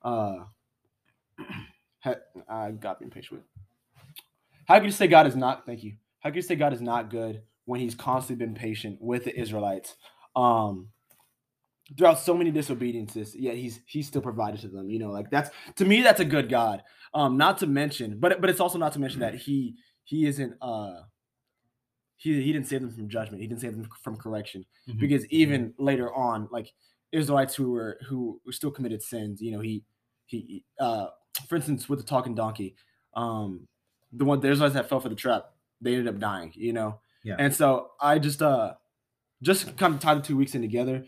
Uh, 0.03 0.45
I 2.48 2.70
got 2.72 2.98
being 3.00 3.11
patient 3.11 3.40
with. 3.40 3.44
How 4.66 4.76
can 4.76 4.85
you 4.85 4.90
say 4.90 5.06
God 5.06 5.26
is 5.26 5.37
not? 5.37 5.66
Thank 5.66 5.82
you. 5.82 5.94
How 6.20 6.30
can 6.30 6.37
you 6.37 6.42
say 6.42 6.56
God 6.56 6.72
is 6.72 6.80
not 6.80 7.11
good 7.11 7.42
when 7.64 7.80
He's 7.80 7.94
constantly 7.94 8.44
been 8.44 8.54
patient 8.54 8.98
with 9.00 9.24
the 9.24 9.38
Israelites, 9.38 9.94
um, 10.35 10.88
throughout 11.96 12.18
so 12.18 12.37
many 12.37 12.50
disobediences? 12.50 13.35
Yet 13.35 13.56
He's 13.56 13.80
He's 13.87 14.06
still 14.06 14.22
provided 14.22 14.61
to 14.61 14.68
them. 14.68 14.88
You 14.90 14.98
know, 14.98 15.11
like 15.11 15.30
that's 15.30 15.50
to 15.76 15.85
me 15.85 16.02
that's 16.02 16.20
a 16.20 16.24
good 16.24 16.48
God. 16.48 16.82
Um, 17.14 17.37
not 17.37 17.59
to 17.59 17.66
mention, 17.66 18.18
but 18.18 18.40
but 18.40 18.50
it's 18.50 18.61
also 18.61 18.78
not 18.78 18.92
to 18.94 18.98
mention 19.00 19.20
that 19.20 19.35
He 19.35 19.76
He 20.04 20.26
isn't 20.26 20.54
uh 20.61 21.00
he 22.18 22.42
he 22.42 22.52
didn't 22.52 22.66
save 22.66 22.80
them 22.80 22.90
from 22.90 23.09
judgment. 23.09 23.42
He 23.42 23.46
didn't 23.46 23.61
save 23.61 23.72
them 23.76 23.88
from 24.02 24.16
correction 24.16 24.64
Mhm. 24.88 25.00
because 25.00 25.26
even 25.26 25.74
later 25.78 26.12
on, 26.14 26.48
like 26.50 26.72
Israelites 27.12 27.54
who 27.54 27.70
were 27.70 27.98
who, 28.09 28.40
who 28.44 28.52
still 28.52 28.70
committed 28.70 29.02
sins, 29.02 29.40
you 29.40 29.52
know, 29.52 29.61
he 29.61 29.85
he 30.24 30.64
uh 30.80 31.09
for 31.38 31.57
instance 31.57 31.88
with 31.88 31.99
the 31.99 32.05
talking 32.05 32.35
donkey, 32.35 32.77
um 33.14 33.68
the 34.12 34.25
one 34.25 34.40
there's 34.40 34.57
Israelites 34.57 34.75
that 34.75 34.88
fell 34.88 35.01
for 35.01 35.09
the 35.09 35.14
trap, 35.14 35.51
they 35.81 35.94
ended 35.94 36.09
up 36.09 36.20
dying, 36.20 36.53
you 36.55 36.72
know. 36.72 37.01
Yeah. 37.25 37.37
And 37.38 37.55
so 37.55 37.90
I 38.01 38.18
just 38.18 38.42
uh 38.42 38.75
just 39.42 39.77
kind 39.77 39.94
of 39.94 40.01
tie 40.01 40.14
the 40.14 40.20
two 40.20 40.37
weeks 40.37 40.55
in 40.55 40.62
together. 40.62 41.05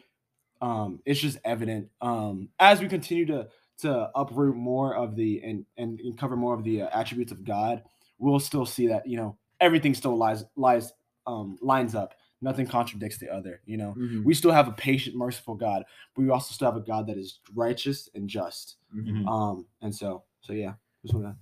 Um, 0.61 1.01
it's 1.07 1.21
just 1.21 1.39
evident 1.45 1.91
um 2.01 2.49
as 2.59 2.81
we 2.81 2.89
continue 2.89 3.27
to 3.27 3.49
to 3.79 4.11
uproot 4.15 4.57
more 4.57 4.95
of 4.95 5.15
the 5.17 5.41
and 5.43 5.65
and, 5.77 6.01
and 6.01 6.19
cover 6.19 6.37
more 6.37 6.55
of 6.55 6.65
the 6.65 6.83
uh, 6.83 6.89
attributes 6.93 7.33
of 7.33 7.45
God, 7.45 7.83
we'll 8.19 8.41
still 8.41 8.67
see 8.67 8.89
that 8.89 9.07
you 9.07 9.17
know 9.17 9.37
everything 9.61 9.95
still 9.95 10.17
lies 10.17 10.45
lies 10.57 10.93
um 11.27 11.59
lines 11.63 11.95
up. 11.95 12.15
Nothing 12.41 12.67
contradicts 12.67 13.19
the 13.19 13.29
other. 13.29 13.61
You 13.67 13.77
know, 13.79 13.95
Mhm. 13.99 14.25
we 14.25 14.33
still 14.35 14.53
have 14.53 14.69
a 14.69 14.73
patient, 14.73 15.17
merciful 15.17 15.55
God, 15.57 15.85
but 16.15 16.23
we 16.23 16.31
also 16.31 16.53
still 16.55 16.71
have 16.71 16.77
a 16.81 16.85
God 16.87 17.07
that 17.09 17.19
is 17.19 17.41
righteous 17.55 18.09
and 18.15 18.29
just. 18.29 18.77
Mhm. 18.95 19.27
Um, 19.27 19.67
and 19.83 19.95
so 19.95 20.25
so 20.41 20.53
yeah, 20.53 20.75
just 21.03 21.15
want 21.15 21.27
to 21.27 21.37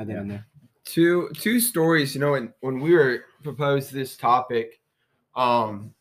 add 0.00 0.08
that 0.08 0.12
Yeah. 0.14 0.20
in 0.22 0.28
there. 0.28 0.46
two 0.84 1.28
two 1.34 1.60
stories 1.60 2.14
you 2.14 2.20
know 2.20 2.32
when 2.32 2.52
when 2.60 2.80
we 2.80 2.92
were 2.94 3.26
proposed 3.44 3.92
this 3.92 4.16
topic 4.16 4.80
um 5.36 5.94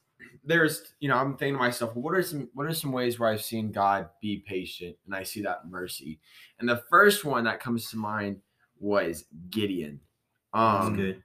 there's 0.46 0.94
you 1.02 1.10
know 1.10 1.18
i'm 1.18 1.36
thinking 1.36 1.54
to 1.56 1.60
myself 1.60 1.94
what 1.96 2.16
are 2.16 2.24
some 2.24 2.50
what 2.54 2.66
are 2.66 2.74
some 2.74 2.92
ways 2.94 3.20
where 3.20 3.30
i've 3.30 3.42
seen 3.42 3.72
god 3.74 4.10
be 4.22 4.38
patient 4.48 4.96
and 5.06 5.14
i 5.14 5.22
see 5.22 5.42
that 5.42 5.68
mercy 5.70 6.20
and 6.60 6.68
the 6.68 6.78
first 6.90 7.26
one 7.26 7.44
that 7.44 7.60
comes 7.60 7.90
to 7.92 7.98
mind 7.98 8.42
was 8.80 9.26
gideon 9.50 10.00
That's 10.54 10.86
um 10.88 10.96
good. 10.96 11.22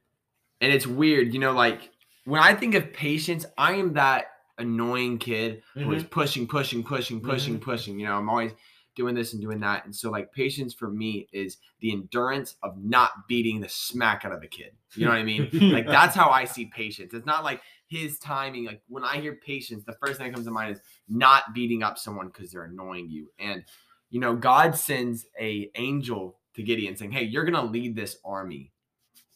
and 0.60 0.72
it's 0.72 0.86
weird 0.86 1.32
you 1.32 1.38
know 1.38 1.52
like 1.52 1.90
when 2.24 2.40
i 2.40 2.54
think 2.54 2.74
of 2.74 2.92
patience 2.92 3.46
i 3.58 3.74
am 3.74 3.94
that 3.94 4.26
annoying 4.58 5.18
kid 5.18 5.62
who 5.74 5.92
is 5.92 6.02
mm-hmm. 6.02 6.10
pushing 6.10 6.46
pushing 6.46 6.82
pushing 6.82 7.20
pushing 7.20 7.54
mm-hmm. 7.54 7.64
pushing 7.64 7.98
you 7.98 8.06
know 8.06 8.14
i'm 8.14 8.28
always 8.28 8.52
doing 8.94 9.14
this 9.14 9.32
and 9.32 9.42
doing 9.42 9.60
that. 9.60 9.84
And 9.84 9.94
so 9.94 10.10
like 10.10 10.32
patience 10.32 10.72
for 10.72 10.90
me 10.90 11.28
is 11.32 11.58
the 11.80 11.92
endurance 11.92 12.56
of 12.62 12.76
not 12.82 13.10
beating 13.28 13.60
the 13.60 13.68
smack 13.68 14.24
out 14.24 14.32
of 14.32 14.42
a 14.42 14.46
kid. 14.46 14.72
You 14.94 15.04
know 15.04 15.10
what 15.10 15.18
i 15.18 15.24
mean? 15.24 15.48
Like 15.74 15.86
that's 15.86 16.14
how 16.14 16.30
i 16.30 16.44
see 16.44 16.66
patience. 16.66 17.14
It's 17.14 17.26
not 17.26 17.44
like 17.44 17.60
his 17.88 18.18
timing 18.18 18.64
like 18.64 18.80
when 18.88 19.04
i 19.04 19.18
hear 19.18 19.34
patience 19.34 19.84
the 19.84 19.96
first 20.04 20.18
thing 20.18 20.26
that 20.26 20.34
comes 20.34 20.46
to 20.46 20.52
mind 20.52 20.74
is 20.74 20.80
not 21.08 21.54
beating 21.54 21.82
up 21.82 21.98
someone 21.98 22.28
because 22.28 22.50
they're 22.50 22.64
annoying 22.64 23.08
you. 23.10 23.30
And 23.38 23.64
you 24.10 24.20
know 24.20 24.34
god 24.34 24.76
sends 24.76 25.26
a 25.40 25.70
angel 25.74 26.38
to 26.54 26.62
gideon 26.62 26.96
saying 26.96 27.12
hey 27.12 27.24
you're 27.24 27.44
gonna 27.44 27.64
lead 27.64 27.96
this 27.96 28.18
army. 28.24 28.72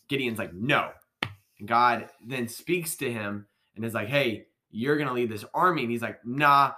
Gideon's 0.09 0.39
like 0.39 0.55
no 0.55 0.91
and 1.59 1.69
god 1.69 2.09
then 2.27 2.47
speaks 2.49 2.97
to 2.97 3.11
him 3.11 3.47
and 3.77 3.85
is 3.85 3.95
like 3.95 4.09
hey 4.09 4.47
you're 4.71 4.99
gonna 4.99 5.13
lead 5.13 5.31
this 5.31 5.45
army. 5.55 5.83
And 5.83 5.91
he's 5.91 6.03
like 6.03 6.19
nah 6.27 6.73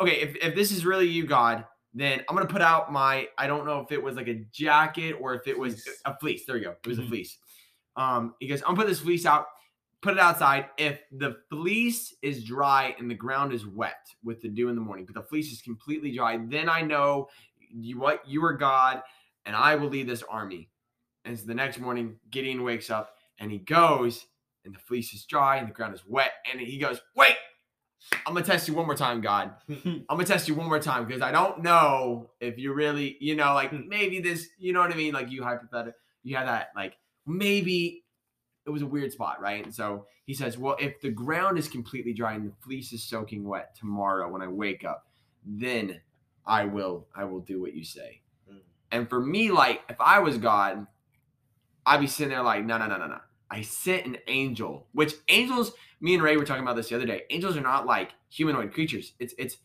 okay 0.00 0.20
if, 0.20 0.36
if 0.36 0.54
this 0.54 0.70
is 0.70 0.86
really 0.86 1.08
you 1.08 1.26
god 1.26 1.64
then 1.92 2.20
i'm 2.28 2.36
gonna 2.36 2.46
put 2.48 2.62
out 2.62 2.92
my 2.92 3.26
i 3.36 3.46
don't 3.48 3.66
know 3.66 3.80
if 3.80 3.90
it 3.90 4.00
was 4.02 4.14
like 4.14 4.28
a 4.28 4.44
jacket 4.52 5.16
or 5.20 5.34
if 5.34 5.46
it 5.48 5.58
was 5.58 5.82
Fleece. 5.82 6.00
a 6.04 6.16
fleece. 6.18 6.46
There 6.46 6.56
you 6.56 6.64
go. 6.64 6.70
It 6.84 6.86
was 6.86 6.98
a 6.98 7.02
Mhm. 7.02 7.08
fleece. 7.08 7.38
Um 7.96 8.34
he 8.38 8.46
goes 8.46 8.60
i'm 8.62 8.68
gonna 8.74 8.78
put 8.82 8.86
this 8.86 9.00
fleece 9.00 9.26
out 9.26 9.46
put 10.02 10.14
it 10.14 10.20
outside. 10.20 10.70
If 10.78 11.00
the 11.12 11.36
fleece 11.50 12.14
is 12.22 12.42
dry 12.44 12.94
and 12.98 13.10
the 13.10 13.14
ground 13.14 13.52
is 13.52 13.66
wet 13.66 14.06
with 14.24 14.40
the 14.40 14.48
dew 14.48 14.68
in 14.68 14.74
the 14.76 14.80
morning 14.80 15.04
but 15.04 15.14
the 15.14 15.22
fleece 15.28 15.52
is 15.52 15.60
completely 15.62 16.12
dry 16.12 16.38
then 16.48 16.68
i 16.68 16.80
know 16.80 17.28
you 17.58 17.98
what 17.98 18.26
you 18.26 18.42
are 18.44 18.52
god 18.54 19.02
and 19.46 19.54
i 19.56 19.74
will 19.74 19.88
lead 19.88 20.08
this 20.08 20.22
army. 20.22 20.70
And 21.24 21.38
so 21.38 21.44
the 21.44 21.54
next 21.54 21.78
morning 21.80 22.18
gideon 22.30 22.62
wakes 22.62 22.88
up 22.88 23.16
and 23.40 23.50
he 23.50 23.58
goes 23.58 24.26
and 24.64 24.74
the 24.74 24.78
fleece 24.78 25.12
is 25.12 25.24
dry 25.24 25.56
and 25.56 25.68
the 25.68 25.72
ground 25.72 25.94
is 25.94 26.02
wet 26.06 26.32
and 26.50 26.60
he 26.60 26.78
goes 26.78 27.00
wait 27.16 27.34
i'm 28.26 28.34
gonna 28.34 28.46
test 28.46 28.68
you 28.68 28.74
one 28.74 28.86
more 28.86 28.94
time 28.94 29.20
god. 29.20 29.52
I'm 29.68 30.04
gonna 30.08 30.24
test 30.24 30.46
you 30.48 30.54
one 30.54 30.68
more 30.68 30.78
time 30.78 31.06
because 31.06 31.22
i 31.22 31.32
don't 31.32 31.62
know 31.62 32.30
if 32.40 32.58
you 32.58 32.72
really 32.72 33.16
you 33.20 33.34
know 33.34 33.54
like 33.54 33.72
maybe 33.72 34.20
this 34.20 34.48
you 34.58 34.72
know 34.72 34.80
what 34.80 34.92
i 34.92 34.96
mean? 34.96 35.12
Like 35.12 35.30
you 35.30 35.42
hypothetical 35.42 35.98
you 36.22 36.36
had 36.36 36.46
that 36.46 36.70
like 36.76 36.96
maybe 37.26 38.04
it 38.66 38.70
was 38.70 38.82
a 38.82 38.86
weird 38.86 39.10
spot 39.10 39.40
right? 39.40 39.64
And 39.64 39.74
so 39.74 40.06
he 40.30 40.34
says 40.34 40.56
well 40.56 40.76
if 40.78 41.00
the 41.00 41.10
ground 41.10 41.58
is 41.58 41.66
completely 41.66 42.12
dry 42.12 42.34
and 42.34 42.48
the 42.50 42.54
fleece 42.60 42.92
is 42.92 43.02
soaking 43.02 43.42
wet 43.42 43.74
tomorrow 43.74 44.30
when 44.30 44.42
i 44.42 44.46
wake 44.46 44.84
up 44.84 45.08
then 45.44 46.00
i 46.46 46.64
will 46.64 47.08
i 47.16 47.24
will 47.24 47.40
do 47.40 47.60
what 47.60 47.74
you 47.74 47.82
say. 47.82 48.20
Mm. 48.48 48.58
and 48.92 49.08
for 49.10 49.20
me 49.20 49.50
like 49.50 49.80
if 49.88 49.96
i 50.00 50.20
was 50.20 50.38
god 50.38 50.86
i'd 51.84 52.00
be 52.00 52.06
sitting 52.06 52.30
there 52.30 52.42
like 52.42 52.64
no 52.64 52.78
no 52.78 52.86
no 52.86 52.96
no 52.96 53.08
no 53.08 53.18
i 53.50 53.60
sent 53.62 54.06
an 54.06 54.16
angel 54.28 54.86
which 54.92 55.14
angels 55.28 55.72
me 56.00 56.14
and 56.14 56.22
ray 56.22 56.36
were 56.36 56.44
talking 56.44 56.62
about 56.62 56.76
this 56.76 56.88
the 56.88 56.94
other 56.96 57.06
day 57.06 57.22
angels 57.30 57.56
are 57.56 57.60
not 57.62 57.86
like 57.86 58.10
humanoid 58.28 58.72
creatures 58.72 59.12
it's 59.18 59.34
it's 59.38 59.56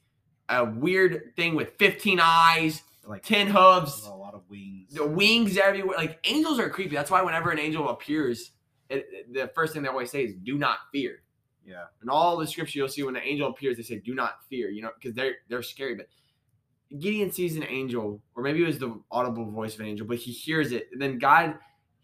a 0.50 0.64
weird 0.64 1.34
thing 1.36 1.56
with 1.56 1.72
15 1.80 2.20
eyes 2.22 2.84
like 3.08 3.24
10 3.24 3.48
hooves 3.48 4.06
a 4.06 4.14
lot 4.14 4.34
of 4.34 4.42
wings. 4.50 4.94
the 4.94 5.06
wings 5.06 5.58
everywhere. 5.58 5.96
Like 5.98 6.20
angels 6.28 6.58
are 6.60 6.70
creepy. 6.70 6.96
That's 6.96 7.12
why 7.12 7.22
whenever 7.22 7.52
an 7.52 7.60
angel 7.60 7.90
appears, 7.90 8.52
it, 8.90 9.06
it- 9.12 9.34
the 9.34 9.52
first 9.54 9.74
thing 9.74 9.84
they 9.84 9.90
always 9.90 10.10
say 10.10 10.24
is 10.24 10.34
"Do 10.44 10.58
not 10.58 10.78
fear." 10.92 11.22
Yeah. 11.68 11.84
And 12.02 12.10
all 12.10 12.36
the 12.38 12.48
scripture, 12.48 12.80
you'll 12.80 12.88
see 12.88 13.04
when 13.04 13.14
the 13.14 13.22
angel 13.22 13.48
appears, 13.50 13.78
they 13.78 13.84
say 13.84 14.00
"Do 14.00 14.16
not 14.16 14.38
fear." 14.50 14.70
You 14.72 14.82
know, 14.82 14.90
because 15.00 15.16
they're 15.16 15.36
they're 15.50 15.62
scary. 15.62 15.94
But 15.94 16.08
Gideon 17.00 17.32
sees 17.32 17.56
an 17.58 17.64
angel, 17.64 18.22
or 18.36 18.42
maybe 18.42 18.64
it 18.64 18.68
was 18.68 18.80
the 18.80 19.00
audible 19.12 19.46
voice 19.52 19.76
of 19.76 19.82
an 19.82 19.86
angel, 19.88 20.08
but 20.08 20.18
he 20.18 20.32
hears 20.32 20.72
it. 20.72 20.88
And 20.92 21.00
then 21.00 21.20
God, 21.20 21.56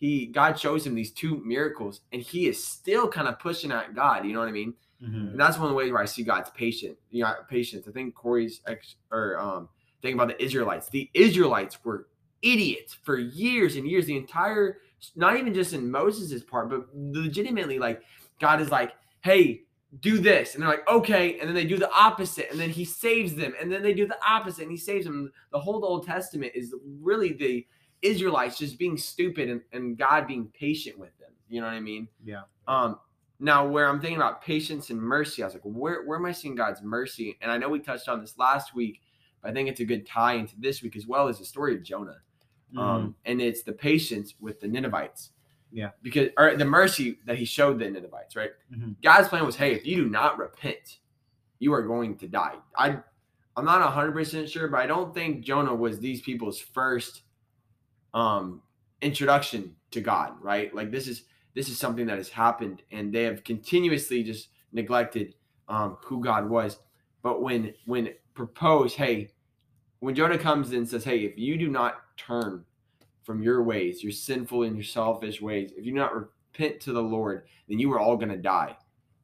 he 0.01 0.25
God 0.25 0.59
shows 0.59 0.85
him 0.85 0.95
these 0.95 1.11
two 1.11 1.37
miracles, 1.45 2.01
and 2.11 2.23
he 2.23 2.47
is 2.47 2.61
still 2.61 3.07
kind 3.07 3.27
of 3.27 3.37
pushing 3.39 3.71
at 3.71 3.93
God. 3.93 4.25
You 4.25 4.33
know 4.33 4.39
what 4.39 4.49
I 4.49 4.51
mean? 4.51 4.73
Mhm. 5.01 5.31
And 5.31 5.39
that's 5.39 5.57
one 5.57 5.67
of 5.67 5.69
the 5.69 5.75
ways 5.75 5.91
where 5.91 6.01
I 6.01 6.05
see 6.05 6.23
God's 6.23 6.49
patient. 6.49 6.97
You 7.11 7.23
know, 7.23 7.33
patience. 7.47 7.87
I 7.87 7.91
think 7.91 8.15
Corey's 8.15 8.61
ex 8.65 8.95
or 9.11 9.39
um 9.39 9.69
thinking 10.01 10.19
about 10.19 10.35
the 10.35 10.43
Israelites. 10.43 10.89
The 10.89 11.07
Israelites 11.13 11.77
were 11.85 12.07
idiots 12.41 12.95
for 12.95 13.19
years 13.19 13.75
and 13.75 13.87
years. 13.87 14.07
The 14.07 14.17
entire, 14.17 14.79
not 15.15 15.37
even 15.37 15.53
just 15.53 15.73
in 15.73 15.89
Moses' 15.91 16.43
part, 16.43 16.71
but 16.71 16.87
legitimately, 16.95 17.77
like 17.77 18.01
God 18.39 18.59
is 18.59 18.71
like, 18.71 18.93
hey, 19.23 19.61
do 19.99 20.17
this. 20.17 20.55
And 20.55 20.63
they're 20.63 20.69
like, 20.69 20.89
okay. 20.89 21.37
And 21.39 21.47
then 21.47 21.53
they 21.53 21.65
do 21.65 21.77
the 21.77 21.91
opposite. 21.93 22.49
And 22.49 22.59
then 22.59 22.71
he 22.71 22.85
saves 22.85 23.35
them. 23.35 23.53
And 23.61 23.71
then 23.71 23.83
they 23.83 23.93
do 23.93 24.07
the 24.07 24.17
opposite 24.27 24.63
and 24.63 24.71
he 24.71 24.77
saves 24.77 25.05
them. 25.05 25.31
The 25.51 25.59
whole 25.59 25.85
Old 25.85 26.07
Testament 26.07 26.53
is 26.55 26.73
really 27.01 27.33
the 27.33 27.67
Israelites 28.01 28.57
just 28.57 28.79
being 28.79 28.97
stupid 28.97 29.49
and, 29.49 29.61
and 29.73 29.97
God 29.97 30.27
being 30.27 30.47
patient 30.47 30.97
with 30.97 31.17
them. 31.19 31.29
You 31.49 31.61
know 31.61 31.67
what 31.67 31.73
I 31.73 31.79
mean? 31.79 32.07
Yeah. 32.23 32.43
Um, 32.67 32.99
now, 33.39 33.67
where 33.67 33.87
I'm 33.87 33.99
thinking 33.99 34.17
about 34.17 34.41
patience 34.43 34.89
and 34.89 35.01
mercy, 35.01 35.41
I 35.41 35.47
was 35.47 35.55
like, 35.55 35.63
where, 35.63 36.03
where 36.05 36.17
am 36.17 36.25
I 36.25 36.31
seeing 36.31 36.55
God's 36.55 36.81
mercy? 36.81 37.37
And 37.41 37.51
I 37.51 37.57
know 37.57 37.69
we 37.69 37.79
touched 37.79 38.07
on 38.07 38.21
this 38.21 38.37
last 38.37 38.75
week, 38.75 39.01
but 39.41 39.49
I 39.49 39.53
think 39.53 39.67
it's 39.67 39.79
a 39.79 39.85
good 39.85 40.05
tie 40.05 40.33
into 40.33 40.53
this 40.59 40.83
week 40.83 40.95
as 40.95 41.07
well 41.07 41.27
as 41.27 41.39
the 41.39 41.45
story 41.45 41.75
of 41.75 41.83
Jonah. 41.83 42.17
Um, 42.77 43.15
and 43.25 43.41
it's 43.41 43.63
the 43.63 43.73
patience 43.73 44.35
with 44.39 44.61
the 44.61 44.67
Ninevites. 44.67 45.31
Yeah. 45.73 45.89
Because, 46.01 46.29
or 46.37 46.55
the 46.55 46.65
mercy 46.65 47.17
that 47.25 47.37
he 47.37 47.45
showed 47.45 47.79
the 47.79 47.89
Ninevites, 47.89 48.35
right? 48.35 48.51
Mhm. 48.71 48.95
God's 49.03 49.27
plan 49.27 49.45
was, 49.45 49.55
hey, 49.55 49.73
if 49.73 49.85
you 49.85 49.97
do 49.97 50.09
not 50.09 50.37
repent, 50.37 50.99
you 51.59 51.73
are 51.73 51.81
going 51.81 52.17
to 52.19 52.27
die. 52.27 52.55
I, 52.75 52.99
I'm 53.57 53.65
not 53.65 53.81
100% 53.93 54.47
sure, 54.47 54.67
but 54.67 54.79
I 54.79 54.87
don't 54.87 55.13
think 55.13 55.43
Jonah 55.43 55.75
was 55.75 55.99
these 55.99 56.21
people's 56.21 56.59
first 56.59 57.23
um, 58.13 58.61
introduction 59.01 59.75
to 59.91 60.01
God, 60.01 60.33
right? 60.41 60.73
Like 60.73 60.91
this 60.91 61.07
is 61.07 61.23
this 61.53 61.67
is 61.69 61.77
something 61.77 62.05
that 62.07 62.17
has 62.17 62.29
happened, 62.29 62.81
and 62.91 63.13
they 63.13 63.23
have 63.23 63.43
continuously 63.43 64.23
just 64.23 64.49
neglected 64.71 65.35
um, 65.67 65.97
who 66.05 66.23
God 66.23 66.49
was. 66.49 66.79
But 67.21 67.41
when 67.41 67.73
when 67.85 68.09
proposed, 68.33 68.97
hey, 68.97 69.31
when 69.99 70.15
Jonah 70.15 70.37
comes 70.37 70.71
and 70.71 70.87
says, 70.87 71.03
hey, 71.03 71.19
if 71.19 71.37
you 71.37 71.57
do 71.57 71.67
not 71.69 72.01
turn 72.17 72.65
from 73.23 73.43
your 73.43 73.63
ways, 73.63 74.03
your 74.03 74.11
sinful 74.11 74.63
and 74.63 74.75
your 74.75 74.83
selfish 74.83 75.41
ways, 75.41 75.71
if 75.77 75.85
you 75.85 75.91
do 75.91 75.99
not 75.99 76.15
repent 76.15 76.79
to 76.81 76.91
the 76.91 77.01
Lord, 77.01 77.43
then 77.69 77.79
you 77.79 77.91
are 77.93 77.99
all 77.99 78.17
going 78.17 78.29
to 78.29 78.37
die. 78.37 78.75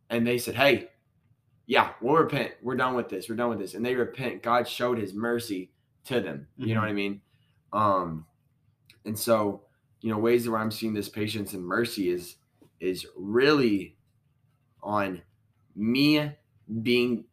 And 0.10 0.26
they 0.26 0.38
said, 0.38 0.56
hey, 0.56 0.90
yeah, 1.66 1.92
we'll 2.00 2.16
repent. 2.16 2.54
We're 2.62 2.76
done 2.76 2.96
with 2.96 3.10
this. 3.10 3.28
We're 3.28 3.36
done 3.36 3.50
with 3.50 3.60
this. 3.60 3.74
And 3.74 3.86
they 3.86 3.96
repent. 3.96 4.44
God 4.44 4.68
showed 4.68 4.98
his 4.98 5.14
mercy 5.14 5.72
to 6.06 6.22
them. 6.22 6.48
You 6.58 6.76
know 6.76 6.82
what 6.82 6.90
I 6.90 6.94
mean? 6.94 7.22
Um, 7.74 8.26
and 9.08 9.18
so, 9.18 9.64
you 10.02 10.12
know, 10.12 10.20
ways 10.20 10.48
where 10.48 10.60
I'm 10.60 10.70
seeing 10.72 10.94
this 10.94 11.10
patience 11.10 11.54
and 11.54 11.66
mercy 11.66 12.10
is 12.10 12.36
is 12.80 13.08
really 13.16 13.98
on 14.84 15.22
me 15.76 16.32
being 16.84 17.26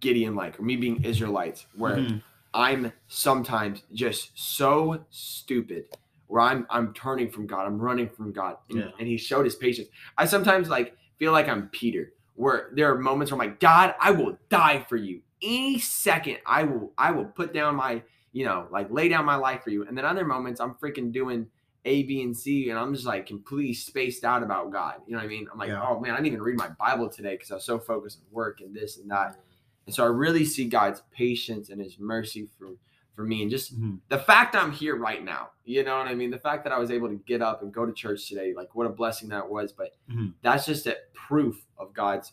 Gideon 0.00 0.34
like 0.36 0.58
or 0.58 0.62
me 0.62 0.76
being 0.76 1.02
Israelites, 1.02 1.66
where 1.74 1.96
Mhm. 1.96 2.22
I'm 2.52 2.92
sometimes 3.08 3.82
just 3.92 4.30
so 4.38 5.04
stupid 5.10 5.86
where 6.28 6.40
I'm 6.42 6.66
I'm 6.70 6.94
turning 6.94 7.30
from 7.30 7.46
God, 7.46 7.66
I'm 7.66 7.78
running 7.78 8.08
from 8.08 8.32
God, 8.32 8.58
and, 8.70 8.78
Yeah. 8.78 8.90
and 8.98 9.08
He 9.08 9.16
showed 9.16 9.44
His 9.44 9.56
patience. 9.56 9.88
I 10.16 10.26
sometimes 10.26 10.68
like 10.68 10.96
feel 11.18 11.32
like 11.32 11.48
I'm 11.48 11.68
Peter, 11.70 12.12
where 12.34 12.70
there 12.74 12.90
are 12.92 12.98
moments 12.98 13.32
where 13.32 13.40
I'm 13.40 13.48
like, 13.48 13.60
God, 13.60 13.94
I 14.00 14.10
will 14.12 14.38
die 14.48 14.84
for 14.88 14.96
you 14.96 15.22
any 15.42 15.78
second. 15.78 16.38
I 16.46 16.62
will 16.64 16.92
I 16.96 17.10
will 17.10 17.26
put 17.26 17.52
down 17.52 17.74
my 17.76 18.02
you 18.34 18.44
know 18.44 18.66
like 18.70 18.90
lay 18.90 19.08
down 19.08 19.24
my 19.24 19.36
life 19.36 19.62
for 19.64 19.70
you, 19.70 19.86
and 19.86 19.96
then 19.96 20.04
other 20.04 20.26
moments 20.26 20.60
I'm 20.60 20.74
freaking 20.74 21.10
doing. 21.10 21.46
A, 21.86 22.02
B, 22.04 22.22
and 22.22 22.34
C, 22.34 22.70
and 22.70 22.78
I'm 22.78 22.94
just 22.94 23.04
like 23.04 23.26
completely 23.26 23.74
spaced 23.74 24.24
out 24.24 24.42
about 24.42 24.72
God. 24.72 25.02
You 25.06 25.12
know 25.12 25.18
what 25.18 25.26
I 25.26 25.28
mean? 25.28 25.46
I'm 25.52 25.58
like, 25.58 25.68
Yeah. 25.68 25.86
oh 25.86 26.00
man, 26.00 26.12
I 26.12 26.16
didn't 26.16 26.28
even 26.28 26.40
read 26.40 26.56
my 26.56 26.68
Bible 26.80 27.10
today 27.10 27.34
because 27.34 27.50
I 27.50 27.56
was 27.56 27.64
so 27.64 27.78
focused 27.78 28.20
on 28.20 28.24
work 28.32 28.62
and 28.62 28.74
this 28.74 28.96
and 28.96 29.10
that. 29.10 29.36
And 29.84 29.94
so 29.94 30.02
I 30.02 30.06
really 30.06 30.46
see 30.46 30.64
God's 30.66 31.02
patience 31.12 31.68
and 31.68 31.78
his 31.78 31.98
mercy 31.98 32.48
for 32.58 32.68
for 33.14 33.22
me 33.22 33.42
and 33.42 33.50
just 33.50 33.78
Mhm. 33.78 34.00
the 34.08 34.16
fact 34.18 34.56
I'm 34.56 34.72
here 34.72 34.96
right 34.96 35.22
now. 35.22 35.50
You 35.66 35.84
know 35.84 35.98
what 35.98 36.06
I 36.08 36.14
mean? 36.14 36.30
The 36.30 36.38
fact 36.38 36.64
that 36.64 36.72
I 36.72 36.78
was 36.78 36.90
able 36.90 37.08
to 37.08 37.16
get 37.26 37.42
up 37.42 37.60
and 37.62 37.70
go 37.70 37.84
to 37.84 37.92
church 37.92 38.30
today, 38.30 38.54
like 38.56 38.74
what 38.74 38.86
a 38.86 38.88
blessing 38.90 39.28
that 39.28 39.46
was. 39.46 39.70
But 39.70 39.90
Mhm. 40.10 40.32
that's 40.40 40.64
just 40.64 40.86
a 40.86 40.96
proof 41.12 41.66
of 41.76 41.92
God's 41.92 42.32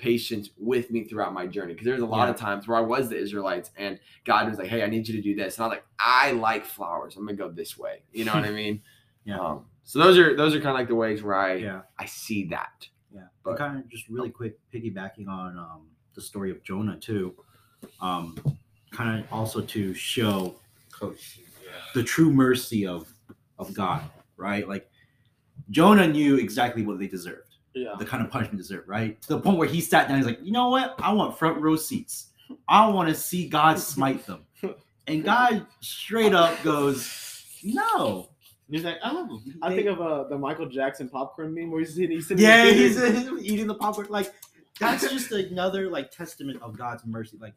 patience 0.00 0.50
with 0.56 0.90
me 0.90 1.04
throughout 1.04 1.32
my 1.34 1.46
journey. 1.46 1.74
Because 1.74 1.84
there's 1.86 2.00
a 2.02 2.06
lot 2.06 2.24
Yeah. 2.26 2.30
of 2.30 2.36
times 2.36 2.66
where 2.66 2.78
I 2.78 2.80
was 2.80 3.08
the 3.08 3.16
Israelites 3.18 3.70
and 3.76 3.98
God 4.24 4.48
was 4.48 4.58
like, 4.58 4.68
Hey, 4.68 4.82
I 4.82 4.86
need 4.86 5.06
you 5.06 5.14
to 5.16 5.22
do 5.22 5.34
this. 5.34 5.56
And 5.58 5.64
I 5.64 5.68
was 5.68 5.76
like, 5.76 5.84
I 5.98 6.32
like 6.32 6.64
flowers. 6.64 7.16
I'm 7.16 7.24
gonna 7.26 7.36
go 7.36 7.50
this 7.50 7.76
way. 7.78 8.02
You 8.12 8.24
know 8.24 8.32
what 8.34 8.44
I 8.44 8.50
mean? 8.62 8.82
Yeah. 9.24 9.38
Um, 9.38 9.66
so 9.84 9.98
those 9.98 10.18
are 10.18 10.34
those 10.36 10.54
are 10.54 10.58
kind 10.58 10.70
of 10.70 10.74
like 10.76 10.88
the 10.88 10.94
ways 10.94 11.22
where 11.22 11.34
I 11.36 11.54
Yeah. 11.56 11.82
I 11.98 12.06
see 12.06 12.46
that. 12.46 12.88
Yeah, 13.12 13.22
But- 13.44 13.58
kind 13.58 13.78
of 13.78 13.88
just 13.88 14.08
really 14.08 14.30
quick 14.30 14.58
piggybacking 14.72 15.28
on 15.28 15.58
um, 15.58 15.88
the 16.14 16.20
story 16.20 16.50
of 16.50 16.62
Jonah 16.62 16.96
too, 16.98 17.34
um, 18.00 18.36
kind 18.92 19.20
of 19.20 19.32
also 19.32 19.60
to 19.60 19.94
show 19.94 20.60
Coach. 20.92 21.40
the 21.94 22.02
true 22.02 22.32
mercy 22.32 22.86
of 22.86 23.12
of 23.58 23.74
God, 23.74 24.02
right? 24.36 24.66
Like 24.68 24.90
Jonah 25.70 26.06
knew 26.08 26.36
exactly 26.36 26.84
what 26.84 26.98
they 26.98 27.06
deserved, 27.06 27.49
Yeah. 27.74 27.94
the 27.98 28.04
kind 28.04 28.24
of 28.24 28.30
punishment 28.30 28.58
they 28.58 28.62
deserved, 28.62 28.88
right? 28.88 29.20
To 29.22 29.28
the 29.28 29.40
point 29.40 29.58
where 29.58 29.68
he 29.68 29.80
sat 29.80 30.08
down, 30.08 30.16
he's 30.18 30.26
like, 30.26 30.40
you 30.42 30.52
know 30.52 30.68
what? 30.70 30.94
I 30.98 31.12
want 31.12 31.38
front 31.38 31.60
row 31.60 31.76
seats. 31.76 32.28
I 32.68 32.88
want 32.88 33.08
to 33.08 33.14
see 33.14 33.48
God 33.48 33.78
smite 33.78 34.26
them, 34.26 34.44
and 35.06 35.22
God 35.24 35.66
straight 35.80 36.34
up 36.34 36.60
goes, 36.64 37.44
no. 37.62 38.30
He's 38.68 38.84
like, 38.84 38.98
I 39.02 39.12
love 39.12 39.28
him. 39.28 39.58
I 39.62 39.74
think 39.74 39.88
of 39.88 40.00
uh, 40.00 40.24
the 40.24 40.38
Michael 40.38 40.66
Jackson 40.66 41.08
popcorn 41.08 41.52
meme 41.54 41.70
where 41.72 41.80
he's 41.80 41.94
sitting, 41.94 42.10
he's 42.12 42.28
sitting 42.28 42.44
Yeah, 42.44 42.66
he's, 42.66 42.96
eating- 43.02 43.14
he's 43.38 43.42
eating 43.52 43.66
the 43.66 43.74
popcorn. 43.74 44.06
Like 44.10 44.32
that's 44.78 45.08
just 45.10 45.32
another 45.32 45.90
like 45.90 46.10
testament 46.10 46.62
of 46.62 46.78
God's 46.78 47.04
mercy. 47.04 47.36
Like 47.40 47.54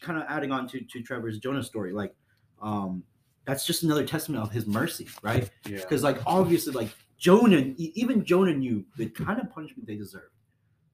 kind 0.00 0.18
of 0.18 0.26
adding 0.28 0.52
on 0.52 0.68
to 0.68 0.80
to 0.80 1.02
Trevor's 1.02 1.38
Jonah 1.38 1.62
story. 1.62 1.92
Like 1.92 2.14
um 2.60 3.02
that's 3.46 3.64
just 3.64 3.84
another 3.84 4.04
testament 4.04 4.42
of 4.42 4.50
His 4.50 4.66
mercy, 4.66 5.06
right? 5.22 5.48
Yeah. 5.64 5.78
Because 5.78 6.02
like 6.02 6.18
obviously 6.26 6.72
like 6.72 6.90
Jonah, 7.18 7.72
even 7.76 8.24
Jonah 8.24 8.54
knew 8.54 8.84
the 8.96 9.08
kind 9.08 9.40
of 9.40 9.50
punishment 9.50 9.86
they 9.86 9.96
deserved, 9.96 10.32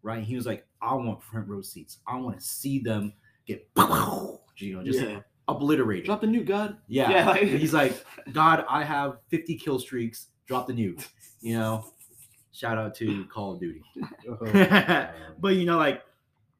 right? 0.02 0.22
He 0.22 0.36
was 0.36 0.46
like, 0.46 0.66
I 0.80 0.94
want 0.94 1.22
front 1.22 1.48
row 1.48 1.62
seats. 1.62 1.98
I 2.06 2.16
want 2.16 2.38
to 2.38 2.44
see 2.44 2.78
them 2.78 3.12
get 3.46 3.68
you 3.76 4.76
know 4.76 4.82
just 4.84 5.00
Yeah. 5.00 5.20
obliterated. 5.48 6.06
Drop 6.06 6.20
the 6.20 6.26
new 6.26 6.44
God. 6.44 6.76
Yeah. 6.86 7.10
Yeah, 7.10 7.26
like- 7.30 7.42
he's 7.42 7.74
like, 7.74 8.04
God, 8.32 8.64
I 8.68 8.84
have 8.84 9.18
50 9.28 9.56
kill 9.56 9.78
streaks. 9.78 10.28
Drop 10.46 10.66
the 10.66 10.72
nuke. 10.72 11.06
You 11.40 11.58
know, 11.58 11.86
shout 12.52 12.78
out 12.78 12.94
to 12.96 13.24
Call 13.26 13.54
of 13.54 13.60
Duty. 13.60 13.82
but 15.40 15.56
you 15.56 15.64
know, 15.64 15.78
like, 15.78 16.02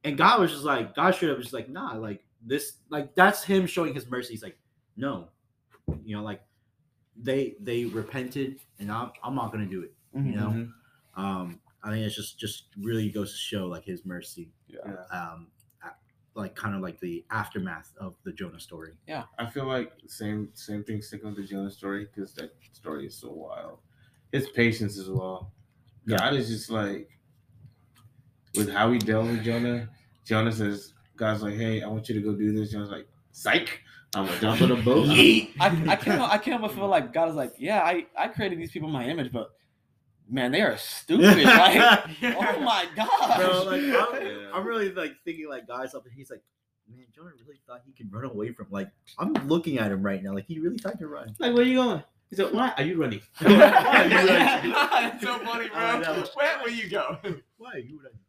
and 0.03 0.17
God 0.17 0.41
was 0.41 0.51
just 0.51 0.63
like, 0.63 0.93
God 0.95 1.11
should 1.15 1.29
have 1.29 1.39
just 1.39 1.53
like, 1.53 1.69
nah, 1.69 1.93
like 1.93 2.23
this, 2.45 2.73
like 2.89 3.15
that's 3.15 3.43
him 3.43 3.65
showing 3.65 3.93
his 3.93 4.09
mercy. 4.09 4.33
He's 4.33 4.43
like, 4.43 4.57
no, 4.97 5.29
you 6.03 6.15
know, 6.17 6.23
like 6.23 6.41
they 7.15 7.55
they 7.59 7.85
repented, 7.85 8.59
and 8.79 8.91
I'm 8.91 9.11
I'm 9.23 9.35
not 9.35 9.51
gonna 9.51 9.65
do 9.65 9.83
it. 9.83 9.93
You 10.15 10.35
know, 10.35 10.49
Mhm. 10.49 10.71
um, 11.15 11.59
I 11.83 11.89
think 11.89 12.05
it's 12.05 12.15
just 12.15 12.39
just 12.39 12.65
really 12.77 13.09
goes 13.09 13.31
to 13.31 13.37
show 13.37 13.67
like 13.67 13.83
his 13.85 14.05
mercy. 14.05 14.51
Yeah. 14.67 14.79
Um, 15.11 15.47
like 16.35 16.55
kind 16.55 16.73
of 16.75 16.81
like 16.81 16.99
the 16.99 17.23
aftermath 17.29 17.93
of 17.97 18.15
the 18.23 18.31
Jonah 18.31 18.59
story. 18.59 18.93
Yeah, 19.07 19.25
I 19.37 19.45
feel 19.47 19.65
like 19.67 19.91
same 20.07 20.49
same 20.55 20.83
thing 20.83 20.99
sticking 21.01 21.27
with 21.27 21.37
the 21.37 21.43
Jonah 21.43 21.69
story 21.69 22.05
because 22.05 22.33
that 22.35 22.55
story 22.71 23.05
is 23.05 23.15
so 23.15 23.31
wild. 23.31 23.79
His 24.31 24.49
patience 24.49 24.97
as 24.97 25.09
well. 25.11 25.53
Yeah. 26.07 26.17
God 26.17 26.33
is 26.33 26.47
just 26.49 26.71
like 26.71 27.07
with 28.55 28.69
how 28.71 28.91
he 28.91 28.97
dealt 28.99 29.27
with 29.27 29.43
Jonah. 29.43 29.89
Jonah 30.25 30.51
says, 30.51 30.93
God's 31.15 31.43
like, 31.43 31.55
hey, 31.55 31.81
I 31.83 31.87
want 31.87 32.07
you 32.09 32.15
to 32.15 32.21
go 32.21 32.33
do 32.35 32.51
this. 32.51 32.71
Jonah's 32.71 32.89
like, 32.89 33.07
psych. 33.31 33.81
I'm 34.15 34.25
gonna 34.25 34.39
jump 34.39 34.61
on 34.61 34.71
a 34.71 34.75
boat. 34.75 35.07
I, 35.09 35.49
I 35.59 35.95
can't 35.95 36.21
I 36.21 36.37
can't 36.37 36.61
but 36.61 36.71
feel 36.73 36.87
like 36.87 37.13
God 37.13 37.29
is 37.29 37.35
like, 37.35 37.53
yeah, 37.57 37.81
I, 37.81 38.05
I 38.17 38.27
created 38.27 38.59
these 38.59 38.71
people 38.71 38.87
in 38.89 38.93
my 38.93 39.05
image, 39.05 39.31
but 39.31 39.51
man, 40.29 40.51
they 40.51 40.61
are 40.61 40.77
stupid. 40.77 41.25
like, 41.43 42.03
oh 42.35 42.59
my 42.59 42.85
god, 42.95 43.37
Bro, 43.37 43.63
like 43.63 43.81
I'm, 43.81 44.25
Yeah. 44.27 44.51
I'm 44.53 44.65
really 44.65 44.91
like 44.91 45.13
thinking 45.25 45.49
like 45.49 45.67
guys 45.67 45.93
up 45.95 46.05
and 46.05 46.13
he's 46.13 46.29
like, 46.29 46.41
man, 46.89 47.05
Jonah 47.15 47.31
really 47.45 47.59
thought 47.67 47.81
he 47.85 47.91
could 47.91 48.13
run 48.13 48.25
away 48.25 48.51
from 48.51 48.67
like 48.69 48.89
I'm 49.17 49.33
looking 49.47 49.79
at 49.79 49.91
him 49.91 50.03
right 50.03 50.21
now, 50.23 50.33
like 50.33 50.45
he 50.45 50.59
really 50.59 50.77
thought 50.77 50.99
to 50.99 51.07
run. 51.07 51.35
like, 51.39 51.53
where 51.53 51.63
are 51.63 51.67
you 51.67 51.75
going? 51.75 52.03
He 52.29 52.35
said, 52.37 52.51
why 52.53 52.73
are 52.77 52.83
you 52.83 52.99
running? 52.99 53.21
It's 53.41 55.23
so 55.23 55.37
funny, 55.39 55.69
bro. 55.69 56.01
Where 56.33 56.59
will 56.63 56.71
you 56.71 56.89
go? 56.89 57.17
Why 57.57 57.73
are 57.73 57.77
you 57.79 57.97
running? 57.97 58.19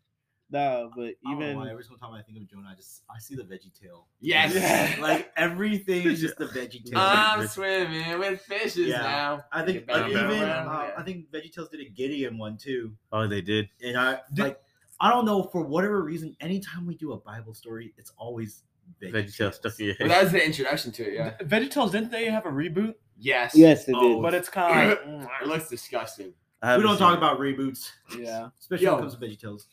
No, 0.54 0.90
but 0.96 1.02
I 1.02 1.30
don't 1.30 1.38
know 1.40 1.44
even 1.46 1.56
why 1.58 1.70
every 1.70 1.82
single 1.82 1.98
time 1.98 2.14
I 2.14 2.22
think 2.22 2.38
of 2.38 2.48
Jonah, 2.48 2.68
I 2.70 2.74
just 2.76 3.02
I 3.10 3.18
see 3.18 3.34
the 3.34 3.42
VeggieTale. 3.42 4.04
Yes. 4.20 4.98
like 5.00 5.32
everything 5.36 6.06
is 6.06 6.20
just 6.20 6.36
the 6.38 6.46
VeggieTale. 6.58 6.92
I'm 6.94 7.46
swimming 7.48 8.18
with 8.20 8.40
fishes 8.40 8.86
Yeah. 8.88 9.02
now. 9.02 9.44
I 9.52 9.64
think 9.64 9.90
like, 9.90 10.10
even 10.10 10.24
uh, 10.26 10.30
yeah. 10.32 10.90
I 10.96 11.02
think 11.02 11.30
VeggieTales 11.32 11.70
did 11.72 11.80
a 11.80 11.88
Gideon 11.90 12.38
one 12.38 12.56
too, 12.56 12.92
Oh, 13.12 13.26
they 13.26 13.40
did. 13.40 13.68
and 13.82 13.96
I 13.96 14.20
Did- 14.32 14.42
like 14.44 14.60
I 15.00 15.10
don't 15.10 15.24
know 15.24 15.42
for 15.42 15.60
whatever 15.64 16.02
reason. 16.02 16.36
Anytime 16.40 16.86
we 16.86 16.94
do 16.94 17.12
a 17.12 17.16
Bible 17.18 17.52
story, 17.52 17.92
it's 17.98 18.12
always 18.16 18.62
VeggieTale 19.02 19.52
stuff 19.52 19.80
in 19.80 19.86
your 19.86 19.96
Well, 19.98 20.08
head. 20.08 20.16
that 20.18 20.22
was 20.24 20.32
the 20.32 20.44
introduction 20.46 20.92
to 20.92 21.02
it, 21.02 21.14
yeah. 21.14 21.30
Veggie 21.44 21.68
VeggieTales 21.68 21.90
didn't 21.90 22.12
they 22.12 22.26
have 22.26 22.46
a 22.46 22.50
reboot? 22.50 22.94
Yes. 23.18 23.56
Yes, 23.56 23.86
they 23.86 23.92
did. 23.92 24.02
Oh. 24.02 24.22
But 24.22 24.34
it's 24.34 24.48
kind 24.48 24.92
of 24.92 24.98
like, 25.20 25.28
It 25.42 25.48
looks 25.48 25.68
disgusting. 25.68 26.32
We 26.62 26.82
don't 26.82 26.96
talk 26.96 27.18
about 27.18 27.38
reboots, 27.40 27.90
yeah. 28.18 28.48
especially 28.58 28.86
Yo. 28.86 28.92
when 28.94 29.00
it 29.04 29.10
comes 29.10 29.16
to 29.16 29.20
Veggie 29.20 29.38
VeggieTales. 29.38 29.66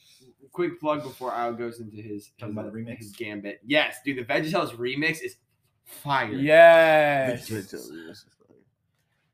Quick 0.52 0.80
plug 0.80 1.04
before 1.04 1.34
Al 1.34 1.54
goes 1.54 1.80
into 1.80 1.98
his, 1.98 2.32
Talking 2.38 2.58
about 2.58 2.72
the 2.72 2.78
remix? 2.78 2.98
his 2.98 3.12
gambit. 3.12 3.60
Yes, 3.66 3.98
dude, 4.06 4.18
the 4.18 4.24
VeggieTales 4.26 4.76
remix 4.76 5.22
is 5.22 5.38
fire. 5.86 6.32
Yes. 6.34 7.50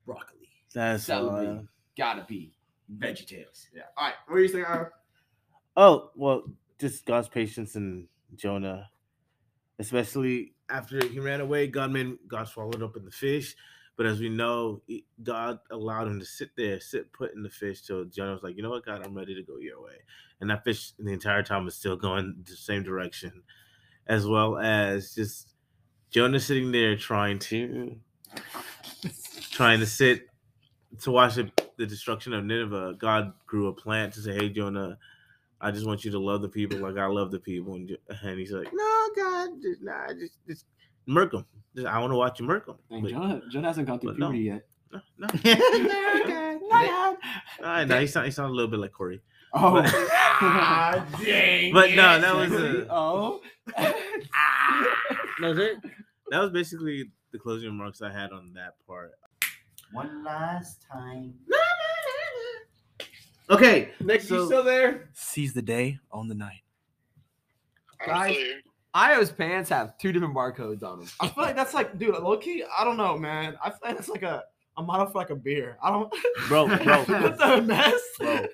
Broccoli, 0.06 0.50
That's 0.74 1.04
Celery. 1.06 1.48
uh, 1.48 1.62
Gotta 1.98 2.26
be. 2.28 2.54
VeggieTales. 3.00 3.68
Yeah. 3.76 3.82
All 3.98 4.06
right. 4.06 4.14
What 4.28 4.36
are 4.38 4.42
you 4.42 4.48
saying, 4.48 4.66
Al? 4.68 4.90
Oh 5.76 6.12
well, 6.16 6.44
just 6.80 7.06
God's 7.06 7.28
patience 7.28 7.76
and 7.76 8.08
Jonah, 8.36 8.90
especially 9.80 10.54
after 10.70 11.06
he 11.06 11.20
ran 11.20 11.42
away. 11.42 11.68
God 11.68 11.92
made 11.92 12.18
God 12.28 12.48
swallowed 12.48 12.82
up 12.82 12.96
in 12.96 13.04
the 13.06 13.12
fish, 13.12 13.56
but 13.98 14.06
as 14.06 14.20
we 14.20 14.30
know, 14.30 14.82
God 15.24 15.60
allowed 15.72 16.08
him 16.08 16.20
to 16.20 16.26
sit 16.26 16.52
there, 16.56 16.80
sit 16.80 17.12
put 17.12 17.34
in 17.34 17.42
the 17.42 17.50
fish 17.50 17.82
till 17.82 18.06
Jonah 18.06 18.34
was 18.34 18.44
like, 18.44 18.56
you 18.56 18.62
know 18.62 18.70
what, 18.70 18.86
God, 18.86 19.04
I'm 19.04 19.16
ready 19.16 19.34
to 19.36 19.44
go 19.44 19.58
your 19.58 19.82
way, 19.84 19.96
and 20.40 20.50
that 20.50 20.64
fish 20.64 20.92
the 21.00 21.12
entire 21.12 21.44
time 21.44 21.66
was 21.66 21.76
still 21.76 21.98
going 21.98 22.36
the 22.48 22.56
same 22.56 22.84
direction, 22.84 23.42
as 24.06 24.28
well 24.28 24.58
as 24.60 25.16
just 25.16 25.54
Jonah 26.12 26.40
sitting 26.40 26.72
there 26.72 26.96
trying 26.96 27.40
to 27.40 27.98
trying 29.52 29.80
to 29.80 29.86
sit 29.88 30.28
to 31.02 31.12
watch 31.12 31.36
the, 31.36 31.52
the 31.78 31.86
destruction 31.86 32.34
of 32.34 32.46
Nineveh. 32.46 32.96
God 33.00 33.34
grew 33.48 33.68
a 33.68 33.74
plant 33.74 34.14
to 34.14 34.22
say, 34.22 34.34
"Hey, 34.34 34.50
Jonah." 34.50 34.98
I 35.60 35.72
just 35.72 35.88
want 35.88 36.06
you 36.06 36.12
to 36.12 36.20
love 36.20 36.44
the 36.44 36.50
people 36.50 36.78
like 36.78 36.98
I 36.98 37.08
love 37.08 37.32
the 37.32 37.40
people. 37.40 37.74
And, 37.74 37.98
and 38.22 38.40
he's 38.40 38.52
like, 38.52 38.70
no, 38.72 39.10
God, 39.16 39.50
just, 39.60 39.82
nah, 39.82 40.08
just, 40.10 40.38
just 40.48 40.66
murk 41.08 41.32
them. 41.32 41.46
Just, 41.76 41.88
I 41.88 42.00
want 42.00 42.12
to 42.12 42.18
watch 42.18 42.40
you 42.40 42.46
murk 42.46 42.66
them. 42.66 42.78
Dang, 42.90 43.08
Jonah, 43.08 43.42
Jonah 43.52 43.68
hasn't 43.68 43.88
gone 43.88 44.00
through 44.00 44.12
but 44.12 44.20
no. 44.20 44.32
puberty 44.32 44.44
yet. 44.44 44.68
No, 44.92 45.02
no. 45.18 45.28
All 47.60 47.64
right, 47.64 47.88
no, 47.88 48.00
he 48.00 48.08
sound 48.08 48.26
he 48.26 48.32
sound 48.32 48.52
a 48.52 48.54
little 48.54 48.70
bit 48.70 48.80
like 48.80 48.92
Corey. 48.92 49.22
Oh, 49.54 49.82
But- 49.82 49.94
ah, 49.96 51.06
dang. 51.24 51.74
But 51.74 51.92
no, 51.92 52.20
that 52.20 52.36
was 52.36 52.52
a 52.52 52.88
oh. 52.90 53.42
no. 53.78 53.94
Ah. 54.34 54.86
That, 55.40 55.82
that 56.32 56.40
was 56.40 56.52
basically 56.52 57.10
the 57.32 57.40
closing 57.40 57.70
remarks 57.70 58.02
I 58.02 58.12
had 58.12 58.32
on 58.32 58.54
that 58.54 58.74
part. 58.88 59.12
One 59.92 60.24
last 60.24 60.86
time. 60.92 61.36
Okay, 63.50 63.92
next 64.02 64.28
so- 64.28 64.42
you 64.42 64.46
still 64.46 64.64
there? 64.64 65.10
Seize 65.14 65.54
the 65.54 65.62
day, 65.62 66.00
on 66.12 66.28
the 66.28 66.36
night. 66.36 66.64
I'm 68.02 68.08
Guys. 68.08 68.36
Still 68.98 69.08
here. 69.10 69.18
Io's 69.18 69.32
pants 69.32 69.70
have 69.70 69.98
two 69.98 70.12
different 70.12 70.36
barcodes 70.36 70.84
on 70.84 71.00
them. 71.00 71.10
I 71.20 71.28
feel 71.28 71.44
like 71.44 71.56
that's 71.56 71.74
like, 71.74 71.98
dude, 71.98 72.16
low 72.16 72.38
key. 72.38 72.64
I 72.78 72.84
don't 72.84 72.98
know, 72.98 73.18
man. 73.18 73.58
I 73.64 73.70
feel 73.70 73.80
like 73.86 73.96
that's 73.98 74.10
like 74.10 74.24
a 74.24 74.44
a 74.78 74.84
model 74.84 75.08
for 75.08 75.18
like 75.18 75.32
a 75.32 75.36
beer. 75.36 75.78
I 75.82 75.90
don't, 75.90 76.14
bro, 76.48 76.68
bro, 76.68 77.04
What's 77.06 77.42
a 77.42 77.62
mess? 77.62 78.02
bro. 78.20 78.46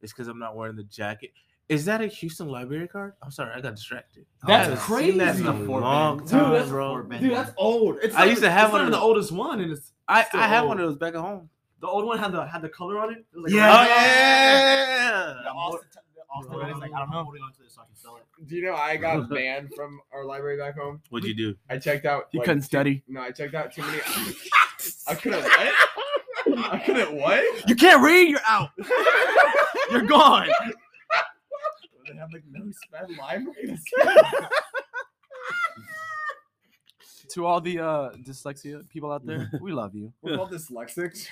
It's 0.00 0.12
because 0.12 0.26
I'm 0.28 0.38
not 0.40 0.56
wearing 0.56 0.74
the 0.76 0.82
jacket. 0.84 1.30
Is 1.68 1.84
that 1.84 2.00
a 2.02 2.08
Houston 2.08 2.48
Library 2.48 2.88
card? 2.88 3.12
I'm 3.22 3.30
sorry, 3.30 3.52
I 3.54 3.60
got 3.60 3.76
distracted. 3.76 4.26
That's 4.44 4.68
I 4.68 4.70
haven't 4.70 4.98
seen 5.08 5.18
that 5.18 5.36
in 5.36 5.42
crazy. 5.42 5.42
a 5.42 5.44
That's 5.46 5.58
the 5.60 5.66
Fort 5.66 5.82
long 5.82 6.16
Bend. 6.18 6.28
Dude, 6.30 6.40
time, 6.40 6.52
that's 6.52 6.68
bro. 6.68 6.88
Fort 6.90 7.08
Bend. 7.08 7.22
Dude, 7.22 7.32
that's 7.32 7.52
old. 7.56 7.98
It's 8.02 8.14
I 8.16 8.18
not 8.20 8.28
used 8.28 8.42
to 8.42 8.50
have 8.50 8.64
it's 8.66 8.72
one 8.72 8.80
of 8.84 8.90
the 8.90 8.98
oldest 8.98 9.30
one, 9.32 9.60
and 9.60 9.72
it's 9.72 9.92
I, 10.08 10.24
still 10.24 10.40
I 10.40 10.48
have 10.48 10.66
one 10.66 10.80
of 10.80 10.86
those 10.88 10.96
back 10.98 11.14
at 11.14 11.20
home. 11.20 11.48
The 11.80 11.86
old 11.86 12.04
one 12.04 12.18
had 12.18 12.32
the 12.32 12.44
had 12.44 12.62
the 12.62 12.68
color 12.68 12.98
on 12.98 13.12
it. 13.12 13.18
it 13.18 13.24
was 13.36 13.44
like 13.44 13.52
Yeah. 13.52 13.70
Oh 13.72 13.80
red- 13.82 13.88
yeah. 13.88 15.34
Yeah, 15.44 15.50
Austin, 15.50 15.88
Austin 16.34 16.52
Bro. 16.54 16.68
is 16.68 16.78
like, 16.78 16.92
I 16.94 16.98
don't 16.98 17.10
know. 17.10 17.18
I'm 17.18 17.24
holding 17.24 17.42
on 17.42 17.52
to 17.52 17.62
this 17.62 17.74
so 17.74 17.82
I 17.82 17.84
can 17.84 17.96
sell 17.96 18.16
it. 18.16 18.24
Do 18.48 18.56
you 18.56 18.62
know 18.64 18.74
I 18.74 18.96
got 18.96 19.28
banned 19.28 19.72
from 19.74 20.00
our 20.12 20.24
library 20.24 20.56
back 20.58 20.78
home? 20.78 21.02
What'd 21.10 21.28
you 21.28 21.34
do? 21.34 21.54
I 21.68 21.78
checked 21.78 22.06
out. 22.06 22.28
You 22.32 22.40
like, 22.40 22.46
couldn't 22.46 22.62
two- 22.62 22.66
study. 22.66 23.02
No, 23.08 23.20
I 23.20 23.30
checked 23.30 23.54
out 23.54 23.72
too 23.72 23.82
many. 23.82 23.98
I 25.06 25.14
couldn't 25.14 25.42
what? 25.42 26.72
I 26.72 26.78
couldn't 26.84 27.14
what? 27.14 27.68
You 27.68 27.74
can't 27.76 28.02
read. 28.02 28.28
You're 28.28 28.40
out. 28.48 28.70
you're 29.90 30.02
gone. 30.02 30.48
They 32.08 32.16
have 32.18 32.32
like 32.32 32.42
no 32.50 32.70
sped 32.72 33.16
library. 33.18 33.78
To 37.30 37.46
all 37.46 37.62
the 37.62 37.78
uh 37.78 38.10
dyslexia 38.26 38.86
people 38.90 39.10
out 39.10 39.24
there, 39.24 39.50
we 39.62 39.72
love 39.72 39.94
you. 39.94 40.12
We're 40.20 40.36
called 40.36 40.50
dyslexics. 40.52 41.28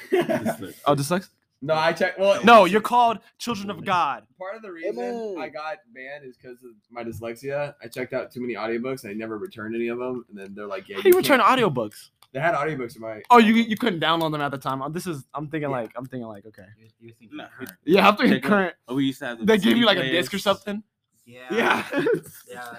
Oh, 0.86 0.94
dyslexic? 0.94 1.28
No, 1.62 1.74
I 1.74 1.92
checked. 1.92 2.18
Well, 2.18 2.42
No, 2.44 2.64
you're 2.64 2.80
called 2.80 3.18
children 3.38 3.70
of 3.70 3.84
God. 3.84 4.24
Part 4.38 4.56
of 4.56 4.62
the 4.62 4.72
reason 4.72 5.36
I 5.38 5.48
got 5.48 5.78
banned 5.94 6.24
is 6.24 6.36
because 6.36 6.56
of 6.64 6.70
my 6.90 7.04
dyslexia. 7.04 7.74
I 7.82 7.88
checked 7.88 8.12
out 8.12 8.32
too 8.32 8.40
many 8.40 8.54
audiobooks 8.54 9.02
and 9.04 9.10
I 9.10 9.14
never 9.14 9.36
returned 9.38 9.74
any 9.74 9.88
of 9.88 9.98
them. 9.98 10.24
And 10.30 10.38
then 10.38 10.54
they're 10.54 10.66
like, 10.66 10.88
"Yeah, 10.88 10.96
How 10.96 11.02
do 11.02 11.08
you 11.08 11.14
can't- 11.14 11.28
return 11.28 11.40
audiobooks? 11.40 12.10
They 12.32 12.38
had 12.40 12.54
audiobooks 12.54 12.94
in 12.94 13.02
my. 13.02 13.22
Oh, 13.30 13.38
you 13.38 13.54
you 13.54 13.76
couldn't 13.76 13.98
download 14.00 14.30
them 14.32 14.40
at 14.40 14.52
the 14.52 14.58
time. 14.58 14.80
This 14.92 15.06
is 15.06 15.24
I'm 15.34 15.48
thinking 15.48 15.70
like 15.70 15.90
I'm 15.96 16.06
thinking 16.06 16.28
like 16.28 16.46
okay. 16.46 16.62
You, 16.78 16.88
you 17.00 17.12
think 17.18 17.32
No. 17.32 17.42
you're 17.42 17.66
current. 17.66 17.72
Yeah, 17.84 18.08
I'm 18.08 18.16
thinking 18.16 18.34
Check 18.36 18.44
out- 18.44 18.48
current. 18.48 18.74
Oh, 18.88 18.94
we 18.94 19.04
used 19.06 19.18
to 19.18 19.26
have. 19.26 19.38
the 19.40 19.44
They 19.46 19.58
give 19.58 19.76
you 19.76 19.84
like 19.84 19.98
a 19.98 20.08
disc 20.08 20.32
or 20.32 20.38
something. 20.38 20.82
Yeah. 21.26 21.40
Yeah. 21.50 21.84
Yeah. 22.48 22.76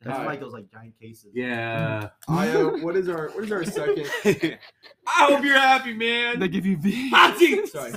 That's 0.00 0.14
Alright. 0.16 0.26
like 0.28 0.40
those 0.40 0.52
like 0.52 0.70
giant 0.70 0.94
cases. 1.00 1.32
Yeah. 1.34 2.10
Io, 2.28 2.78
what 2.78 2.94
is 2.96 3.08
our 3.08 3.30
what 3.30 3.42
is 3.44 3.50
our 3.50 3.64
second? 3.64 4.08
I 4.24 5.26
hope 5.26 5.44
you're 5.44 5.58
happy, 5.58 5.92
man. 5.92 6.38
they 6.38 6.46
give 6.46 6.64
you 6.66 6.76
V. 6.76 7.10
Sorry, 7.10 7.92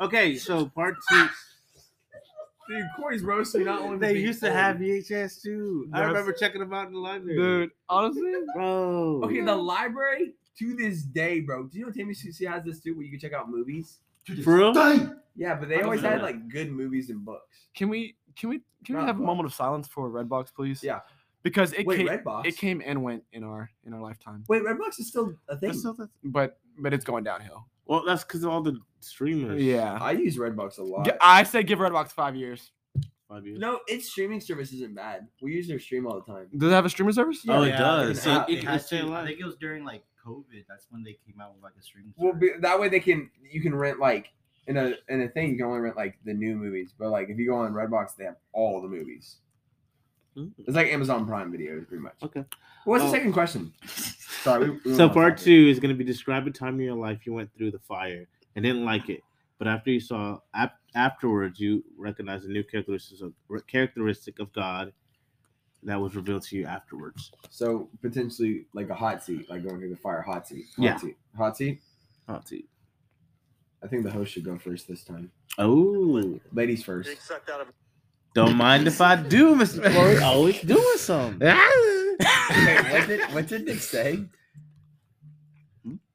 Okay, 0.00 0.36
so 0.36 0.66
part 0.66 0.96
two. 1.10 1.26
dude, 2.68 2.84
Corey's 2.96 3.22
roasting 3.22 3.64
not 3.64 3.80
only. 3.82 3.98
They 3.98 4.18
used 4.18 4.40
to 4.40 4.52
have 4.52 4.76
VHS 4.76 5.42
too. 5.42 5.88
I 5.92 5.98
That's- 5.98 6.08
remember 6.12 6.32
checking 6.32 6.60
them 6.60 6.72
out 6.72 6.86
in 6.86 6.92
the 6.92 6.98
library. 7.00 7.36
Dude, 7.36 7.70
honestly, 7.88 8.32
bro. 8.54 9.22
Okay, 9.24 9.40
the 9.40 9.56
library 9.56 10.34
to 10.58 10.74
this 10.74 11.02
day, 11.02 11.40
bro. 11.40 11.64
Do 11.66 11.78
you 11.78 11.86
know 11.86 11.92
Tammy 11.92 12.14
CC 12.14 12.46
has 12.50 12.64
this 12.64 12.80
too, 12.80 12.94
where 12.94 13.04
you 13.04 13.10
can 13.10 13.20
check 13.20 13.32
out 13.32 13.50
movies? 13.50 13.98
For 14.44 14.56
real? 14.56 14.74
Yeah, 15.36 15.54
but 15.54 15.68
they 15.68 15.80
always 15.82 16.02
know 16.02 16.10
had 16.10 16.18
that. 16.18 16.24
like 16.24 16.48
good 16.48 16.70
movies 16.70 17.10
and 17.10 17.24
books. 17.24 17.68
can 17.74 17.88
we 17.88 18.16
can 18.36 18.50
we 18.50 18.60
can 18.84 18.96
we 18.96 19.00
Not 19.00 19.06
have 19.06 19.18
a 19.20 19.22
moment 19.22 19.46
of 19.46 19.54
silence 19.54 19.88
for 19.88 20.10
Redbox, 20.10 20.52
please? 20.54 20.82
Yeah. 20.82 21.00
Because 21.42 21.72
it 21.72 21.86
Wait, 21.86 21.96
came 21.98 22.08
Redbox. 22.08 22.44
it 22.46 22.56
came 22.56 22.82
and 22.84 23.02
went 23.02 23.24
in 23.32 23.42
our 23.44 23.70
in 23.84 23.94
our 23.94 24.00
lifetime, 24.02 24.44
Wait, 24.48 24.62
Redbox 24.62 24.98
is 25.00 25.08
still 25.08 25.34
a 25.48 25.56
thing. 25.56 25.68
That's 25.70 25.78
still 25.80 25.94
the- 25.94 26.10
but 26.24 26.58
but 26.78 26.92
it's 26.92 27.04
going 27.04 27.24
downhill. 27.24 27.66
well, 27.86 28.02
that's 28.04 28.22
because 28.24 28.42
of 28.44 28.50
all 28.50 28.60
the 28.60 28.78
streamers. 29.00 29.62
Yeah. 29.62 29.98
I 30.00 30.12
use 30.12 30.36
Redbox 30.36 30.78
a 30.78 30.82
lot. 30.82 31.08
I 31.20 31.42
say 31.42 31.62
give 31.62 31.78
Redbox 31.78 32.12
five 32.12 32.36
years. 32.36 32.70
Five 33.28 33.44
years. 33.46 33.58
no, 33.58 33.80
its 33.86 34.08
streaming 34.08 34.40
service 34.40 34.72
isn't 34.72 34.94
bad. 34.94 35.28
We 35.42 35.52
use 35.52 35.68
their 35.68 35.78
stream 35.78 36.06
all 36.06 36.14
the 36.14 36.32
time. 36.32 36.46
Does 36.56 36.70
it 36.72 36.74
have 36.74 36.86
a 36.86 36.88
streamer 36.88 37.12
service? 37.12 37.44
Oh, 37.46 37.62
it 37.62 37.68
Yeah, 37.68 37.78
does. 37.78 38.22
So 38.22 38.40
it- 38.48 38.48
It 38.52 38.58
it 38.60 38.64
has 38.64 38.88
to- 38.88 39.00
alive. 39.04 39.24
I 39.24 39.26
think 39.28 39.40
it 39.40 39.44
was 39.44 39.56
during 39.56 39.84
like 39.84 40.02
COVID. 40.26 40.64
That's 40.66 40.86
when 40.88 41.02
they 41.04 41.18
came 41.26 41.38
out 41.38 41.52
with 41.54 41.62
like 41.62 41.74
a 41.78 41.82
streaming. 41.82 42.14
Well, 42.16 42.32
be, 42.32 42.52
that 42.60 42.80
way 42.80 42.88
they 42.88 43.00
can 43.00 43.30
you 43.50 43.60
can 43.60 43.74
rent 43.74 43.98
like 44.00 44.28
in 44.66 44.78
a 44.78 44.94
in 45.10 45.20
a 45.20 45.28
thing 45.28 45.50
you 45.50 45.56
can 45.58 45.66
only 45.66 45.80
rent 45.80 45.96
like 45.96 46.18
the 46.24 46.32
new 46.32 46.56
movies, 46.56 46.94
but 46.98 47.10
like 47.10 47.28
if 47.28 47.36
you 47.38 47.46
go 47.50 47.56
on 47.56 47.72
Redbox, 47.74 48.16
they 48.16 48.24
have 48.24 48.36
all 48.54 48.80
the 48.80 48.88
movies. 48.88 49.36
Mm. 50.34 50.52
It's 50.58 50.74
like 50.76 50.86
Amazon 50.88 51.26
Prime 51.26 51.50
Video, 51.52 51.80
pretty 51.82 52.02
much. 52.02 52.14
Okay. 52.22 52.44
What's 52.86 53.04
Oh. 53.04 53.06
the 53.08 53.12
second 53.12 53.32
question? 53.34 53.74
Sorry. 53.86 54.70
We, 54.70 54.78
we 54.86 54.94
So 54.94 55.08
part 55.10 55.36
two 55.36 55.68
is 55.68 55.78
going 55.80 55.94
to 55.94 55.98
be 55.98 56.04
describe 56.04 56.46
a 56.46 56.50
time 56.50 56.76
in 56.76 56.86
your 56.86 56.94
life 56.94 57.26
you 57.26 57.34
went 57.34 57.50
through 57.56 57.72
the 57.72 57.78
fire 57.80 58.26
and 58.58 58.64
didn't 58.64 58.84
like 58.84 59.08
it, 59.08 59.22
but 59.58 59.68
after 59.68 59.90
you 59.90 60.00
saw 60.00 60.38
ap- 60.52 60.80
afterwards 60.96 61.60
you 61.60 61.84
recognized 61.96 62.44
a 62.44 62.48
new 62.50 62.64
characteristic 62.64 63.20
of 63.20 63.32
characteristic 63.68 64.40
of 64.40 64.52
God 64.52 64.92
that 65.84 66.00
was 66.00 66.16
revealed 66.16 66.42
to 66.42 66.56
you 66.56 66.66
afterwards. 66.66 67.30
So 67.50 67.88
potentially 68.02 68.66
like 68.74 68.88
a 68.90 68.94
hot 68.94 69.22
seat, 69.22 69.48
like 69.48 69.62
going 69.62 69.78
through 69.78 69.90
the 69.90 69.96
fire, 69.96 70.22
hot 70.22 70.48
seat. 70.48 70.64
Hot 70.76 70.82
Yeah. 70.84 70.96
Seat. 70.96 71.16
Hot 71.36 71.56
seat. 71.56 71.80
Hot 72.28 72.48
seat. 72.48 72.68
I 73.82 73.86
think 73.86 74.02
the 74.02 74.10
host 74.10 74.32
should 74.32 74.42
go 74.44 74.58
first 74.58 74.88
this 74.88 75.04
time. 75.04 75.30
Oh, 75.56 76.40
Ladies 76.52 76.82
first. 76.82 77.10
don't 78.34 78.56
mind 78.56 78.88
if 78.88 79.00
I 79.00 79.14
do, 79.14 79.54
Mr. 79.54 79.92
Corey. 79.94 80.18
Always 80.22 80.60
doing 80.62 80.96
something. 80.98 81.48
Ah. 82.20 82.64
Wait, 82.66 82.90
what 82.92 83.06
did 83.06 83.20
what 83.34 83.46
did 83.46 83.64
Nick 83.66 83.78
say? 83.78 84.24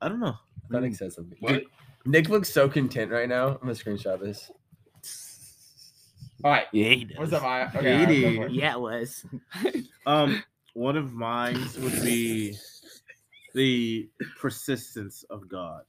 I 0.02 0.10
don't 0.10 0.20
know. 0.20 0.36
I 0.36 0.68
thought 0.74 0.84
Nick 0.84 0.96
said 0.96 1.14
something. 1.14 1.38
Dude, 1.46 1.66
Nick 2.06 2.30
looks 2.30 2.50
so 2.52 2.68
content 2.68 3.12
right 3.12 3.30
now. 3.30 3.50
I'm 3.50 3.58
gonna 3.60 3.72
screenshot 3.74 4.20
this. 4.20 4.52
All 6.44 6.52
right. 6.52 6.66
Yeah, 6.74 6.90
he 6.90 7.06
does. 7.06 7.18
What's 7.18 7.34
up, 7.34 7.44
Maya? 7.44 7.70
Okay, 7.74 7.94
all 7.94 8.06
right, 8.06 8.22
go 8.22 8.36
for 8.36 8.46
it. 8.48 8.52
Yeah, 8.52 8.74
it 8.74 8.80
was. 8.80 9.26
Um, 10.06 10.44
one 10.74 10.98
of 10.98 11.14
mine 11.14 11.66
would 11.80 12.02
be 12.04 12.58
the 13.54 14.10
persistence 14.38 15.24
of 15.30 15.48
God 15.48 15.84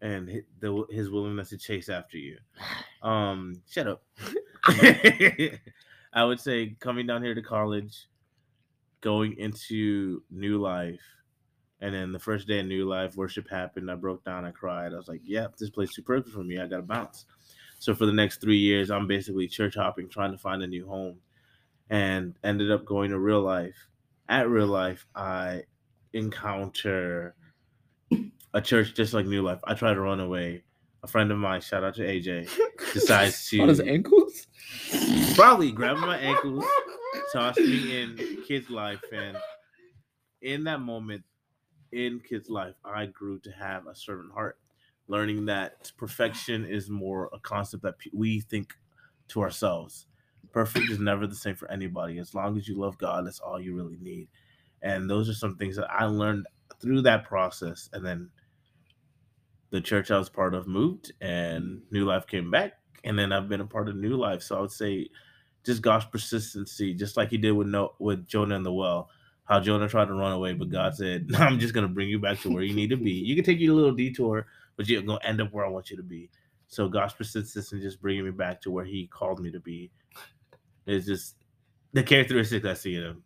and 0.00 0.28
hi- 0.28 0.42
the 0.58 0.84
his 0.90 1.10
willingness 1.10 1.50
to 1.50 1.58
chase 1.58 1.88
after 1.88 2.18
you. 2.18 2.38
Um, 3.08 3.62
shut 3.70 3.86
up. 3.86 4.02
I 6.12 6.24
would 6.24 6.40
say 6.40 6.74
coming 6.80 7.06
down 7.06 7.22
here 7.22 7.36
to 7.36 7.42
college, 7.42 8.08
going 9.00 9.38
into 9.38 10.24
new 10.28 10.58
life, 10.58 10.98
and 11.80 11.94
then 11.94 12.12
the 12.12 12.18
first 12.18 12.46
day 12.48 12.60
of 12.60 12.66
new 12.66 12.88
life, 12.88 13.16
worship 13.16 13.48
happened. 13.48 13.90
I 13.90 13.94
broke 13.94 14.24
down, 14.24 14.44
I 14.44 14.50
cried. 14.50 14.92
I 14.92 14.96
was 14.96 15.08
like, 15.08 15.20
"Yep, 15.24 15.56
this 15.56 15.70
place 15.70 15.92
too 15.94 16.02
perfect 16.02 16.34
for 16.34 16.44
me. 16.44 16.58
I 16.58 16.66
gotta 16.66 16.82
bounce." 16.82 17.26
So 17.78 17.94
for 17.94 18.06
the 18.06 18.12
next 18.12 18.40
three 18.40 18.56
years, 18.58 18.90
I'm 18.90 19.06
basically 19.06 19.48
church 19.48 19.74
hopping, 19.74 20.08
trying 20.08 20.32
to 20.32 20.38
find 20.38 20.62
a 20.62 20.66
new 20.66 20.86
home, 20.86 21.20
and 21.90 22.34
ended 22.42 22.70
up 22.70 22.84
going 22.84 23.10
to 23.10 23.18
real 23.18 23.42
life. 23.42 23.88
At 24.28 24.48
real 24.48 24.66
life, 24.66 25.06
I 25.14 25.64
encounter 26.12 27.34
a 28.54 28.60
church 28.60 28.94
just 28.94 29.12
like 29.12 29.26
New 29.26 29.42
Life. 29.42 29.60
I 29.64 29.74
try 29.74 29.92
to 29.94 30.00
run 30.00 30.18
away. 30.20 30.64
A 31.02 31.06
friend 31.06 31.30
of 31.30 31.38
mine, 31.38 31.60
shout 31.60 31.84
out 31.84 31.94
to 31.96 32.02
AJ, 32.02 32.48
decides 32.94 33.48
to 33.50 33.60
On 33.60 33.68
his 33.68 33.80
ankles? 33.80 34.46
probably 35.36 35.70
grab 35.70 35.98
my 35.98 36.16
ankles, 36.16 36.64
toss 37.32 37.56
me 37.58 38.00
in 38.00 38.42
kids' 38.48 38.70
life, 38.70 39.04
and 39.12 39.36
in 40.42 40.64
that 40.64 40.80
moment, 40.80 41.22
in 41.96 42.20
kids' 42.20 42.50
life, 42.50 42.74
I 42.84 43.06
grew 43.06 43.38
to 43.40 43.50
have 43.50 43.86
a 43.86 43.96
servant 43.96 44.32
heart, 44.32 44.58
learning 45.08 45.46
that 45.46 45.90
perfection 45.96 46.66
is 46.66 46.90
more 46.90 47.30
a 47.32 47.38
concept 47.40 47.82
that 47.84 47.94
we 48.12 48.40
think 48.40 48.74
to 49.28 49.40
ourselves. 49.40 50.06
Perfect 50.52 50.90
is 50.90 51.00
never 51.00 51.26
the 51.26 51.34
same 51.34 51.56
for 51.56 51.70
anybody. 51.70 52.18
As 52.18 52.34
long 52.34 52.56
as 52.58 52.68
you 52.68 52.78
love 52.78 52.98
God, 52.98 53.26
that's 53.26 53.40
all 53.40 53.60
you 53.60 53.74
really 53.74 53.96
need. 54.00 54.28
And 54.82 55.08
those 55.08 55.28
are 55.28 55.34
some 55.34 55.56
things 55.56 55.76
that 55.76 55.90
I 55.90 56.04
learned 56.04 56.46
through 56.80 57.02
that 57.02 57.24
process. 57.24 57.88
And 57.92 58.04
then 58.04 58.30
the 59.70 59.80
church 59.80 60.10
I 60.10 60.18
was 60.18 60.28
part 60.28 60.54
of 60.54 60.66
moved, 60.66 61.12
and 61.20 61.80
New 61.90 62.04
Life 62.04 62.26
came 62.26 62.50
back, 62.50 62.74
and 63.04 63.18
then 63.18 63.32
I've 63.32 63.48
been 63.48 63.62
a 63.62 63.66
part 63.66 63.88
of 63.88 63.96
New 63.96 64.16
Life. 64.16 64.42
So 64.42 64.56
I 64.56 64.60
would 64.60 64.70
say, 64.70 65.08
just 65.64 65.82
God's 65.82 66.04
persistency, 66.04 66.94
just 66.94 67.16
like 67.16 67.30
He 67.30 67.38
did 67.38 67.52
with 67.52 67.66
no 67.66 67.94
with 67.98 68.26
Jonah 68.26 68.54
in 68.54 68.62
the 68.62 68.72
well. 68.72 69.10
How 69.46 69.60
Jonah 69.60 69.88
tried 69.88 70.06
to 70.06 70.14
run 70.14 70.32
away, 70.32 70.52
but 70.54 70.70
God 70.70 70.94
said, 70.94 71.28
"I'm 71.36 71.58
just 71.58 71.74
gonna 71.74 71.88
bring 71.88 72.08
you 72.08 72.18
back 72.18 72.40
to 72.40 72.50
where 72.50 72.62
you 72.62 72.74
need 72.74 72.90
to 72.90 72.96
be. 72.96 73.12
You 73.12 73.34
can 73.34 73.44
take 73.44 73.60
you 73.60 73.72
a 73.72 73.76
little 73.76 73.94
detour, 73.94 74.46
but 74.76 74.88
you're 74.88 75.02
gonna 75.02 75.24
end 75.24 75.40
up 75.40 75.52
where 75.52 75.64
I 75.64 75.68
want 75.68 75.90
you 75.90 75.96
to 75.96 76.02
be." 76.02 76.30
So 76.68 76.88
God's 76.88 77.14
persistence 77.14 77.72
and 77.72 77.80
just 77.80 78.00
bringing 78.02 78.24
me 78.24 78.32
back 78.32 78.60
to 78.62 78.70
where 78.70 78.84
He 78.84 79.06
called 79.06 79.40
me 79.40 79.50
to 79.52 79.60
be 79.60 79.90
is 80.86 81.06
just 81.06 81.36
the 81.92 82.02
characteristic 82.02 82.64
I 82.64 82.74
see 82.74 82.96
in 82.96 83.02
Him. 83.02 83.22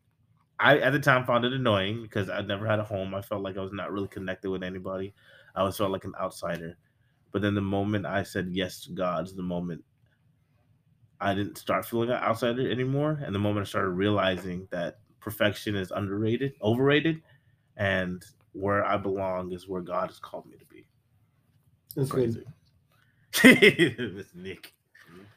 I 0.58 0.78
at 0.78 0.92
the 0.92 1.00
time 1.00 1.24
found 1.24 1.46
it 1.46 1.54
annoying 1.54 2.02
because 2.02 2.28
I 2.28 2.42
never 2.42 2.66
had 2.66 2.78
a 2.78 2.84
home. 2.84 3.14
I 3.14 3.22
felt 3.22 3.42
like 3.42 3.56
I 3.56 3.62
was 3.62 3.72
not 3.72 3.90
really 3.92 4.08
connected 4.08 4.50
with 4.50 4.62
anybody. 4.62 5.14
I 5.54 5.60
always 5.60 5.76
felt 5.76 5.90
like 5.90 6.04
an 6.04 6.14
outsider. 6.20 6.76
But 7.32 7.42
then 7.42 7.54
the 7.54 7.62
moment 7.62 8.04
I 8.04 8.24
said 8.24 8.48
yes 8.50 8.82
to 8.84 8.92
God 8.92 9.26
is 9.26 9.34
the 9.34 9.42
moment 9.42 9.84
I 11.20 11.34
didn't 11.34 11.58
start 11.58 11.86
feeling 11.86 12.10
an 12.10 12.16
outsider 12.16 12.70
anymore. 12.70 13.20
And 13.24 13.34
the 13.34 13.38
moment 13.38 13.66
I 13.66 13.68
started 13.68 13.90
realizing 13.90 14.68
that 14.70 14.98
perfection 15.20 15.76
is 15.76 15.90
underrated, 15.90 16.54
overrated, 16.62 17.22
and 17.76 18.24
where 18.52 18.84
I 18.84 18.96
belong 18.96 19.52
is 19.52 19.68
where 19.68 19.82
God 19.82 20.08
has 20.08 20.18
called 20.18 20.46
me 20.46 20.56
to 20.56 20.64
be. 20.66 20.86
That's 21.96 22.10
good. 22.10 22.44
Crazy. 23.32 23.96
Miss 24.14 24.26
Nick. 24.34 24.74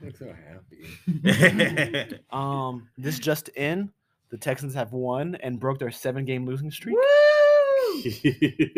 I'm 0.01 0.13
so 0.13 0.33
happy. 0.33 2.19
Um, 2.31 2.89
this 2.97 3.19
just 3.19 3.49
in: 3.49 3.91
the 4.29 4.37
Texans 4.37 4.73
have 4.73 4.91
won 4.91 5.35
and 5.35 5.59
broke 5.59 5.79
their 5.79 5.91
seven-game 5.91 6.45
losing 6.45 6.71
streak. 6.71 6.97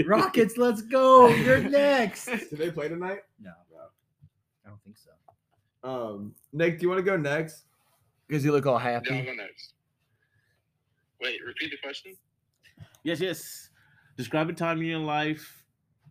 Rockets, 0.05 0.57
let's 0.57 0.81
go. 0.81 1.29
You're 1.29 1.59
next. 1.69 2.25
Did 2.25 2.57
they 2.57 2.69
play 2.69 2.89
tonight? 2.89 3.19
No, 3.41 3.51
I 4.65 4.69
don't 4.69 4.81
think 4.83 4.97
so. 4.97 5.11
Um, 5.89 6.35
Nick, 6.51 6.79
do 6.79 6.83
you 6.83 6.89
want 6.89 6.99
to 6.99 7.03
go 7.03 7.15
next? 7.15 7.63
Because 8.27 8.43
you 8.43 8.51
look 8.51 8.65
all 8.65 8.79
Yeah, 8.79 9.19
I'll 9.19 9.25
go 9.25 9.33
next. 9.33 9.73
Wait, 11.21 11.39
repeat 11.45 11.71
the 11.71 11.77
question. 11.81 12.15
yes, 13.03 13.19
yes. 13.19 13.69
Describe 14.17 14.49
a 14.49 14.53
time 14.53 14.79
in 14.79 14.85
your 14.85 14.99
life 14.99 15.63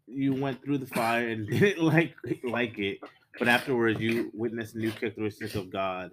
you 0.07 0.35
went 0.35 0.63
through 0.63 0.79
the 0.79 0.87
fire 0.87 1.29
and 1.29 1.49
didn't 1.51 1.83
like 1.83 2.15
like 2.45 2.79
it, 2.79 2.99
but 3.39 3.49
afterwards 3.49 4.01
you 4.01 4.31
witnessed 4.35 4.77
new 4.77 4.91
characteristics 4.91 5.55
of 5.55 5.71
God 5.71 6.11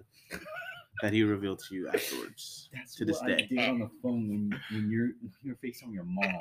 that 1.02 1.12
He 1.12 1.22
revealed 1.22 1.60
to 1.68 1.74
you 1.74 1.88
afterwards. 1.88 2.70
That's 2.72 2.94
to 2.96 3.04
this 3.04 3.20
what 3.20 3.32
I 3.32 3.36
day. 3.36 3.46
did 3.50 3.58
on 3.68 3.78
the 3.80 3.90
phone 4.02 4.28
when, 4.28 4.60
when 4.70 4.90
you're 4.90 5.10
you're 5.42 5.56
facing 5.56 5.92
your 5.92 6.04
mom. 6.04 6.32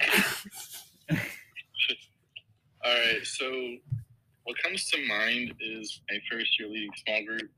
All 2.83 2.91
right, 2.93 3.23
so 3.23 3.75
what 4.43 4.57
comes 4.63 4.89
to 4.89 5.05
mind 5.07 5.53
is 5.59 6.01
my 6.09 6.17
first 6.31 6.57
year 6.59 6.67
leading 6.69 6.89
small 7.05 7.25
group. 7.25 7.49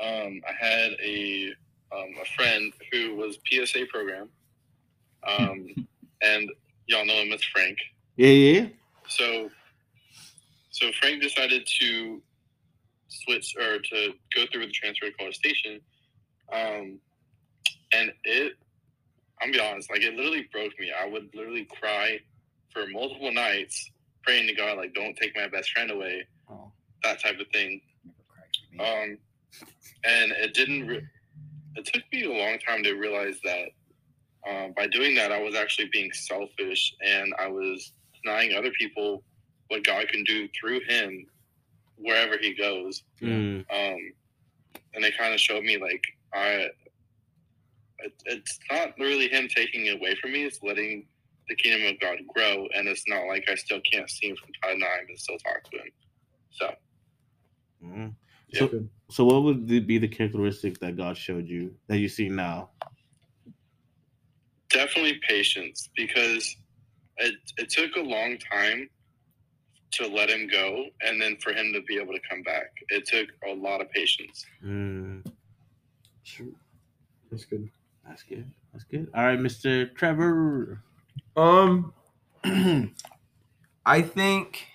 Um, 0.00 0.40
I 0.48 0.52
had 0.58 0.92
a 1.02 1.52
um, 1.96 2.10
a 2.20 2.24
friend 2.36 2.72
who 2.92 3.14
was 3.16 3.38
PSA 3.50 3.86
program, 3.90 4.28
um, 5.26 5.66
and 6.22 6.50
y'all 6.86 7.04
know 7.06 7.14
him 7.22 7.32
as 7.32 7.42
Frank. 7.44 7.78
Yeah, 8.16 8.28
yeah. 8.28 8.66
So, 9.08 9.50
so 10.70 10.90
Frank 11.00 11.22
decided 11.22 11.66
to 11.80 12.22
switch 13.08 13.54
or 13.56 13.78
to 13.78 14.12
go 14.34 14.44
through 14.50 14.60
with 14.60 14.68
the 14.70 14.72
transfer 14.72 15.06
to 15.06 15.12
College 15.16 15.36
Station, 15.36 15.80
um, 16.52 16.98
and 17.92 18.12
it. 18.24 18.54
I'm 19.42 19.50
gonna 19.50 19.64
be 19.64 19.68
honest, 19.72 19.90
like 19.90 20.00
it 20.02 20.14
literally 20.14 20.48
broke 20.52 20.72
me. 20.78 20.90
I 20.98 21.06
would 21.06 21.28
literally 21.34 21.64
cry 21.66 22.18
for 22.72 22.86
multiple 22.86 23.32
nights, 23.32 23.90
praying 24.22 24.46
to 24.46 24.54
God, 24.54 24.78
like, 24.78 24.94
don't 24.94 25.14
take 25.16 25.36
my 25.36 25.48
best 25.48 25.70
friend 25.72 25.90
away, 25.90 26.24
Oh. 26.48 26.72
that 27.02 27.20
type 27.20 27.38
of 27.40 27.46
thing. 27.52 27.80
Never 28.04 28.16
cried 28.28 28.48
for 28.70 28.76
me. 28.76 29.12
Um, 29.12 29.18
and 30.04 30.32
it 30.32 30.54
didn't. 30.54 30.86
Re- 30.86 31.06
it 31.76 31.86
took 31.86 32.02
me 32.12 32.24
a 32.24 32.32
long 32.32 32.58
time 32.58 32.82
to 32.84 32.92
realize 32.92 33.38
that 33.44 33.68
um, 34.48 34.72
by 34.76 34.86
doing 34.86 35.14
that, 35.14 35.32
I 35.32 35.40
was 35.40 35.54
actually 35.54 35.88
being 35.92 36.12
selfish, 36.12 36.94
and 37.04 37.32
I 37.38 37.48
was 37.48 37.92
denying 38.22 38.54
other 38.54 38.70
people 38.78 39.22
what 39.68 39.84
God 39.84 40.06
can 40.08 40.22
do 40.24 40.48
through 40.48 40.80
Him 40.88 41.26
wherever 41.96 42.36
He 42.38 42.54
goes. 42.54 43.02
Mm, 43.22 43.64
Um, 43.70 44.12
and 44.94 45.04
it 45.04 45.16
kind 45.18 45.32
of 45.32 45.40
showed 45.40 45.64
me 45.64 45.78
like 45.78 46.02
I. 46.34 46.68
It, 48.00 48.12
it's 48.26 48.58
not 48.70 48.98
really 48.98 49.28
Him 49.28 49.48
taking 49.48 49.86
it 49.86 49.96
away 49.96 50.14
from 50.20 50.32
me; 50.32 50.44
it's 50.44 50.62
letting 50.62 51.06
the 51.48 51.56
kingdom 51.56 51.94
of 51.94 52.00
God 52.00 52.18
grow, 52.34 52.66
and 52.74 52.86
it's 52.86 53.04
not 53.08 53.26
like 53.26 53.44
I 53.48 53.54
still 53.54 53.80
can't 53.90 54.10
see 54.10 54.28
Him 54.28 54.36
from 54.36 54.50
time 54.62 54.80
to 54.80 54.84
time 54.84 55.06
and 55.08 55.18
still 55.18 55.38
talk 55.38 55.64
to 55.70 55.78
Him. 55.78 55.90
So. 56.50 56.74
mm. 57.82 58.14
Yeah. 58.54 58.68
So, 58.68 58.84
so 59.10 59.24
what 59.26 59.42
would 59.44 59.66
be 59.66 59.98
the 59.98 60.08
characteristic 60.08 60.80
that 60.80 60.96
God 60.96 61.16
showed 61.18 61.48
you 61.48 61.74
that 61.88 61.98
you 61.98 62.08
see 62.08 62.28
now? 62.30 62.70
definitely 64.70 65.20
patience 65.28 65.88
because 65.96 66.56
it, 67.18 67.34
it 67.58 67.70
took 67.70 67.96
a 67.96 68.00
long 68.00 68.38
time 68.52 68.88
to 69.92 70.06
let 70.08 70.28
him 70.30 70.48
go 70.48 70.86
and 71.06 71.22
then 71.22 71.36
for 71.40 71.52
him 71.52 71.72
to 71.72 71.80
be 71.82 71.96
able 71.98 72.12
to 72.12 72.20
come 72.28 72.42
back 72.42 72.72
it 72.88 73.06
took 73.06 73.28
a 73.48 73.54
lot 73.54 73.80
of 73.80 73.90
patience 73.92 74.44
Mm, 74.64 75.24
That's 77.30 77.44
good. 77.44 77.68
that's 78.08 78.22
good. 78.22 78.50
That's 78.72 78.84
good. 78.84 79.08
All 79.14 79.24
right, 79.24 79.38
Mr. 79.38 79.94
Trevor. 79.94 80.80
Um, 81.36 81.92
I 83.86 84.02
think, 84.02 84.66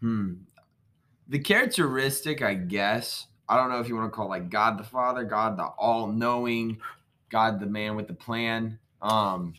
hmm, 0.00 0.34
the 1.30 1.38
characteristic, 1.38 2.42
I 2.42 2.54
guess, 2.54 3.28
I 3.48 3.56
don't 3.56 3.70
know 3.70 3.80
if 3.80 3.88
you 3.88 3.96
want 3.96 4.12
to 4.12 4.14
call 4.14 4.26
it 4.26 4.30
like 4.30 4.50
God 4.50 4.78
the 4.78 4.84
Father, 4.84 5.24
God 5.24 5.56
the 5.56 5.64
all-knowing, 5.64 6.78
God 7.30 7.60
the 7.60 7.66
man 7.66 7.96
with 7.96 8.08
the 8.08 8.14
plan. 8.14 8.78
Um, 9.00 9.54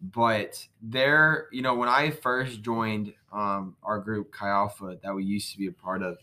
but 0.00 0.64
there, 0.80 1.48
you 1.50 1.62
know, 1.62 1.74
when 1.74 1.88
I 1.88 2.10
first 2.10 2.62
joined 2.62 3.12
um 3.32 3.76
our 3.82 3.98
group 3.98 4.30
Chi 4.30 4.48
Alpha 4.48 4.98
that 5.02 5.14
we 5.14 5.24
used 5.24 5.50
to 5.52 5.58
be 5.58 5.66
a 5.66 5.72
part 5.72 6.02
of, 6.02 6.18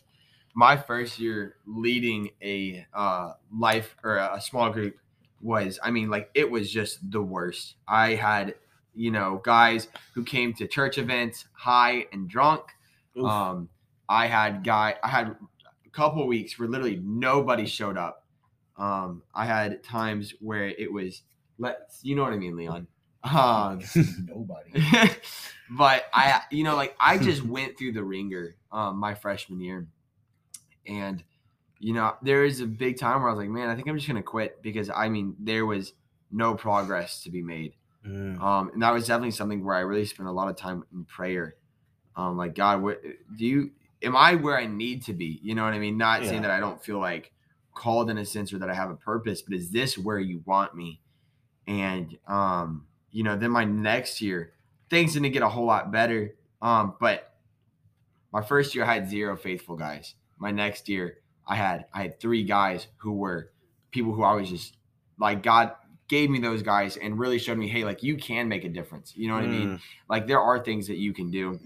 my 0.55 0.77
first 0.77 1.19
year 1.19 1.55
leading 1.65 2.29
a 2.41 2.85
uh 2.93 3.33
life 3.51 3.95
or 4.03 4.17
a 4.17 4.39
small 4.39 4.69
group 4.69 4.95
was, 5.41 5.79
I 5.83 5.91
mean, 5.91 6.09
like 6.09 6.29
it 6.33 6.49
was 6.49 6.71
just 6.71 7.11
the 7.11 7.21
worst. 7.21 7.75
I 7.87 8.13
had 8.15 8.55
you 8.95 9.11
know, 9.11 9.41
guys 9.43 9.87
who 10.13 10.23
came 10.23 10.53
to 10.53 10.67
church 10.67 10.97
events 10.97 11.45
high 11.53 12.05
and 12.11 12.29
drunk. 12.29 12.61
Oof. 13.17 13.25
Um, 13.25 13.69
I 14.09 14.27
had 14.27 14.63
guy, 14.63 14.95
I 15.03 15.07
had 15.07 15.35
a 15.85 15.89
couple 15.91 16.25
weeks 16.27 16.57
where 16.59 16.67
literally 16.67 16.99
nobody 17.03 17.65
showed 17.65 17.97
up. 17.97 18.25
Um, 18.77 19.23
I 19.33 19.45
had 19.45 19.83
times 19.83 20.33
where 20.39 20.67
it 20.67 20.91
was 20.91 21.23
let's, 21.57 22.03
you 22.03 22.15
know 22.15 22.23
what 22.23 22.33
I 22.33 22.37
mean, 22.37 22.55
Leon. 22.55 22.87
Um, 23.23 23.79
Nobody. 24.25 24.71
but 25.69 26.05
I, 26.13 26.41
you 26.51 26.63
know, 26.63 26.75
like 26.75 26.95
I 26.99 27.17
just 27.17 27.43
went 27.43 27.77
through 27.77 27.93
the 27.93 28.03
ringer 28.03 28.55
um, 28.71 28.97
my 28.97 29.13
freshman 29.13 29.61
year, 29.61 29.87
and 30.85 31.23
you 31.79 31.93
know, 31.93 32.15
there 32.21 32.43
is 32.45 32.59
a 32.61 32.65
big 32.65 32.97
time 32.97 33.21
where 33.21 33.29
I 33.29 33.33
was 33.33 33.39
like, 33.41 33.49
man, 33.49 33.69
I 33.69 33.75
think 33.75 33.87
I'm 33.87 33.95
just 33.95 34.07
gonna 34.07 34.23
quit 34.23 34.61
because 34.61 34.89
I 34.89 35.09
mean, 35.09 35.35
there 35.39 35.65
was 35.65 35.93
no 36.31 36.55
progress 36.55 37.23
to 37.23 37.29
be 37.29 37.41
made. 37.41 37.73
Mm, 38.05 38.41
Um, 38.41 38.71
and 38.73 38.81
that 38.83 38.93
was 38.93 39.07
definitely 39.07 39.31
something 39.31 39.63
where 39.63 39.75
I 39.75 39.81
really 39.81 40.05
spent 40.05 40.27
a 40.27 40.31
lot 40.31 40.49
of 40.49 40.57
time 40.57 40.83
in 40.91 41.05
prayer. 41.05 41.55
Um, 42.15 42.35
like 42.37 42.55
God, 42.55 42.81
what 42.81 43.01
do 43.01 43.45
you? 43.45 43.71
Am 44.03 44.15
I 44.15 44.35
where 44.35 44.57
I 44.57 44.65
need 44.65 45.03
to 45.05 45.13
be? 45.13 45.39
You 45.43 45.55
know 45.55 45.63
what 45.63 45.73
I 45.73 45.79
mean. 45.79 45.97
Not 45.97 46.23
Yeah. 46.23 46.29
saying 46.29 46.41
that 46.43 46.51
I 46.51 46.59
don't 46.59 46.83
feel 46.83 46.99
like 46.99 47.31
called 47.73 48.09
in 48.09 48.17
a 48.17 48.25
sense 48.25 48.53
or 48.53 48.59
that 48.59 48.69
I 48.69 48.73
have 48.73 48.91
a 48.91 48.95
purpose, 48.95 49.41
but 49.41 49.55
is 49.55 49.71
this 49.71 49.97
where 49.97 50.19
you 50.19 50.43
want 50.45 50.75
me? 50.75 51.01
And 51.67 52.17
um, 52.27 52.87
you 53.11 53.23
know, 53.23 53.35
then 53.37 53.51
my 53.51 53.63
next 53.65 54.21
year, 54.21 54.53
things 54.89 55.13
didn't 55.13 55.31
get 55.31 55.41
a 55.43 55.49
whole 55.49 55.65
lot 55.65 55.91
better. 55.91 56.35
Um, 56.61 56.95
but 56.99 57.33
my 58.31 58.41
first 58.41 58.75
year 58.75 58.83
I 58.85 58.93
had 58.93 59.09
zero 59.09 59.35
faithful 59.37 59.75
guys. 59.75 60.15
My 60.37 60.51
next 60.51 60.89
year 60.89 61.19
I 61.47 61.55
had 61.55 61.85
I 61.93 62.03
had 62.03 62.19
three 62.19 62.43
guys 62.43 62.87
who 62.97 63.13
were 63.13 63.51
people 63.91 64.13
who 64.13 64.23
I 64.23 64.33
was 64.33 64.49
just 64.49 64.77
like 65.19 65.43
God 65.43 65.73
gave 66.07 66.29
me 66.29 66.39
those 66.39 66.61
guys 66.61 66.97
and 66.97 67.17
really 67.17 67.39
showed 67.39 67.57
me, 67.57 67.67
hey, 67.67 67.85
like 67.85 68.03
you 68.03 68.17
can 68.17 68.47
make 68.47 68.63
a 68.65 68.69
difference. 68.69 69.13
You 69.15 69.27
know 69.27 69.35
what 69.35 69.43
I 69.43 69.47
mean? 69.47 69.69
mm, 69.69 69.79
Like 70.09 70.27
there 70.27 70.41
are 70.41 70.63
things 70.63 70.87
that 70.87 70.97
you 70.97 71.13
can 71.13 71.31
do. 71.31 71.59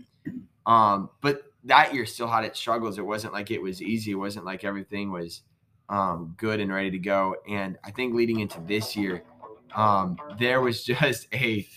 Um, 0.66 1.10
but 1.22 1.47
that 1.64 1.94
year 1.94 2.06
still 2.06 2.28
had 2.28 2.44
its 2.44 2.60
struggles. 2.60 2.98
It 2.98 3.06
wasn't 3.06 3.34
like 3.34 3.52
it 3.52 3.62
was 3.62 3.82
easy. 3.82 4.12
It 4.12 4.16
wasn't 4.16 4.46
like 4.46 4.64
everything 4.64 5.12
was 5.12 5.42
um, 5.90 6.36
good 6.38 6.60
and 6.60 6.72
ready 6.72 6.92
to 6.92 7.00
go. 7.00 7.36
And 7.50 7.78
I 7.84 7.92
think 7.92 8.14
leading 8.14 8.40
into 8.40 8.60
this 8.62 8.96
year, 8.96 9.24
um, 9.76 10.18
there 10.40 10.62
was 10.62 10.84
just 10.86 11.28
a 11.34 11.68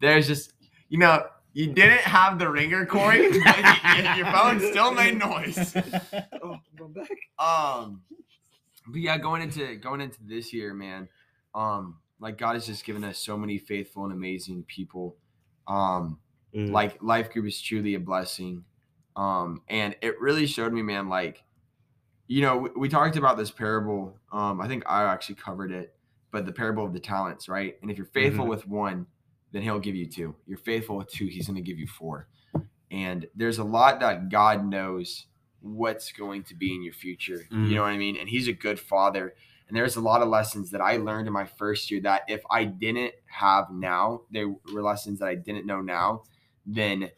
there's 0.00 0.26
just 0.26 0.52
you 0.88 0.98
know 0.98 1.24
you 1.52 1.72
didn't 1.72 2.00
have 2.00 2.38
the 2.38 2.48
ringer, 2.48 2.86
Corey. 2.86 3.30
but 3.44 4.16
your 4.16 4.26
phone 4.26 4.60
still 4.60 4.92
made 4.92 5.18
noise. 5.18 5.74
Oh, 6.42 6.56
I'm 6.80 6.92
back. 6.92 7.10
Um, 7.38 8.02
but 8.86 9.00
yeah, 9.00 9.18
going 9.18 9.42
into 9.42 9.76
going 9.76 10.00
into 10.00 10.18
this 10.24 10.52
year, 10.52 10.72
man, 10.72 11.08
um, 11.54 11.96
like 12.20 12.38
God 12.38 12.54
has 12.54 12.66
just 12.66 12.84
given 12.84 13.04
us 13.04 13.18
so 13.18 13.36
many 13.36 13.58
faithful 13.58 14.04
and 14.04 14.12
amazing 14.12 14.64
people. 14.64 15.16
Um, 15.66 16.18
mm. 16.54 16.70
like 16.70 17.02
life 17.02 17.30
group 17.30 17.46
is 17.46 17.60
truly 17.60 17.94
a 17.94 18.00
blessing. 18.00 18.64
Um, 19.18 19.62
and 19.68 19.96
it 20.00 20.20
really 20.20 20.46
showed 20.46 20.72
me, 20.72 20.80
man, 20.82 21.08
like, 21.08 21.42
you 22.28 22.40
know, 22.40 22.56
we, 22.56 22.70
we 22.76 22.88
talked 22.88 23.16
about 23.16 23.36
this 23.36 23.50
parable. 23.50 24.16
Um, 24.30 24.60
I 24.60 24.68
think 24.68 24.84
I 24.86 25.02
actually 25.04 25.34
covered 25.34 25.72
it, 25.72 25.96
but 26.30 26.46
the 26.46 26.52
parable 26.52 26.84
of 26.84 26.92
the 26.92 27.00
talents, 27.00 27.48
right? 27.48 27.76
And 27.82 27.90
if 27.90 27.96
you're 27.98 28.06
faithful 28.06 28.44
Mhm. 28.44 28.50
with 28.50 28.68
one, 28.68 29.06
then 29.50 29.62
he'll 29.62 29.80
give 29.80 29.96
you 29.96 30.06
two. 30.06 30.36
You're 30.46 30.58
faithful 30.58 30.96
with 30.96 31.08
two, 31.08 31.26
he's 31.26 31.46
going 31.48 31.56
to 31.56 31.62
give 31.62 31.78
you 31.78 31.86
four. 31.88 32.28
And 32.90 33.26
there's 33.34 33.58
a 33.58 33.64
lot 33.64 33.98
that 34.00 34.28
God 34.28 34.64
knows 34.64 35.26
what's 35.60 36.12
going 36.12 36.44
to 36.44 36.54
be 36.54 36.74
in 36.74 36.84
your 36.84 36.92
future. 36.92 37.46
You 37.50 37.58
Mhm. 37.58 37.74
know 37.74 37.82
what 37.82 37.92
I 37.92 37.98
mean? 37.98 38.16
And 38.16 38.28
he's 38.28 38.46
a 38.46 38.52
good 38.52 38.78
father. 38.78 39.34
And 39.66 39.76
there's 39.76 39.96
a 39.96 40.00
lot 40.00 40.22
of 40.22 40.28
lessons 40.28 40.70
that 40.70 40.80
I 40.80 40.96
learned 40.96 41.26
in 41.26 41.32
my 41.32 41.44
first 41.44 41.90
year 41.90 42.00
that 42.02 42.22
if 42.28 42.42
I 42.50 42.64
didn't 42.64 43.14
have 43.26 43.70
now, 43.70 44.22
there 44.30 44.48
were 44.48 44.82
lessons 44.82 45.18
that 45.18 45.28
I 45.28 45.34
didn't 45.34 45.66
know 45.66 45.80
now, 45.82 46.22
then 46.64 47.10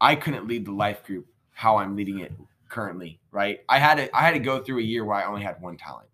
I 0.00 0.14
couldn't 0.16 0.48
lead 0.48 0.64
the 0.66 0.72
life 0.72 1.04
group 1.04 1.26
how 1.52 1.76
I'm 1.76 1.94
leading 1.94 2.20
it 2.20 2.32
currently, 2.68 3.20
right? 3.30 3.60
I 3.68 3.78
had 3.78 3.96
to 3.96 4.16
I 4.16 4.22
had 4.22 4.32
to 4.32 4.38
go 4.38 4.62
through 4.62 4.78
a 4.78 4.82
year 4.82 5.04
where 5.04 5.16
I 5.16 5.26
only 5.26 5.42
had 5.42 5.60
one 5.60 5.76
talent. 5.76 6.08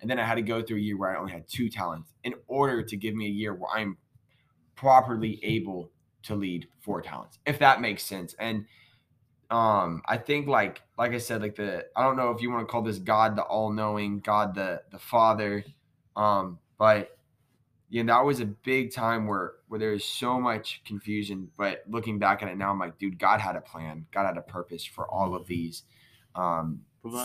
And 0.00 0.08
then 0.08 0.18
I 0.18 0.24
had 0.24 0.36
to 0.36 0.42
go 0.42 0.62
through 0.62 0.78
a 0.78 0.80
year 0.80 0.96
where 0.96 1.16
I 1.16 1.18
only 1.18 1.32
had 1.32 1.48
two 1.48 1.68
talents 1.68 2.12
in 2.24 2.34
order 2.46 2.82
to 2.82 2.96
give 2.96 3.14
me 3.14 3.26
a 3.26 3.30
year 3.30 3.54
where 3.54 3.70
I'm 3.72 3.96
properly 4.76 5.40
able 5.42 5.90
to 6.22 6.36
lead 6.36 6.68
four 6.80 7.02
talents. 7.02 7.38
If 7.46 7.58
that 7.58 7.80
makes 7.80 8.02
sense. 8.04 8.34
And 8.38 8.66
um 9.50 10.02
I 10.06 10.18
think 10.18 10.46
like 10.46 10.82
like 10.98 11.12
I 11.12 11.18
said 11.18 11.42
like 11.42 11.56
the 11.56 11.86
I 11.96 12.02
don't 12.02 12.16
know 12.16 12.30
if 12.30 12.42
you 12.42 12.50
want 12.50 12.66
to 12.66 12.70
call 12.70 12.82
this 12.82 12.98
God 12.98 13.36
the 13.36 13.42
all-knowing, 13.42 14.20
God 14.20 14.54
the 14.54 14.82
the 14.90 14.98
Father 14.98 15.64
um 16.16 16.58
but 16.78 17.17
you 17.88 18.04
know 18.04 18.14
that 18.14 18.24
was 18.24 18.40
a 18.40 18.46
big 18.46 18.92
time 18.92 19.26
where 19.26 19.52
where 19.68 19.80
there 19.80 19.92
was 19.92 20.04
so 20.04 20.40
much 20.40 20.82
confusion 20.84 21.50
but 21.56 21.82
looking 21.88 22.18
back 22.18 22.42
at 22.42 22.48
it 22.48 22.56
now 22.56 22.70
I'm 22.70 22.78
like 22.78 22.98
dude 22.98 23.18
God 23.18 23.40
had 23.40 23.56
a 23.56 23.60
plan. 23.60 24.06
God 24.12 24.26
had 24.26 24.36
a 24.36 24.42
purpose 24.42 24.84
for 24.84 25.08
all 25.08 25.34
of 25.34 25.46
these 25.46 25.82
um 26.34 26.80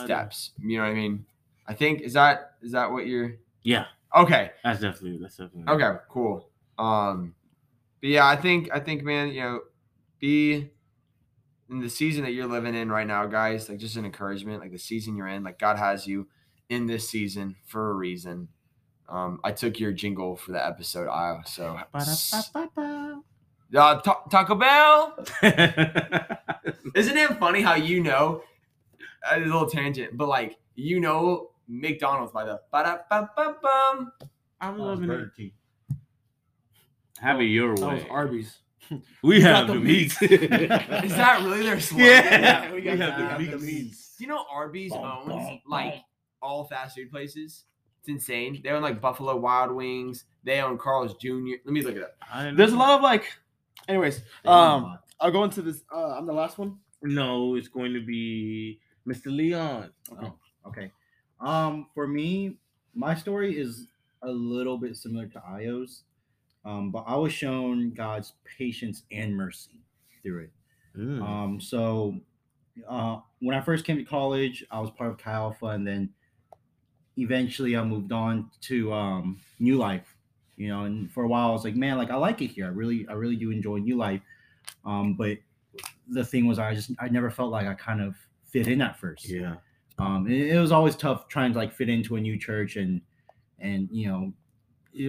steps. 0.06 0.52
You 0.60 0.78
know 0.78 0.84
what 0.84 0.92
I 0.92 0.96
mean? 0.96 1.26
I 1.68 1.74
think 1.74 2.02
is 2.02 2.14
that 2.14 2.56
is 2.62 2.72
that 2.72 2.92
what 2.92 3.08
you're 3.08 3.38
Yeah, 3.64 3.86
okay. 4.16 4.52
that's 4.64 4.80
definitely 4.80 5.20
that's 5.22 5.38
definitely 5.38 5.74
Okay, 5.74 6.00
cool. 6.10 6.50
Um 6.78 7.36
but 8.02 8.10
yeah, 8.10 8.28
I 8.28 8.36
think 8.36 8.70
I 8.74 8.80
think 8.80 9.04
man, 9.04 9.30
you 9.30 9.42
know, 9.42 9.62
be 10.20 10.70
in 11.70 11.80
the 11.80 11.90
season 11.90 12.24
that 12.24 12.32
you're 12.32 12.48
living 12.48 12.76
in 12.76 12.90
right 12.90 13.08
now, 13.08 13.26
guys, 13.26 13.68
like 13.68 13.80
just 13.80 13.96
an 13.96 14.06
encouragement, 14.06 14.62
like 14.62 14.72
the 14.72 14.78
season 14.78 15.16
you're 15.16 15.28
in, 15.28 15.44
like 15.44 15.58
God 15.58 15.78
has 15.78 16.06
you 16.08 16.28
in 16.70 16.86
this 16.86 17.10
season 17.10 17.56
for 17.66 17.92
a 17.92 17.94
reason. 17.94 18.50
Um, 19.10 19.40
I 19.44 19.52
took 19.52 19.80
your 19.80 19.92
jingle 19.92 20.36
for 20.36 20.52
the 20.54 20.66
episode, 20.66 21.08
I 21.10 21.42
so 21.46 21.80
uh, 21.94 22.02
Ta- 24.02 24.24
Taco 24.30 24.56
Bell. 24.56 25.26
Isn't 26.96 27.18
it 27.18 27.38
funny 27.40 27.62
how 27.62 27.76
you 27.76 28.02
know 28.02 28.44
a 29.32 29.40
little 29.40 29.68
tangent, 29.70 30.16
but 30.18 30.28
like 30.28 30.58
you 30.76 31.00
know 31.00 31.50
McDonald's 31.68 32.32
by 32.32 32.46
the 32.46 32.62
ba-da-ba-ba-bum. 32.72 34.12
I'm 34.62 34.80
Oh, 34.80 34.84
loving 34.86 35.06
it. 35.06 35.08
Burger 35.08 35.34
King. 35.36 35.52
Have 37.20 37.40
it 37.42 37.46
your 37.46 37.76
That 37.76 37.94
was 37.94 38.04
way. 38.04 38.10
Arby's. 38.10 38.60
We 39.24 39.42
have 39.42 39.68
the 39.68 39.74
the 39.74 39.80
meats. 39.80 40.22
Is 40.22 41.16
that 41.16 41.42
really 41.44 41.64
their 41.64 41.80
slogan? 41.80 42.06
Yeah, 42.06 42.68
we 42.70 42.76
we 42.76 42.82
got 42.82 42.98
have 43.00 43.40
the 43.40 43.46
The 43.48 43.58
meats. 43.58 44.16
Do 44.18 44.24
you 44.26 44.30
know 44.30 44.44
Arby's 44.52 44.92
Bum, 44.92 45.04
owns 45.06 45.28
bum, 45.28 45.62
like 45.68 45.96
all 46.42 46.66
fast 46.66 46.96
food 46.98 47.10
places? 47.10 47.64
It's 48.04 48.10
insane. 48.10 48.60
They 48.62 48.70
own 48.70 48.82
like 48.82 49.00
Buffalo 49.00 49.38
Wild 49.38 49.72
Wings. 49.72 50.26
They 50.44 50.60
own 50.60 50.78
Carl's 50.78 51.16
Jr. 51.16 51.56
Let 51.64 51.74
me 51.74 51.82
look 51.82 51.96
it 51.96 52.04
up. 52.04 52.18
I 52.34 52.44
didn't 52.44 52.58
There's 52.58 52.74
a 52.74 52.78
lot 52.78 52.98
of 52.98 53.02
like. 53.02 53.24
Anyways, 53.88 54.24
um, 54.44 55.00
I'll 55.22 55.32
go 55.32 55.46
into 55.46 55.62
this. 55.62 55.84
Uh, 55.94 56.18
I'm 56.18 56.26
the 56.26 56.34
last 56.34 56.58
one. 56.58 56.80
No, 57.02 57.56
it's 57.56 57.70
going 57.70 57.94
to 57.94 58.06
be 58.06 58.82
Mr. 59.08 59.28
Leon. 59.28 59.92
Oh, 60.22 60.34
okay. 60.68 60.92
Um, 61.40 61.88
for 61.94 62.06
me, 62.06 62.58
my 62.94 63.16
story 63.16 63.58
is 63.58 63.88
a 64.22 64.30
little 64.30 64.78
bit 64.78 64.98
similar 64.98 65.28
to 65.28 65.42
Io's, 65.48 66.04
um, 66.66 66.92
but 66.92 67.06
I 67.08 67.16
was 67.16 67.32
shown 67.32 67.94
God's 67.94 68.34
patience 68.58 69.04
and 69.14 69.34
mercy 69.34 69.80
through 70.22 70.44
it. 70.44 70.52
Mm. 70.98 71.22
Um, 71.24 71.62
so 71.62 72.16
uh, 72.90 73.20
when 73.40 73.56
I 73.56 73.62
first 73.62 73.86
came 73.86 73.96
to 73.96 74.04
college, 74.04 74.66
I 74.72 74.82
was 74.82 74.92
part 74.92 75.12
of 75.12 75.18
Chi 75.18 75.32
Alpha, 75.32 75.68
and 75.68 75.88
then 75.88 76.10
eventually 77.18 77.76
I 77.78 77.84
moved 77.84 78.12
on 78.12 78.50
to 78.62 78.94
um, 78.94 79.40
New 79.60 79.78
Life. 79.78 80.16
You 80.56 80.68
know, 80.68 80.84
and 80.84 81.12
for 81.12 81.24
a 81.24 81.28
while 81.28 81.50
I 81.50 81.52
was 81.52 81.64
like, 81.64 81.76
man, 81.76 81.98
like 81.98 82.12
I 82.12 82.16
like 82.16 82.42
it 82.42 82.48
here. 82.48 82.66
I 82.66 82.70
really, 82.70 83.08
I 83.10 83.14
really 83.14 83.36
do 83.36 83.50
enjoy 83.50 83.78
New 83.78 83.98
Life. 83.98 84.22
Um, 84.86 85.16
but 85.16 85.38
the 86.08 86.24
thing 86.24 86.46
was, 86.46 86.60
I 86.60 86.76
just, 86.76 86.92
I 87.00 87.10
never 87.10 87.32
felt 87.32 87.52
like 87.52 87.66
I 87.68 87.74
kind 87.74 88.02
of 88.02 88.16
fit 88.46 88.68
in 88.68 88.82
at 88.82 89.00
first 89.00 89.28
yeah. 89.28 89.56
um 89.98 90.28
it, 90.30 90.52
it 90.56 90.60
was 90.60 90.72
always 90.72 90.96
tough 90.96 91.28
trying 91.28 91.52
to 91.52 91.58
like 91.58 91.74
fit 91.74 91.90
into 91.90 92.18
a 92.18 92.22
new 92.22 92.38
church 92.38 92.76
and 92.76 93.02
and 93.58 93.90
you 93.92 94.08
know 94.08 94.32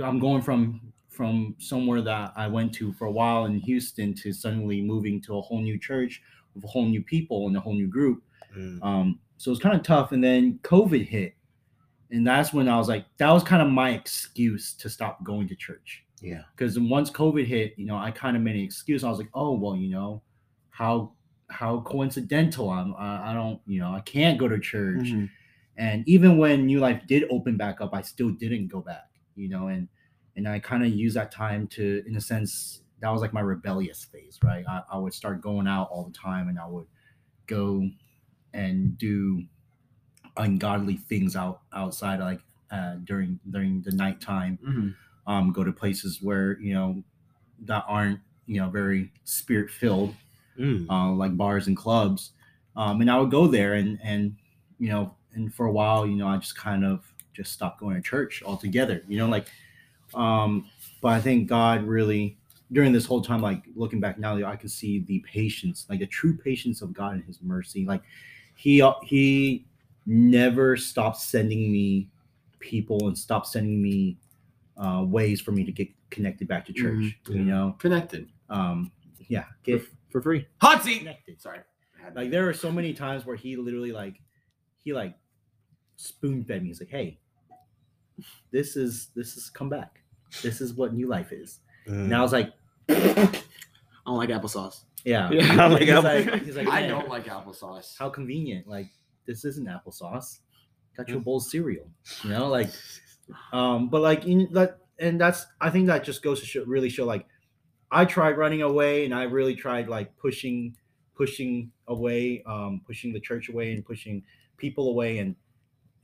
i'm 0.03 0.19
going 0.19 0.41
from 0.41 0.81
from 1.11 1.55
somewhere 1.59 2.01
that 2.01 2.33
i 2.37 2.47
went 2.47 2.73
to 2.73 2.91
for 2.95 3.05
a 3.07 3.11
while 3.13 3.45
in 3.45 3.59
houston 3.59 4.15
to 4.15 4.33
suddenly 4.33 4.81
moving 4.81 5.21
to 5.21 5.37
a 5.37 5.43
whole 5.43 5.61
new 5.61 5.79
church 5.79 6.23
with 6.55 6.65
a 6.65 6.67
whole 6.67 6.87
new 6.87 7.03
people 7.03 7.47
and 7.47 7.55
a 7.57 7.61
whole 7.61 7.75
new 7.75 7.87
group 7.87 8.23
Mm. 8.57 8.83
um 8.83 9.19
so 9.37 9.51
it 9.51 9.53
was 9.53 9.59
kind 9.59 9.77
of 9.77 9.83
tough 9.83 10.13
and 10.13 10.25
then 10.25 10.59
covid 10.63 11.07
hit 11.07 11.35
and 12.15 12.27
that's 12.27 12.53
when 12.53 12.69
i 12.69 12.77
was 12.77 12.89
like 12.89 13.05
that 13.19 13.31
was 13.31 13.43
kind 13.43 13.61
of 13.63 13.69
my 13.69 13.91
excuse 13.91 14.75
to 14.75 14.89
stop 14.89 15.23
going 15.25 15.47
to 15.49 15.57
church 15.57 16.05
Yeah. 16.23 16.43
because 16.57 16.79
once 16.79 17.11
COVID 17.11 17.45
hit, 17.47 17.75
you 17.77 17.87
know, 17.87 17.97
I 17.99 18.11
kind 18.11 18.37
of 18.37 18.43
made 18.43 18.57
an 18.57 18.63
excuse. 18.63 19.05
I 19.05 19.11
was 19.11 19.19
like, 19.19 19.31
oh 19.35 19.53
well, 19.63 19.77
you 19.77 19.91
know, 19.91 20.23
how 20.71 21.13
how 21.51 21.81
coincidental. 21.81 22.71
I'm 22.71 22.95
I, 22.97 23.31
I 23.31 23.33
don't, 23.35 23.61
you 23.67 23.79
know, 23.81 23.93
I 23.95 24.01
can't 24.01 24.39
go 24.39 24.49
to 24.49 24.59
church. 24.59 25.09
Mm-hmm. 25.13 25.27
And 25.77 26.09
even 26.09 26.39
when 26.39 26.67
New 26.67 26.81
Life 26.81 27.03
did 27.07 27.25
open 27.31 27.57
back 27.59 27.81
up, 27.81 27.93
I 27.93 28.03
still 28.03 28.31
didn't 28.31 28.69
go 28.69 28.81
back. 28.81 29.09
You 29.37 29.49
know, 29.51 29.67
and 29.69 29.89
and 30.37 30.49
I 30.49 30.59
kind 30.61 30.83
of 30.87 30.91
used 30.91 31.17
that 31.17 31.31
time 31.31 31.67
to, 31.77 32.03
in 32.07 32.17
a 32.17 32.21
sense, 32.21 32.81
that 33.01 33.11
was 33.11 33.21
like 33.21 33.33
my 33.35 33.43
rebellious 33.43 34.05
phase, 34.05 34.39
right? 34.43 34.65
I, 34.69 34.83
I 34.95 34.97
would 34.99 35.15
start 35.15 35.43
going 35.43 35.67
out 35.69 35.89
all 35.93 36.05
the 36.05 36.19
time, 36.29 36.49
and 36.49 36.59
I 36.59 36.67
would 36.67 36.87
go 37.47 37.87
and 38.53 38.97
do 38.99 39.43
ungodly 40.37 40.97
things 40.97 41.37
out 41.37 41.61
outside, 41.73 42.21
like 42.21 42.41
uh, 42.71 42.97
during 43.05 43.39
during 43.51 43.83
the 43.83 43.93
nighttime. 43.93 44.59
Um, 45.27 45.53
go 45.53 45.65
to 45.65 45.73
places 45.73 46.21
where 46.21 46.59
you 46.61 46.75
know 46.75 47.03
that 47.65 47.85
aren't 47.89 48.21
you 48.47 48.61
know 48.61 48.69
very 48.69 49.11
spirit 49.25 49.71
filled, 49.71 50.15
Mm. 50.59 50.87
uh, 50.89 51.13
like 51.13 51.37
bars 51.37 51.67
and 51.67 51.77
clubs, 51.77 52.31
um, 52.77 53.01
and 53.01 53.11
I 53.11 53.19
would 53.19 53.31
go 53.31 53.47
there 53.47 53.75
and 53.75 53.99
and 54.03 54.37
you 54.79 54.89
know 54.91 55.15
and 55.33 55.53
for 55.53 55.67
a 55.67 55.73
while 55.73 56.07
you 56.07 56.15
know 56.17 56.29
I 56.29 56.37
just 56.37 56.57
kind 56.57 56.85
of 56.85 57.11
just 57.33 57.53
stopped 57.53 57.81
going 57.81 57.97
to 57.97 58.03
church 58.03 58.43
altogether, 58.45 59.03
you 59.09 59.19
know 59.19 59.29
like, 59.29 59.49
um, 60.15 60.69
but 61.01 61.09
I 61.09 61.21
think 61.21 61.49
God 61.49 61.83
really 61.85 62.37
during 62.73 62.93
this 62.93 63.05
whole 63.05 63.21
time 63.23 63.41
like 63.41 63.63
looking 63.77 64.01
back 64.01 64.19
now 64.19 64.37
I 64.45 64.57
can 64.57 64.69
see 64.69 65.01
the 65.01 65.21
patience 65.21 65.87
like 65.89 66.01
the 66.01 66.07
true 66.07 66.37
patience 66.37 66.83
of 66.83 66.93
God 66.93 67.15
and 67.15 67.25
His 67.25 67.41
mercy. 67.43 67.85
Like 67.85 68.03
he 68.57 68.83
he 69.03 69.65
never 70.07 70.77
stopped 70.77 71.19
sending 71.19 71.71
me 71.73 72.09
people 72.59 73.07
and 73.09 73.17
stopped 73.17 73.47
sending 73.47 73.83
me 73.83 74.17
uh, 74.77 75.05
ways 75.07 75.41
for 75.41 75.53
me 75.53 75.65
to 75.65 75.73
get 75.73 75.89
connected 76.11 76.49
back 76.49 76.65
to 76.67 76.73
church. 76.73 77.17
Mhm. 77.25 77.35
You 77.35 77.45
know, 77.45 77.77
Connected. 77.79 78.29
um, 78.51 78.91
yeah, 79.29 79.45
get 79.63 79.83
for 80.11 80.21
free. 80.21 80.47
Hot 80.61 80.83
seat. 80.83 80.99
connected. 80.99 81.41
Sorry. 81.41 81.61
Like 82.15 82.31
there 82.31 82.49
are 82.49 82.53
so 82.55 82.71
many 82.71 82.93
times 82.93 83.25
where 83.25 83.37
he 83.37 83.57
literally 83.57 83.91
like 83.93 84.21
he 84.83 84.93
like 84.93 85.15
spoon 85.97 86.45
fed 86.45 86.63
me. 86.63 86.69
He's 86.69 86.81
like, 86.81 86.91
"Hey, 86.91 87.19
this 88.51 88.77
is 88.77 89.09
this 89.17 89.37
is 89.37 89.49
come 89.51 89.69
back. 89.69 90.01
This 90.43 90.61
is 90.61 90.75
what 90.75 90.93
new 90.93 91.07
life 91.07 91.33
is." 91.33 91.61
Mm. 91.89 92.05
And 92.05 92.15
I 92.15 92.21
was 92.23 92.33
like, 92.33 92.53
I 92.89 93.31
don't 94.07 94.17
like 94.19 94.29
applesauce. 94.29 94.83
"Yeah." 95.05 95.31
Yeah. 95.31 95.53
I 95.53 95.57
don't 95.57 95.73
like 95.73 95.83
he's 95.83 95.91
apple- 95.91 96.03
like, 96.33 96.43
he's 96.45 96.57
like, 96.57 96.69
I 96.69 96.87
don't 96.87 97.09
like 97.09 97.25
applesauce. 97.27 97.97
How 97.99 98.11
convenient. 98.11 98.67
Like 98.69 98.89
this 99.27 99.45
isn't 99.45 99.69
applesauce. 99.69 100.41
Got 100.97 101.09
you 101.09 101.17
a 101.17 101.21
bowl 101.21 101.39
of 101.39 101.43
cereal. 101.43 101.89
You 102.23 102.31
know, 102.31 102.49
like 102.49 102.71
um, 103.53 103.89
but 103.89 104.01
like 104.01 104.25
in 104.25 104.49
that 104.53 104.79
and 104.99 105.21
that's 105.21 105.47
I 105.61 105.71
think 105.71 105.87
that 105.89 106.05
just 106.05 106.23
goes 106.23 106.41
to 106.41 106.47
show 106.47 106.65
really 106.65 106.89
show 106.89 107.05
like 107.05 107.27
I 107.91 108.05
tried 108.05 108.39
running 108.39 108.63
away 108.63 109.05
and 109.05 109.15
I 109.15 109.25
really 109.25 109.55
tried 109.55 109.89
like 109.89 110.17
pushing 110.17 110.77
pushing 111.17 111.71
away, 111.87 112.43
um, 112.47 112.81
pushing 112.87 113.13
the 113.13 113.21
church 113.21 113.49
away 113.49 113.73
and 113.73 113.85
pushing 113.85 114.23
people 114.57 114.89
away 114.89 115.19
and 115.19 115.35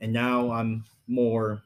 and 0.01 0.11
now 0.11 0.51
I'm 0.51 0.83
more 1.07 1.63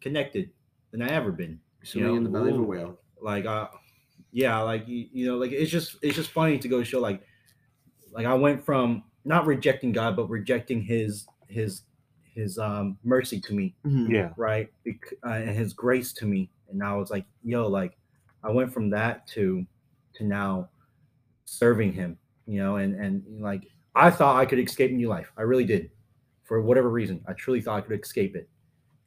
connected 0.00 0.50
than 0.90 1.02
I 1.02 1.08
ever 1.08 1.32
been. 1.32 1.60
Swimming 1.82 2.16
in 2.16 2.24
the 2.24 2.30
belly 2.30 2.50
of 2.50 2.58
a 2.58 2.62
whale. 2.62 2.98
Like 3.20 3.46
uh 3.46 3.68
yeah, 4.32 4.60
like 4.60 4.86
you, 4.86 5.08
you 5.12 5.26
know, 5.26 5.36
like 5.36 5.52
it's 5.52 5.70
just 5.70 5.96
it's 6.02 6.16
just 6.16 6.30
funny 6.30 6.58
to 6.58 6.68
go 6.68 6.82
show 6.82 7.00
like 7.00 7.22
like 8.12 8.26
I 8.26 8.34
went 8.34 8.64
from 8.64 9.04
not 9.24 9.46
rejecting 9.46 9.92
God 9.92 10.16
but 10.16 10.28
rejecting 10.28 10.82
his 10.82 11.26
his 11.48 11.82
his 12.34 12.58
um 12.58 12.96
mercy 13.04 13.40
to 13.40 13.52
me. 13.54 13.74
Mhm. 13.84 14.08
Yeah. 14.10 14.30
right? 14.36 14.70
Bec- 14.84 15.14
uh, 15.26 15.30
and 15.30 15.50
his 15.56 15.72
grace 15.72 16.12
to 16.14 16.26
me. 16.26 16.50
And 16.68 16.78
now 16.78 17.00
it's 17.00 17.10
like 17.10 17.24
yo 17.44 17.66
like 17.66 17.96
i 18.44 18.50
went 18.50 18.72
from 18.72 18.90
that 18.90 19.26
to 19.28 19.66
to 20.14 20.24
now 20.24 20.68
serving 21.44 21.92
him 21.92 22.18
you 22.46 22.60
know 22.60 22.76
and 22.76 22.94
and 22.94 23.22
like 23.40 23.64
i 23.94 24.10
thought 24.10 24.36
i 24.36 24.44
could 24.46 24.58
escape 24.58 24.92
new 24.92 25.08
life. 25.08 25.32
I 25.36 25.42
really 25.42 25.64
did. 25.64 25.90
For 26.44 26.60
whatever 26.62 26.88
reason 26.90 27.22
i 27.26 27.32
truly 27.32 27.60
thought 27.60 27.78
i 27.78 27.80
could 27.80 27.98
escape 28.00 28.36
it. 28.36 28.48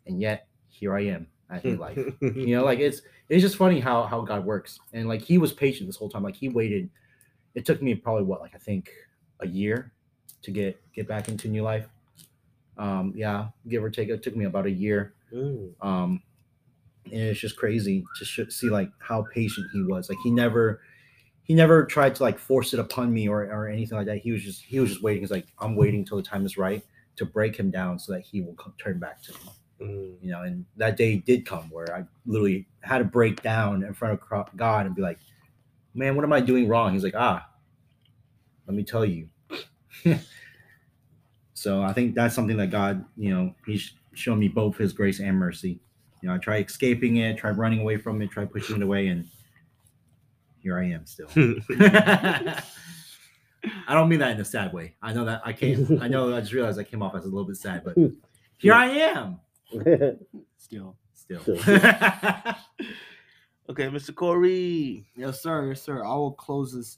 And 0.07 0.20
yet 0.22 0.47
here 0.70 0.95
i 0.95 1.01
am 1.01 1.28
at 1.49 1.64
new 1.64 1.76
life. 1.78 1.97
You 2.22 2.55
know 2.55 2.66
like 2.66 2.80
it's 2.80 3.01
it's 3.30 3.41
just 3.41 3.55
funny 3.55 3.80
how 3.80 4.03
how 4.03 4.22
god 4.22 4.43
works. 4.45 4.80
And 4.93 5.07
like 5.07 5.22
he 5.22 5.38
was 5.38 5.53
patient 5.53 5.88
this 5.88 5.95
whole 5.97 6.09
time. 6.09 6.24
Like 6.24 6.36
he 6.36 6.49
waited. 6.49 6.89
It 7.55 7.66
took 7.66 7.82
me 7.82 7.93
probably 7.95 8.24
what 8.24 8.41
like 8.41 8.55
i 8.55 8.57
think 8.57 8.89
a 9.41 9.47
year 9.47 9.93
to 10.41 10.51
get 10.51 10.81
get 10.93 11.07
back 11.07 11.27
into 11.29 11.47
new 11.47 11.63
life 11.63 11.87
um 12.77 13.13
yeah 13.15 13.47
give 13.67 13.83
or 13.83 13.89
take 13.89 14.09
it 14.09 14.23
took 14.23 14.35
me 14.35 14.45
about 14.45 14.65
a 14.65 14.71
year. 14.71 15.13
Um, 15.81 16.21
and 17.05 17.21
it's 17.21 17.39
just 17.39 17.57
crazy 17.57 18.05
to 18.17 18.25
sh- 18.25 18.49
see 18.49 18.69
like 18.69 18.91
how 18.99 19.23
patient 19.23 19.67
he 19.73 19.83
was. 19.83 20.09
Like 20.09 20.19
he 20.23 20.31
never, 20.31 20.81
he 21.43 21.53
never 21.53 21.85
tried 21.85 22.15
to 22.15 22.23
like 22.23 22.37
force 22.37 22.73
it 22.73 22.79
upon 22.79 23.13
me 23.13 23.27
or, 23.27 23.43
or 23.43 23.67
anything 23.67 23.97
like 23.97 24.07
that. 24.07 24.19
He 24.19 24.31
was 24.31 24.43
just 24.43 24.61
he 24.61 24.79
was 24.79 24.91
just 24.91 25.03
waiting. 25.03 25.21
He's 25.21 25.31
like, 25.31 25.47
I'm 25.59 25.75
waiting 25.75 26.05
till 26.05 26.17
the 26.17 26.23
time 26.23 26.45
is 26.45 26.57
right 26.57 26.83
to 27.17 27.25
break 27.25 27.55
him 27.55 27.71
down 27.71 27.99
so 27.99 28.13
that 28.13 28.21
he 28.21 28.41
will 28.41 28.53
come, 28.53 28.73
turn 28.77 28.99
back 28.99 29.21
to 29.23 29.33
me. 29.33 29.39
Mm. 29.81 30.15
You 30.21 30.31
know, 30.31 30.43
and 30.43 30.65
that 30.77 30.95
day 30.95 31.17
did 31.17 31.45
come 31.45 31.69
where 31.71 31.93
I 31.93 32.03
literally 32.25 32.67
had 32.81 32.99
to 32.99 33.03
break 33.03 33.41
down 33.41 33.83
in 33.83 33.93
front 33.93 34.19
of 34.19 34.55
God 34.55 34.85
and 34.85 34.95
be 34.95 35.01
like, 35.01 35.19
"Man, 35.93 36.15
what 36.15 36.23
am 36.23 36.33
I 36.33 36.39
doing 36.39 36.67
wrong?" 36.67 36.93
He's 36.93 37.03
like, 37.03 37.15
"Ah, 37.17 37.47
let 38.67 38.75
me 38.75 38.83
tell 38.83 39.05
you." 39.05 39.27
so 41.53 41.81
I 41.83 41.93
think 41.93 42.15
that's 42.15 42.33
something 42.35 42.57
that 42.57 42.69
God, 42.71 43.03
you 43.17 43.33
know, 43.33 43.53
He's 43.65 43.93
shown 44.13 44.39
me 44.39 44.47
both 44.47 44.77
His 44.77 44.93
grace 44.93 45.19
and 45.19 45.37
mercy. 45.37 45.79
You 46.21 46.29
know, 46.29 46.35
I 46.35 46.37
tried 46.37 46.65
escaping 46.67 47.17
it, 47.17 47.37
tried 47.37 47.57
running 47.57 47.79
away 47.79 47.97
from 47.97 48.21
it, 48.21 48.29
tried 48.31 48.51
pushing 48.51 48.75
it 48.77 48.81
away, 48.83 49.07
and 49.07 49.25
here 50.59 50.77
I 50.77 50.85
am 50.85 51.05
still. 51.05 51.27
I 53.87 53.93
don't 53.93 54.09
mean 54.09 54.19
that 54.19 54.31
in 54.31 54.39
a 54.41 54.45
sad 54.45 54.73
way. 54.73 54.95
I 55.01 55.13
know 55.13 55.25
that 55.25 55.41
I 55.45 55.53
can't. 55.53 56.01
I 56.01 56.07
know. 56.07 56.35
I 56.35 56.39
just 56.41 56.53
realized 56.53 56.79
I 56.79 56.83
came 56.83 57.01
off 57.03 57.15
as 57.15 57.23
a 57.25 57.27
little 57.27 57.45
bit 57.45 57.57
sad, 57.57 57.83
but 57.83 57.95
here 58.57 58.73
I 58.73 58.85
am 58.87 59.39
Still. 60.57 60.95
still. 61.13 61.39
okay, 63.69 63.87
Mr. 63.87 64.13
Corey. 64.13 65.05
Yes, 65.15 65.41
sir. 65.41 65.67
Yes, 65.69 65.81
sir. 65.81 66.03
I 66.03 66.13
will 66.15 66.31
close 66.33 66.73
this 66.73 66.97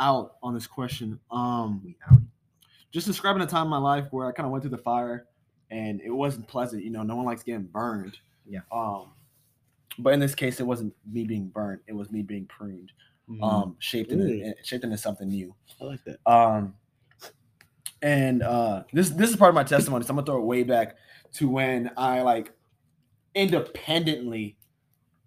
out 0.00 0.36
on 0.42 0.54
this 0.54 0.66
question. 0.66 1.18
Um, 1.30 1.80
we 1.84 1.96
out. 2.10 2.20
just 2.90 3.06
describing 3.06 3.42
a 3.42 3.46
time 3.46 3.64
in 3.64 3.70
my 3.70 3.78
life 3.78 4.06
where 4.10 4.26
I 4.26 4.32
kind 4.32 4.46
of 4.46 4.52
went 4.52 4.62
through 4.62 4.70
the 4.70 4.78
fire 4.78 5.26
and 5.70 6.00
it 6.00 6.10
wasn't 6.10 6.46
pleasant. 6.48 6.84
You 6.84 6.90
know, 6.90 7.02
no 7.02 7.16
one 7.16 7.24
likes 7.24 7.42
getting 7.42 7.64
burned. 7.64 8.18
Yeah. 8.46 8.60
Um, 8.72 9.08
but 9.98 10.12
in 10.12 10.20
this 10.20 10.34
case, 10.34 10.60
it 10.60 10.66
wasn't 10.66 10.94
me 11.10 11.24
being 11.24 11.48
burnt; 11.48 11.80
it 11.86 11.92
was 11.94 12.10
me 12.10 12.22
being 12.22 12.46
pruned, 12.46 12.90
um, 13.42 13.76
shaped 13.78 14.10
into 14.12 14.24
Mm. 14.24 14.54
shaped 14.64 14.84
into 14.84 14.98
something 14.98 15.28
new. 15.28 15.54
I 15.80 15.84
like 15.84 16.00
that. 16.04 16.18
Um, 16.26 16.74
and 18.02 18.42
uh, 18.42 18.82
this 18.92 19.10
this 19.10 19.30
is 19.30 19.36
part 19.36 19.50
of 19.50 19.54
my 19.54 19.64
testimony. 19.64 20.04
So 20.04 20.10
I'm 20.10 20.16
gonna 20.16 20.26
throw 20.26 20.38
it 20.38 20.44
way 20.44 20.62
back 20.64 20.96
to 21.34 21.48
when 21.48 21.90
I 21.96 22.22
like 22.22 22.52
independently, 23.34 24.56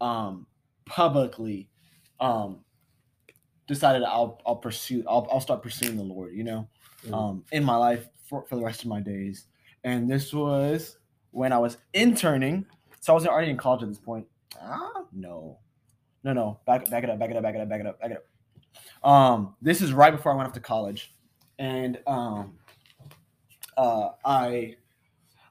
um, 0.01 0.45
publicly, 0.85 1.69
um, 2.19 2.59
decided 3.67 4.03
I'll 4.03 4.41
I'll 4.45 4.55
pursue 4.55 5.03
I'll 5.07 5.27
I'll 5.31 5.39
start 5.41 5.61
pursuing 5.61 5.97
the 5.97 6.03
Lord. 6.03 6.33
You 6.33 6.43
know, 6.43 6.67
Mm. 7.05 7.13
um, 7.13 7.43
in 7.51 7.63
my 7.63 7.75
life 7.75 8.07
for 8.27 8.45
for 8.47 8.55
the 8.55 8.63
rest 8.63 8.81
of 8.81 8.87
my 8.87 8.99
days. 8.99 9.45
And 9.83 10.09
this 10.09 10.33
was 10.33 10.97
when 11.31 11.53
I 11.53 11.57
was 11.59 11.77
interning. 11.93 12.65
So 12.99 13.13
I 13.13 13.15
was 13.15 13.27
already 13.27 13.51
in 13.51 13.57
college 13.57 13.83
at 13.83 13.89
this 13.89 13.99
point. 13.99 14.25
Ah, 14.59 15.03
no, 15.13 15.59
no, 16.23 16.33
no. 16.33 16.59
Back 16.65 16.89
back 16.89 17.03
it 17.03 17.09
up. 17.11 17.19
Back 17.19 17.29
it 17.29 17.37
up. 17.37 17.43
Back 17.43 17.53
it 17.55 17.61
up. 17.61 17.69
Back 17.69 17.79
it 17.81 17.85
up. 17.85 17.99
Back 17.99 18.11
it 18.11 18.17
up. 18.17 19.07
Um, 19.09 19.55
this 19.61 19.81
is 19.81 19.93
right 19.93 20.11
before 20.11 20.31
I 20.33 20.35
went 20.35 20.47
off 20.47 20.53
to 20.55 20.59
college, 20.59 21.13
and 21.59 21.99
um, 22.07 22.57
uh, 23.77 24.09
I 24.25 24.75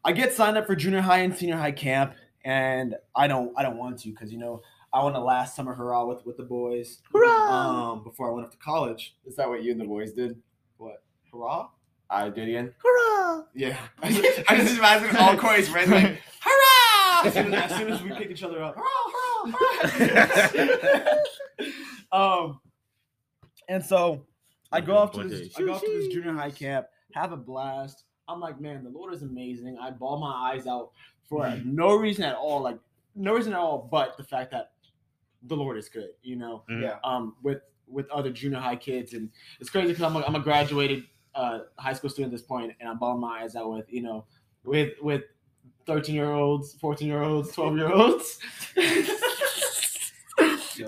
I 0.05 0.13
get 0.13 0.33
signed 0.33 0.57
up 0.57 0.67
for 0.67 0.75
junior 0.77 1.01
high 1.01 1.19
and 1.19 1.35
senior 1.35 1.57
high 1.57 1.73
camp, 1.73 2.15
and 2.45 2.97
I 3.15 3.29
don't 3.29 3.53
I 3.57 3.63
don't 3.63 3.77
want 3.77 4.01
to 4.01 4.11
because 4.11 4.33
you 4.33 4.39
know 4.39 4.63
I 4.97 5.03
want 5.03 5.15
to 5.15 5.21
last 5.21 5.55
summer 5.55 5.75
hurrah 5.75 6.07
with 6.07 6.25
with 6.25 6.39
the 6.39 6.43
boys. 6.43 7.03
Um, 7.15 8.03
before 8.03 8.31
I 8.31 8.33
went 8.33 8.47
off 8.47 8.53
to 8.53 8.57
college. 8.57 9.15
Is 9.27 9.37
that 9.37 9.47
what 9.47 9.63
you 9.63 9.71
and 9.73 9.79
the 9.79 9.85
boys 9.85 10.13
did? 10.13 10.41
What 10.79 11.03
hurrah? 11.31 11.69
I 12.09 12.31
did 12.31 12.49
Ian. 12.49 12.73
Hurrah! 12.83 13.43
Yeah. 13.55 13.77
I 14.03 14.11
just, 14.11 14.41
I 14.49 14.57
just 14.57 14.79
imagine 14.79 15.15
all 15.17 15.37
Corey's 15.37 15.69
friends 15.69 15.91
like, 15.91 16.05
As 17.27 17.35
soon 17.35 17.53
hurrah! 17.53 17.65
as, 17.65 17.73
as 17.73 17.79
soon 17.79 17.93
as 17.93 18.03
we 18.03 18.11
pick 18.13 18.31
each 18.31 18.43
other 18.43 18.63
up, 18.63 18.75
hurrah, 18.75 19.53
hurrah, 19.53 20.79
hurrah. 20.79 21.69
um, 22.47 22.61
and 23.69 23.85
so 23.85 24.25
I 24.73 24.81
go 24.81 24.97
off 24.97 25.13
to 25.13 25.25
this. 25.25 25.51
I 25.59 25.61
go 25.61 25.75
off 25.75 25.83
to 25.83 25.91
this 25.91 26.09
junior 26.11 26.33
high 26.33 26.53
camp, 26.53 26.87
have 27.13 27.33
a 27.33 27.37
blast. 27.37 28.05
I'm 28.29 28.41
like, 28.41 28.63
man, 28.63 28.83
the 28.83 28.89
Lord 28.89 29.13
is 29.13 29.21
amazing. 29.21 29.77
I 29.79 29.91
ball 29.91 30.19
my 30.19 30.53
eyes 30.55 30.67
out 30.67 30.93
for 31.29 31.55
no 31.67 31.97
reason 31.97 32.25
at 32.25 32.37
all, 32.37 32.63
like 32.63 32.79
no 33.15 33.35
reason 33.35 33.53
at 33.53 33.59
all, 33.59 33.89
but 33.91 34.17
the 34.17 34.25
fact 34.25 34.51
that 34.53 34.71
the 35.43 35.57
Lord 35.57 35.77
is 35.79 35.89
good, 35.89 36.11
you 36.23 36.37
know. 36.37 36.63
Mhm. 36.71 36.83
Yeah. 36.83 36.97
Um, 37.05 37.37
with 37.43 37.61
with 37.89 38.09
other 38.11 38.31
junior 38.31 38.59
high 38.59 38.77
kids, 38.77 39.13
and 39.15 39.31
it's 39.61 39.71
crazy 39.71 39.89
because 39.89 40.03
I'm 40.03 40.17
a, 40.17 40.21
I'm 40.27 40.35
a 40.35 40.41
graduated 40.41 41.05
uh, 41.35 41.61
high 41.79 41.93
school 41.93 42.11
student 42.11 42.33
at 42.33 42.37
this 42.39 42.47
point, 42.47 42.73
and 42.81 42.89
I'm 42.89 42.99
balling 42.99 43.21
my 43.21 43.43
eyes 43.43 43.55
out 43.57 43.71
with 43.71 43.91
you 43.93 44.03
know 44.03 44.25
with 44.65 44.95
with 45.01 45.23
13 45.87 46.15
year 46.15 46.33
olds, 46.33 46.75
14 46.81 47.07
year 47.07 47.23
olds, 47.23 47.53
12 47.53 47.77
year 47.77 47.93
olds. 47.93 48.39
and 48.77 49.07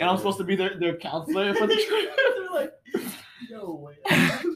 I'm 0.03 0.17
supposed 0.17 0.39
to 0.39 0.45
be 0.45 0.57
their, 0.57 0.79
their 0.79 0.97
counselor 0.97 1.55
for 1.55 1.67
the 1.67 1.77
trip. 1.89 2.17
They're 2.37 2.51
like, 2.51 2.73
yo, 3.49 3.75
wait, 3.75 3.99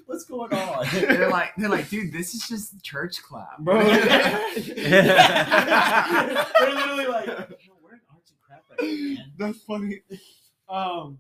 what's 0.07 0.25
going 0.25 0.53
on? 0.53 0.87
they're 0.93 1.31
like, 1.31 1.53
they're 1.57 1.69
like, 1.69 1.89
dude, 1.89 2.13
this 2.13 2.35
is 2.35 2.47
just 2.49 2.83
church 2.83 3.23
class, 3.23 3.47
Bro, 3.61 3.85
they're 3.85 4.41
literally 6.61 7.07
like, 7.07 7.27
yo, 7.27 7.35
we're 7.83 7.95
in 7.95 8.01
arts 8.13 8.31
and 8.31 8.41
craft 8.43 8.65
right 8.71 8.71
now, 8.71 8.72
man. 8.83 9.33
That's 9.39 9.59
funny. 9.63 10.03
Um, 10.69 11.19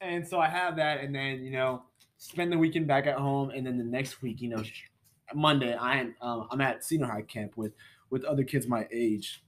and 0.00 0.26
so 0.26 0.38
I 0.38 0.48
have 0.48 0.76
that, 0.76 1.00
and 1.00 1.14
then 1.14 1.44
you 1.44 1.50
know, 1.50 1.82
spend 2.18 2.52
the 2.52 2.58
weekend 2.58 2.86
back 2.86 3.06
at 3.06 3.16
home, 3.16 3.50
and 3.50 3.66
then 3.66 3.78
the 3.78 3.84
next 3.84 4.22
week, 4.22 4.40
you 4.40 4.48
know, 4.48 4.62
Monday, 5.34 5.76
I'm 5.76 6.14
um, 6.20 6.48
I'm 6.50 6.60
at 6.60 6.84
senior 6.84 7.06
high 7.06 7.22
camp 7.22 7.56
with 7.56 7.72
with 8.10 8.24
other 8.24 8.44
kids 8.44 8.66
my 8.66 8.86
age, 8.92 9.42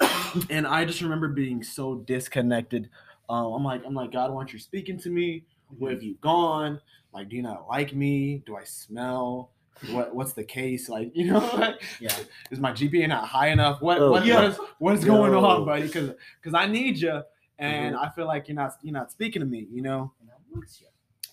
and 0.50 0.66
I 0.66 0.84
just 0.84 1.00
remember 1.02 1.28
being 1.28 1.62
so 1.62 1.96
disconnected. 1.96 2.90
Um, 3.28 3.52
I'm 3.52 3.64
like, 3.64 3.82
I'm 3.86 3.94
like, 3.94 4.12
God, 4.12 4.30
why 4.30 4.38
aren't 4.38 4.52
you 4.52 4.58
speaking 4.58 4.98
to 5.00 5.10
me? 5.10 5.44
Where 5.78 5.92
have 5.92 6.02
you 6.02 6.16
gone? 6.20 6.80
Like, 7.12 7.28
do 7.28 7.36
you 7.36 7.42
not 7.42 7.68
like 7.68 7.94
me? 7.94 8.42
Do 8.46 8.56
I 8.56 8.64
smell? 8.64 9.52
What 9.88 10.14
What's 10.14 10.32
the 10.34 10.44
case? 10.44 10.88
Like, 10.88 11.10
you 11.14 11.32
know, 11.32 11.38
like, 11.54 11.82
Yeah. 12.00 12.14
is 12.50 12.60
my 12.60 12.72
GPA 12.72 13.08
not 13.08 13.24
high 13.26 13.48
enough? 13.48 13.80
What 13.80 13.98
Oh, 13.98 14.10
what, 14.12 14.26
yeah. 14.26 14.36
what 14.36 14.44
is 14.44 14.56
what 14.78 14.94
is 14.94 15.04
going 15.04 15.32
Yo. 15.32 15.44
on, 15.44 15.64
buddy? 15.64 15.82
Because 15.86 16.10
because 16.40 16.54
I 16.54 16.66
need 16.66 16.98
you, 16.98 17.22
and 17.58 17.96
I 17.96 18.10
feel 18.10 18.26
like 18.26 18.48
you're 18.48 18.54
not 18.56 18.72
you're 18.82 18.92
not 18.92 19.10
speaking 19.10 19.40
to 19.40 19.46
me. 19.46 19.66
You 19.70 19.82
know, 19.82 20.12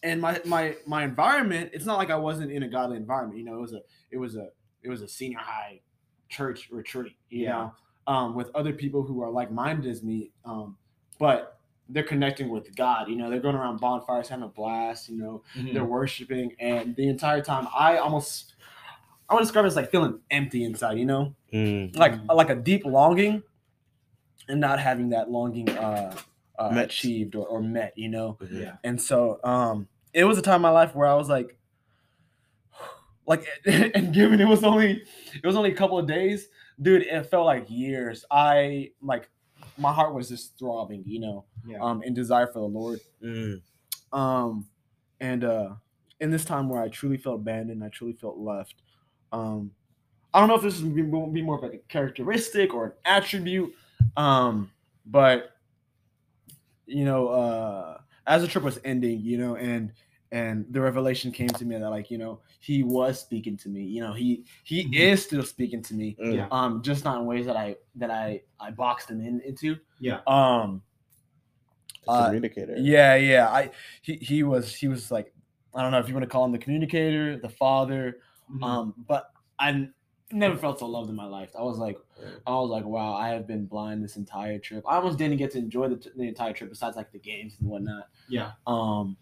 and 0.04 0.22
my 0.22 0.40
my 0.46 0.76
my 0.86 1.04
environment. 1.04 1.72
It's 1.74 1.86
not 1.86 1.98
like 1.98 2.10
I 2.10 2.16
wasn't 2.16 2.52
in 2.52 2.64
a 2.64 2.68
godly 2.68 2.98
environment. 2.98 3.40
You 3.40 3.46
know, 3.46 3.56
it 3.58 3.62
was 3.62 3.74
a 3.74 3.82
it 4.12 4.18
was 4.18 4.36
a 4.36 4.50
it 4.84 4.90
was 4.90 5.02
a 5.02 5.08
senior 5.08 5.40
high 5.40 5.82
church 6.30 6.70
retreat. 6.72 7.14
You 7.30 7.44
Yeah. 7.44 7.52
know, 7.52 7.74
um, 8.14 8.36
with 8.36 8.50
other 8.56 8.72
people 8.74 9.04
who 9.04 9.22
are 9.22 9.30
like 9.32 9.52
minded 9.52 9.90
as 9.92 10.04
me. 10.04 10.32
Um, 10.46 10.78
but 11.20 11.57
they're 11.90 12.04
connecting 12.04 12.50
with 12.50 12.76
God. 12.76 13.10
You 13.10 13.16
know, 13.16 13.30
they're 13.30 13.40
going 13.40 13.56
around 13.56 13.80
bonfires, 13.80 14.28
having 14.30 14.44
a 14.46 14.48
blast. 14.50 15.10
You 15.10 15.18
know, 15.18 15.44
they're 15.74 15.86
worshiping, 15.86 16.54
and 16.60 16.96
the 16.96 17.08
entire 17.08 17.42
time, 17.42 17.68
I 17.76 17.98
almost 17.98 18.54
I 19.30 19.34
would 19.34 19.42
describe 19.42 19.66
it 19.66 19.68
as 19.68 19.76
like 19.76 19.92
feeling 19.92 20.20
empty 20.32 20.64
inside. 20.64 20.98
You 20.98 21.06
know, 21.06 21.36
Mm. 21.54 21.96
like 21.98 22.14
like 22.34 22.50
a 22.50 22.56
deep 22.56 22.86
longing, 22.86 23.44
and 24.50 24.60
not 24.60 24.80
having 24.80 25.10
that 25.10 25.30
longing 25.30 25.70
uh, 25.70 26.16
uh 26.60 26.70
Met. 26.72 26.86
achieved 26.86 27.36
or, 27.36 27.46
or 27.48 27.62
met. 27.62 27.94
You 27.98 28.10
know, 28.10 28.38
Yeah. 28.52 28.78
and 28.84 29.02
so 29.02 29.40
um, 29.44 29.88
it 30.14 30.24
was 30.26 30.38
a 30.38 30.42
time 30.42 30.58
in 30.58 30.62
my 30.64 30.70
life 30.70 30.94
where 30.96 31.08
I 31.08 31.14
was 31.16 31.30
like, 31.30 31.58
like, 33.26 33.46
and 33.66 34.14
given 34.14 34.40
it 34.42 34.48
was 34.48 34.64
only 34.64 35.04
it 35.42 35.46
was 35.46 35.56
only 35.56 35.72
a 35.72 35.76
couple 35.76 35.98
of 35.98 36.08
days, 36.08 36.48
dude, 36.82 37.04
it 37.04 37.26
felt 37.30 37.46
like 37.46 37.70
years. 37.70 38.26
I 38.32 38.92
like 39.02 39.30
my 39.78 39.92
heart 39.94 40.14
was 40.14 40.30
just 40.30 40.58
throbbing, 40.58 41.04
you 41.06 41.20
know, 41.20 41.46
Yeah. 41.66 41.78
um, 41.82 42.02
in 42.04 42.14
desire 42.14 42.48
for 42.48 42.60
the 42.60 42.66
Lord. 42.68 43.00
Mm. 43.24 43.62
Um, 44.12 44.68
and 45.20 45.44
uh, 45.44 45.70
in 46.20 46.32
this 46.32 46.46
time 46.46 46.70
where 46.70 46.82
I 46.82 46.88
truly 46.90 47.18
felt 47.18 47.36
abandoned, 47.42 47.84
I 47.84 47.90
truly 47.90 48.14
felt 48.14 48.38
left. 48.38 48.76
Um, 49.32 49.72
I 50.34 50.40
don't 50.40 50.50
know 50.50 50.56
if 50.56 50.62
this 50.62 50.82
would 50.82 50.96
be, 50.96 51.02
will 51.04 51.28
be 51.28 51.42
more 51.42 51.58
of 51.58 51.64
like 51.64 51.74
a 51.74 51.78
characteristic 51.90 52.74
or 52.74 52.86
an 52.86 52.92
attribute, 53.06 53.74
um, 54.16 54.72
but 55.06 55.52
you 56.86 57.04
know, 57.06 57.28
uh, 57.28 57.98
as 58.26 58.42
the 58.42 58.48
trip 58.48 58.64
was 58.64 58.80
ending, 58.86 59.22
you 59.22 59.38
know, 59.38 59.56
and 59.56 59.92
and 60.32 60.66
the 60.72 60.82
revelation 60.82 61.32
came 61.32 61.48
to 61.50 61.64
me 61.66 61.78
that 61.78 61.90
like 61.90 62.12
you 62.12 62.18
know 62.18 62.40
he 62.60 62.84
was 62.84 63.20
speaking 63.20 63.56
to 63.56 63.70
me 63.70 63.82
you 63.84 64.02
know 64.02 64.14
he 64.14 64.44
he 64.66 64.84
Mhm. 64.86 64.94
is 64.96 65.24
still 65.24 65.44
speaking 65.44 65.82
to 65.84 65.94
me 65.94 66.18
Mm. 66.20 66.36
Yeah. 66.36 66.48
um 66.52 66.82
just 66.82 67.06
not 67.06 67.20
in 67.20 67.26
ways 67.26 67.46
that 67.46 67.56
i 67.56 67.76
that 67.96 68.12
i 68.12 68.42
i 68.60 68.70
boxed 68.72 69.10
him 69.10 69.22
in 69.22 69.40
into 69.42 69.78
Yeah. 70.00 70.20
um 70.28 70.82
Uh, 72.08 72.26
Communicator. 72.28 72.76
yeah, 72.78 73.16
yeah. 73.16 73.50
I 73.50 73.70
he 74.02 74.14
he 74.16 74.44
was 74.44 74.74
he 74.74 74.88
was 74.88 75.12
like 75.12 75.34
I 75.76 75.82
don't 75.82 75.92
know 75.92 76.00
if 76.00 76.08
you 76.08 76.14
want 76.14 76.24
to 76.24 76.30
call 76.30 76.46
him 76.46 76.52
the 76.54 76.58
communicator, 76.58 77.38
the 77.38 77.50
father. 77.50 78.20
Mhm. 78.50 78.64
Um, 78.64 78.94
but 79.08 79.32
I 79.60 79.70
n- 79.70 79.94
never 80.32 80.56
felt 80.56 80.80
so 80.80 80.88
loved 80.88 81.10
in 81.10 81.16
my 81.18 81.26
life. 81.26 81.52
I 81.60 81.62
was 81.64 81.78
like, 81.78 81.98
I 82.48 82.52
was 82.52 82.70
like, 82.70 82.86
wow, 82.86 83.14
I 83.14 83.28
have 83.30 83.46
been 83.46 83.66
blind 83.66 84.04
this 84.04 84.16
entire 84.16 84.58
trip. 84.58 84.86
I 84.88 84.96
almost 84.96 85.18
didn't 85.18 85.36
get 85.38 85.52
to 85.52 85.58
enjoy 85.58 85.90
the, 85.90 85.98
the 86.16 86.24
entire 86.24 86.54
trip 86.54 86.70
besides 86.70 86.96
like 86.96 87.12
the 87.12 87.20
games 87.20 87.58
and 87.60 87.68
whatnot. 87.70 88.08
Yeah. 88.30 88.52
Um, 88.66 89.18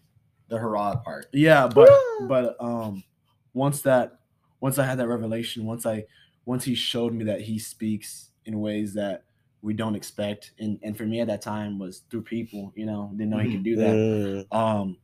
The 0.48 0.58
hurrah 0.58 0.96
part. 0.96 1.26
yeah, 1.32 1.66
but 1.66 1.90
but 2.28 2.56
um, 2.60 3.02
once 3.54 3.82
that 3.82 4.20
once 4.60 4.78
I 4.78 4.86
had 4.86 4.98
that 4.98 5.08
revelation, 5.08 5.64
once 5.64 5.86
I 5.86 6.04
once 6.44 6.64
he 6.64 6.74
showed 6.74 7.12
me 7.12 7.24
that 7.24 7.40
he 7.40 7.58
speaks 7.58 8.30
in 8.44 8.60
ways 8.60 8.94
that 8.94 9.24
we 9.62 9.74
don't 9.74 9.96
expect. 9.96 10.52
And 10.60 10.78
and 10.82 10.96
for 10.96 11.04
me 11.04 11.20
at 11.20 11.26
that 11.26 11.42
time 11.42 11.78
was 11.78 12.02
through 12.10 12.22
people, 12.22 12.72
you 12.76 12.86
know, 12.86 13.10
didn't 13.16 13.30
know 13.30 13.38
he 13.38 13.50
could 13.50 13.64
do 13.64 13.76
that. 13.76 13.96
Mm, 13.96 14.56
Um, 14.56 14.96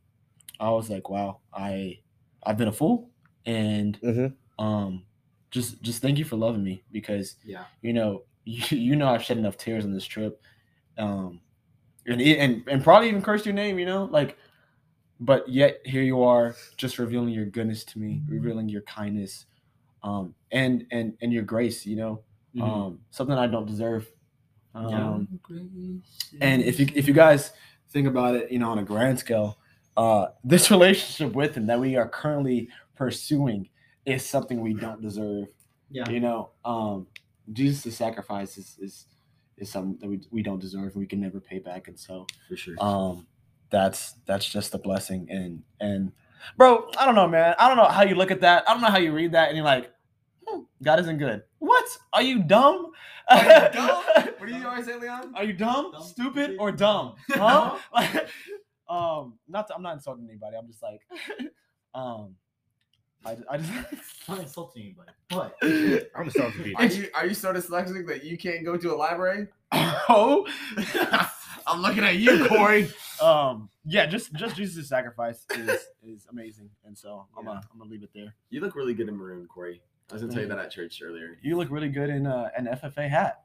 I 0.59 0.69
was 0.69 0.89
like, 0.89 1.09
wow, 1.09 1.39
I 1.53 1.99
I've 2.45 2.57
been 2.57 2.67
a 2.69 2.73
fool, 2.73 3.09
and 3.45 3.99
Mhm. 4.01 4.33
um, 4.59 5.03
just 5.51 5.81
just 5.81 6.01
thank 6.01 6.17
you 6.17 6.25
for 6.25 6.35
loving 6.37 6.63
me 6.63 6.83
because 6.91 7.35
Yeah. 7.43 7.65
you 7.81 7.91
know 7.93 8.23
you, 8.45 8.77
you 8.77 8.95
know 8.95 9.07
I've 9.09 9.23
shed 9.23 9.37
enough 9.37 9.57
tears 9.57 9.83
on 9.85 9.91
this 9.93 10.05
trip, 10.05 10.41
um, 10.97 11.41
and 12.05 12.21
and 12.21 12.63
and 12.67 12.83
probably 12.83 13.09
even 13.09 13.21
cursed 13.21 13.45
your 13.45 13.55
name, 13.55 13.79
you 13.79 13.85
know, 13.85 14.05
like, 14.05 14.37
but 15.19 15.47
yet 15.47 15.79
here 15.85 16.03
you 16.03 16.21
are, 16.23 16.55
just 16.77 16.99
revealing 16.99 17.29
your 17.29 17.45
goodness 17.45 17.83
to 17.85 17.99
me, 17.99 18.21
revealing 18.27 18.69
your 18.69 18.81
kindness, 18.81 19.45
um, 20.03 20.35
and 20.51 20.85
and 20.91 21.13
and 21.21 21.31
your 21.31 21.43
grace, 21.43 21.85
you 21.85 21.95
know, 21.95 22.23
um, 22.61 22.99
something 23.11 23.37
I 23.37 23.47
don't 23.47 23.65
deserve. 23.65 24.11
Um, 24.75 25.27
and 26.41 26.61
if 26.61 26.79
you 26.79 26.87
if 26.95 27.07
you 27.07 27.13
guys 27.13 27.51
think 27.89 28.07
about 28.07 28.35
it, 28.35 28.51
you 28.51 28.59
know, 28.59 28.69
on 28.69 28.79
a 28.79 28.83
grand 28.83 29.19
scale, 29.19 29.57
uh, 29.97 30.27
this 30.43 30.69
relationship 30.71 31.35
with 31.35 31.55
him 31.55 31.67
that 31.67 31.79
we 31.79 31.95
are 31.95 32.07
currently 32.07 32.69
pursuing 32.95 33.69
is 34.05 34.25
something 34.25 34.61
we 34.61 34.73
don't 34.73 35.01
deserve. 35.01 35.47
Yeah. 35.89 36.09
You 36.09 36.19
know, 36.19 36.49
um, 36.65 37.07
Jesus' 37.51 37.95
sacrifice 37.95 38.57
is, 38.57 38.77
is 38.81 39.05
is 39.57 39.69
something 39.69 39.97
that 39.99 40.07
we, 40.07 40.21
we 40.31 40.41
don't 40.41 40.59
deserve 40.59 40.93
and 40.93 40.95
we 40.95 41.05
can 41.05 41.21
never 41.21 41.39
pay 41.39 41.59
back. 41.59 41.87
And 41.87 41.99
so 41.99 42.25
for 42.49 42.57
sure. 42.57 42.75
um 42.79 43.27
that's 43.73 44.13
that's 44.27 44.47
just 44.47 44.73
a 44.75 44.77
blessing 44.77 45.27
and 45.31 45.63
and 45.81 46.11
bro, 46.57 46.89
I 46.97 47.05
don't 47.07 47.15
know, 47.15 47.27
man. 47.27 47.55
I 47.57 47.67
don't 47.67 47.75
know 47.75 47.85
how 47.85 48.03
you 48.03 48.13
look 48.15 48.29
at 48.29 48.41
that. 48.41 48.63
I 48.69 48.73
don't 48.73 48.81
know 48.83 48.89
how 48.89 48.99
you 48.99 49.11
read 49.11 49.31
that 49.31 49.47
and 49.49 49.57
you're 49.57 49.65
like, 49.65 49.91
hmm, 50.47 50.61
God 50.83 50.99
isn't 50.99 51.17
good. 51.17 51.41
What? 51.57 51.85
Are 52.13 52.21
you 52.21 52.43
dumb? 52.43 52.91
Are 53.29 53.37
you 53.43 53.49
dumb? 53.73 54.03
What 54.37 54.47
do 54.47 54.55
you 54.55 54.67
always 54.67 54.85
say, 54.85 54.95
Leon? 54.95 55.33
Are 55.35 55.43
you 55.43 55.53
dumb, 55.53 55.91
Dumb, 55.91 56.03
stupid, 56.03 56.43
stupid. 56.43 56.57
or 56.59 56.71
dumb? 56.71 57.15
Huh? 57.31 57.77
Like, 57.93 58.27
um, 58.89 59.39
not 59.47 59.67
to, 59.67 59.75
I'm 59.75 59.81
not 59.81 59.95
insulting 59.95 60.27
anybody. 60.29 60.55
I'm 60.55 60.67
just 60.67 60.83
like, 60.83 61.01
um, 61.95 62.35
I, 63.25 63.37
I 63.49 63.57
just 63.57 64.29
not 64.29 64.39
insulting 64.39 64.83
anybody, 64.83 65.11
but 65.29 65.55
I'm 66.15 66.29
sorry 66.29 66.51
to 66.51 66.63
be. 66.63 66.75
Are 66.75 66.85
you 66.85 67.07
are 67.15 67.25
you 67.25 67.33
so 67.33 67.51
dyslexic 67.53 68.05
that 68.07 68.23
you 68.23 68.37
can't 68.37 68.63
go 68.65 68.77
to 68.77 68.93
a 68.93 68.97
library? 68.97 69.47
oh, 69.71 70.45
I'm 71.67 71.81
looking 71.81 72.03
at 72.03 72.15
you, 72.17 72.47
Corey. 72.47 72.89
um, 73.21 73.69
yeah, 73.85 74.05
just 74.05 74.33
just 74.33 74.55
Jesus' 74.55 74.87
sacrifice 74.87 75.45
is 75.55 75.69
is 76.03 76.27
amazing, 76.29 76.69
and 76.85 76.97
so 76.97 77.25
I'm 77.37 77.45
gonna 77.45 77.61
I'm 77.71 77.79
gonna 77.79 77.89
leave 77.89 78.03
it 78.03 78.09
there. 78.13 78.33
You 78.49 78.61
look 78.61 78.75
really 78.75 78.93
good 78.93 79.09
in 79.09 79.17
maroon, 79.17 79.47
Corey. 79.47 79.81
I 80.09 80.13
was 80.13 80.21
gonna 80.21 80.33
tell 80.33 80.43
you 80.43 80.49
that 80.49 80.59
at 80.59 80.71
church 80.71 81.01
earlier. 81.03 81.37
You 81.41 81.57
look 81.57 81.69
really 81.69 81.89
good 81.89 82.09
in 82.09 82.27
uh, 82.27 82.49
an 82.57 82.65
FFA 82.67 83.09
hat. 83.09 83.43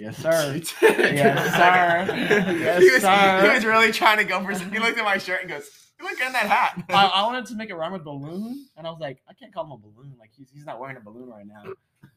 Yes, 0.00 0.16
sir. 0.16 0.30
Yes, 0.60 0.68
sir. 0.70 2.06
Yes, 2.08 2.82
he, 2.82 2.90
was, 2.90 3.02
sir. 3.02 3.42
he 3.42 3.54
was 3.54 3.64
really 3.66 3.92
trying 3.92 4.16
to 4.16 4.24
go 4.24 4.42
for 4.42 4.54
some. 4.54 4.72
He 4.72 4.78
looked 4.78 4.98
at 4.98 5.04
my 5.04 5.18
shirt 5.18 5.42
and 5.42 5.50
goes, 5.50 5.68
"You 5.98 6.06
look 6.06 6.16
good 6.16 6.28
in 6.28 6.32
that 6.32 6.46
hat." 6.46 6.84
I, 6.90 7.06
I 7.06 7.22
wanted 7.24 7.44
to 7.46 7.54
make 7.54 7.68
it 7.68 7.74
rhyme 7.74 7.92
with 7.92 8.04
balloon, 8.04 8.66
and 8.78 8.86
I 8.86 8.90
was 8.90 8.98
like, 8.98 9.18
I 9.28 9.34
can't 9.34 9.52
call 9.52 9.64
him 9.64 9.72
a 9.72 9.76
balloon. 9.76 10.14
Like 10.18 10.30
he's 10.34 10.50
he's 10.50 10.64
not 10.64 10.80
wearing 10.80 10.96
a 10.96 11.00
balloon 11.00 11.28
right 11.28 11.46
now. 11.46 11.64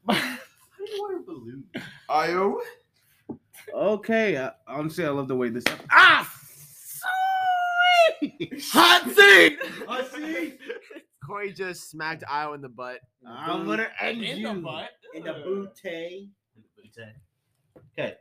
how 0.08 0.36
do 0.78 0.92
you 0.92 1.02
wear 1.02 1.18
a 1.18 1.22
balloon? 1.22 1.64
Ayo. 2.08 2.56
Okay, 3.74 4.38
I, 4.38 4.52
honestly, 4.66 5.04
I 5.04 5.08
love 5.08 5.28
the 5.28 5.36
way 5.36 5.48
this. 5.48 5.64
Ah, 5.90 6.30
sweet! 8.20 8.62
Hot 8.72 9.10
seat. 9.10 9.58
Hot 9.86 10.12
see. 10.14 10.54
Corey 11.26 11.52
just 11.52 11.90
smacked 11.90 12.22
Io 12.30 12.52
in 12.52 12.60
the 12.60 12.68
butt. 12.68 13.00
I'm 13.26 13.66
gonna 13.66 13.88
end 14.00 14.22
In 14.22 14.38
you 14.38 14.48
the 14.48 14.54
butt. 14.60 14.90
In 15.14 15.24
the 15.24 15.32
booty. 15.32 16.30
Okay, 17.98 18.14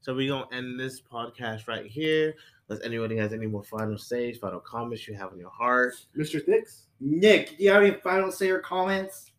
so 0.00 0.14
we're 0.14 0.28
gonna 0.28 0.46
end 0.52 0.80
this 0.80 1.00
podcast 1.00 1.68
right 1.68 1.86
here. 1.86 2.34
Unless 2.68 2.84
anybody 2.84 3.16
has 3.16 3.32
any 3.32 3.46
more 3.46 3.62
final 3.62 3.98
says, 3.98 4.38
final 4.38 4.60
comments 4.60 5.06
you 5.06 5.14
have 5.14 5.32
in 5.32 5.38
your 5.38 5.50
heart. 5.50 5.94
Mr. 6.16 6.44
Thicks. 6.44 6.88
Nick, 6.98 7.56
do 7.58 7.64
you 7.64 7.70
have 7.70 7.84
any 7.84 7.96
final 8.00 8.32
say 8.32 8.50
or 8.50 8.58
comments? 8.58 9.30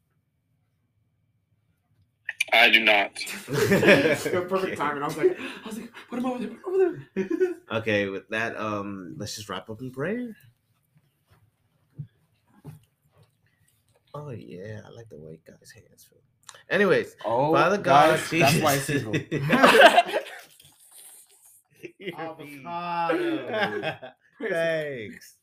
I 2.53 2.69
do 2.69 2.79
not. 2.83 3.13
Perfect 3.45 4.77
timing. 4.77 5.03
I 5.03 5.07
was 5.07 5.17
like, 5.17 5.37
I 5.39 5.67
was 5.67 5.77
like, 5.79 5.91
put 6.09 6.19
him 6.19 6.25
over 6.25 6.39
there, 6.39 6.47
put 6.49 6.73
him 6.73 6.81
over 6.81 7.05
there. 7.15 7.53
Okay, 7.79 8.07
with 8.07 8.27
that, 8.29 8.55
um, 8.57 9.15
let's 9.17 9.35
just 9.35 9.49
wrap 9.49 9.69
up 9.69 9.81
in 9.81 9.91
prayer. 9.91 10.35
Oh 14.13 14.29
yeah, 14.31 14.81
I 14.85 14.89
like 14.89 15.09
the 15.09 15.17
way 15.17 15.39
God's 15.45 15.71
hands 15.71 16.05
feel. 16.09 16.19
Anyways, 16.69 17.15
Oh, 17.25 17.53
Father 17.53 17.77
God, 17.77 18.19
guys, 18.19 18.29
that's 18.29 18.61
why 18.61 18.73
it's 18.75 18.87
Jesus. 18.87 19.01
evil. 19.01 19.13
Avocado. 22.17 23.97
Thanks. 24.49 25.35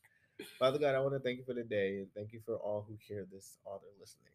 Father 0.58 0.78
God, 0.78 0.94
I 0.94 1.00
want 1.00 1.14
to 1.14 1.20
thank 1.20 1.38
you 1.38 1.44
for 1.44 1.54
the 1.54 1.62
day 1.62 1.98
and 1.98 2.06
thank 2.14 2.32
you 2.32 2.40
for 2.44 2.56
all 2.56 2.84
who 2.88 2.96
hear 3.06 3.26
this, 3.32 3.58
all 3.64 3.80
that 3.82 3.86
are 3.86 4.00
listening. 4.00 4.30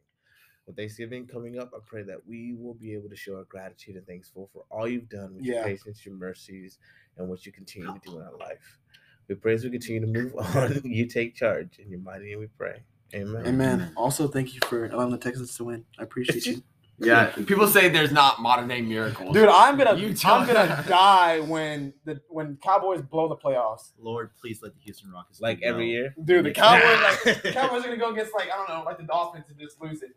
With 0.70 0.76
Thanksgiving 0.76 1.26
coming 1.26 1.58
up, 1.58 1.72
I 1.74 1.78
pray 1.84 2.04
that 2.04 2.24
we 2.28 2.54
will 2.54 2.74
be 2.74 2.94
able 2.94 3.08
to 3.08 3.16
show 3.16 3.34
our 3.38 3.42
gratitude 3.42 3.96
and 3.96 4.06
thankful 4.06 4.48
for 4.52 4.62
all 4.70 4.86
you've 4.86 5.08
done 5.08 5.34
with 5.34 5.44
Yeah. 5.44 5.54
your 5.54 5.64
patience, 5.64 6.06
your 6.06 6.14
mercies, 6.14 6.78
and 7.16 7.28
what 7.28 7.44
you 7.44 7.50
continue 7.50 7.92
to 7.92 7.98
do 8.08 8.18
in 8.18 8.22
our 8.22 8.36
life. 8.38 8.78
We 9.26 9.34
pray 9.34 9.54
as 9.54 9.64
we 9.64 9.70
continue 9.70 10.00
to 10.02 10.06
move 10.06 10.32
on. 10.38 10.80
You 10.84 11.06
take 11.06 11.34
charge. 11.34 11.80
In 11.80 11.90
your 11.90 11.98
mighty 11.98 12.26
name 12.26 12.38
we 12.38 12.46
pray. 12.46 12.84
Amen. 13.12 13.44
Amen. 13.48 13.92
Also, 13.96 14.28
thank 14.28 14.54
you 14.54 14.60
for 14.68 14.86
allowing 14.86 15.10
the 15.10 15.18
Texans 15.18 15.56
to 15.56 15.64
win. 15.64 15.84
I 15.98 16.04
appreciate 16.04 16.46
you, 16.46 16.62
Yeah, 17.02 17.26
people 17.46 17.66
say 17.66 17.88
there's 17.88 18.12
not 18.12 18.40
modern 18.42 18.68
day 18.68 18.82
miracles. 18.82 19.34
dude. 19.34 19.48
I'm 19.48 19.76
gonna 19.78 19.96
You 19.98 20.14
I'm 20.24 20.46
gonna 20.46 20.84
die 20.88 21.40
when 21.40 21.92
the 22.04 22.20
when 22.28 22.56
Cowboys 22.62 23.00
blow 23.02 23.28
the 23.28 23.36
playoffs. 23.36 23.92
Lord, 23.98 24.30
please 24.40 24.60
let 24.62 24.74
the 24.74 24.80
Houston 24.82 25.10
Rockets 25.10 25.40
Like 25.40 25.60
every 25.62 25.84
well. 25.86 25.92
year. 25.92 26.14
Dude, 26.24 26.44
the 26.44 26.50
Cowboys 26.54 27.24
like 27.24 27.42
the 27.42 27.52
Cowboys 27.52 27.80
are 27.84 27.88
gonna 27.88 27.96
go 27.96 28.10
against 28.12 28.34
like 28.34 28.48
I 28.52 28.56
don't 28.56 28.68
know 28.68 28.82
like 28.84 28.98
the 28.98 29.04
Dolphins 29.04 29.46
and 29.48 29.58
just 29.58 29.80
lose 29.80 30.02
it 30.02 30.10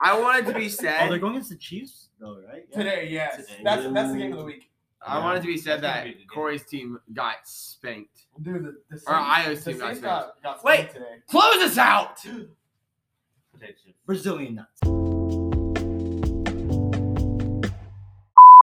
I 0.00 0.18
wanted 0.18 0.46
to 0.46 0.54
be 0.54 0.68
said. 0.68 0.96
Oh, 1.02 1.08
they're 1.08 1.18
going 1.18 1.34
against 1.34 1.50
the 1.50 1.56
Chiefs, 1.56 2.08
though, 2.18 2.38
right? 2.48 2.66
Yeah. 2.70 2.76
today. 2.78 3.08
Yes, 3.10 3.36
Today. 3.36 3.60
that's 3.62 3.92
that's 3.92 4.12
the 4.12 4.18
game 4.18 4.32
of 4.32 4.38
the 4.38 4.44
week. 4.44 4.70
I 5.06 5.18
wanted 5.18 5.42
to 5.42 5.46
be 5.48 5.58
said 5.58 5.82
that 5.82 6.04
be 6.04 6.10
a 6.10 6.12
good 6.14 6.18
game. 6.20 6.26
Corey's 6.28 6.64
team 6.64 6.98
got 7.12 7.36
spanked. 7.44 8.24
Dude, 8.40 8.64
the, 8.64 8.70
the 8.90 8.96
Saints, 8.96 9.04
Or 9.06 9.14
Io's 9.14 9.62
the 9.62 9.72
team 9.72 9.80
got 9.80 9.86
spanked. 9.96 10.02
got, 10.02 10.42
got 10.42 10.64
Wait. 10.64 10.90
today. 10.92 11.16
Close 11.28 11.56
us 11.58 11.76
out. 11.76 12.18
Brazilian 14.06 14.54
nuts. 14.56 15.43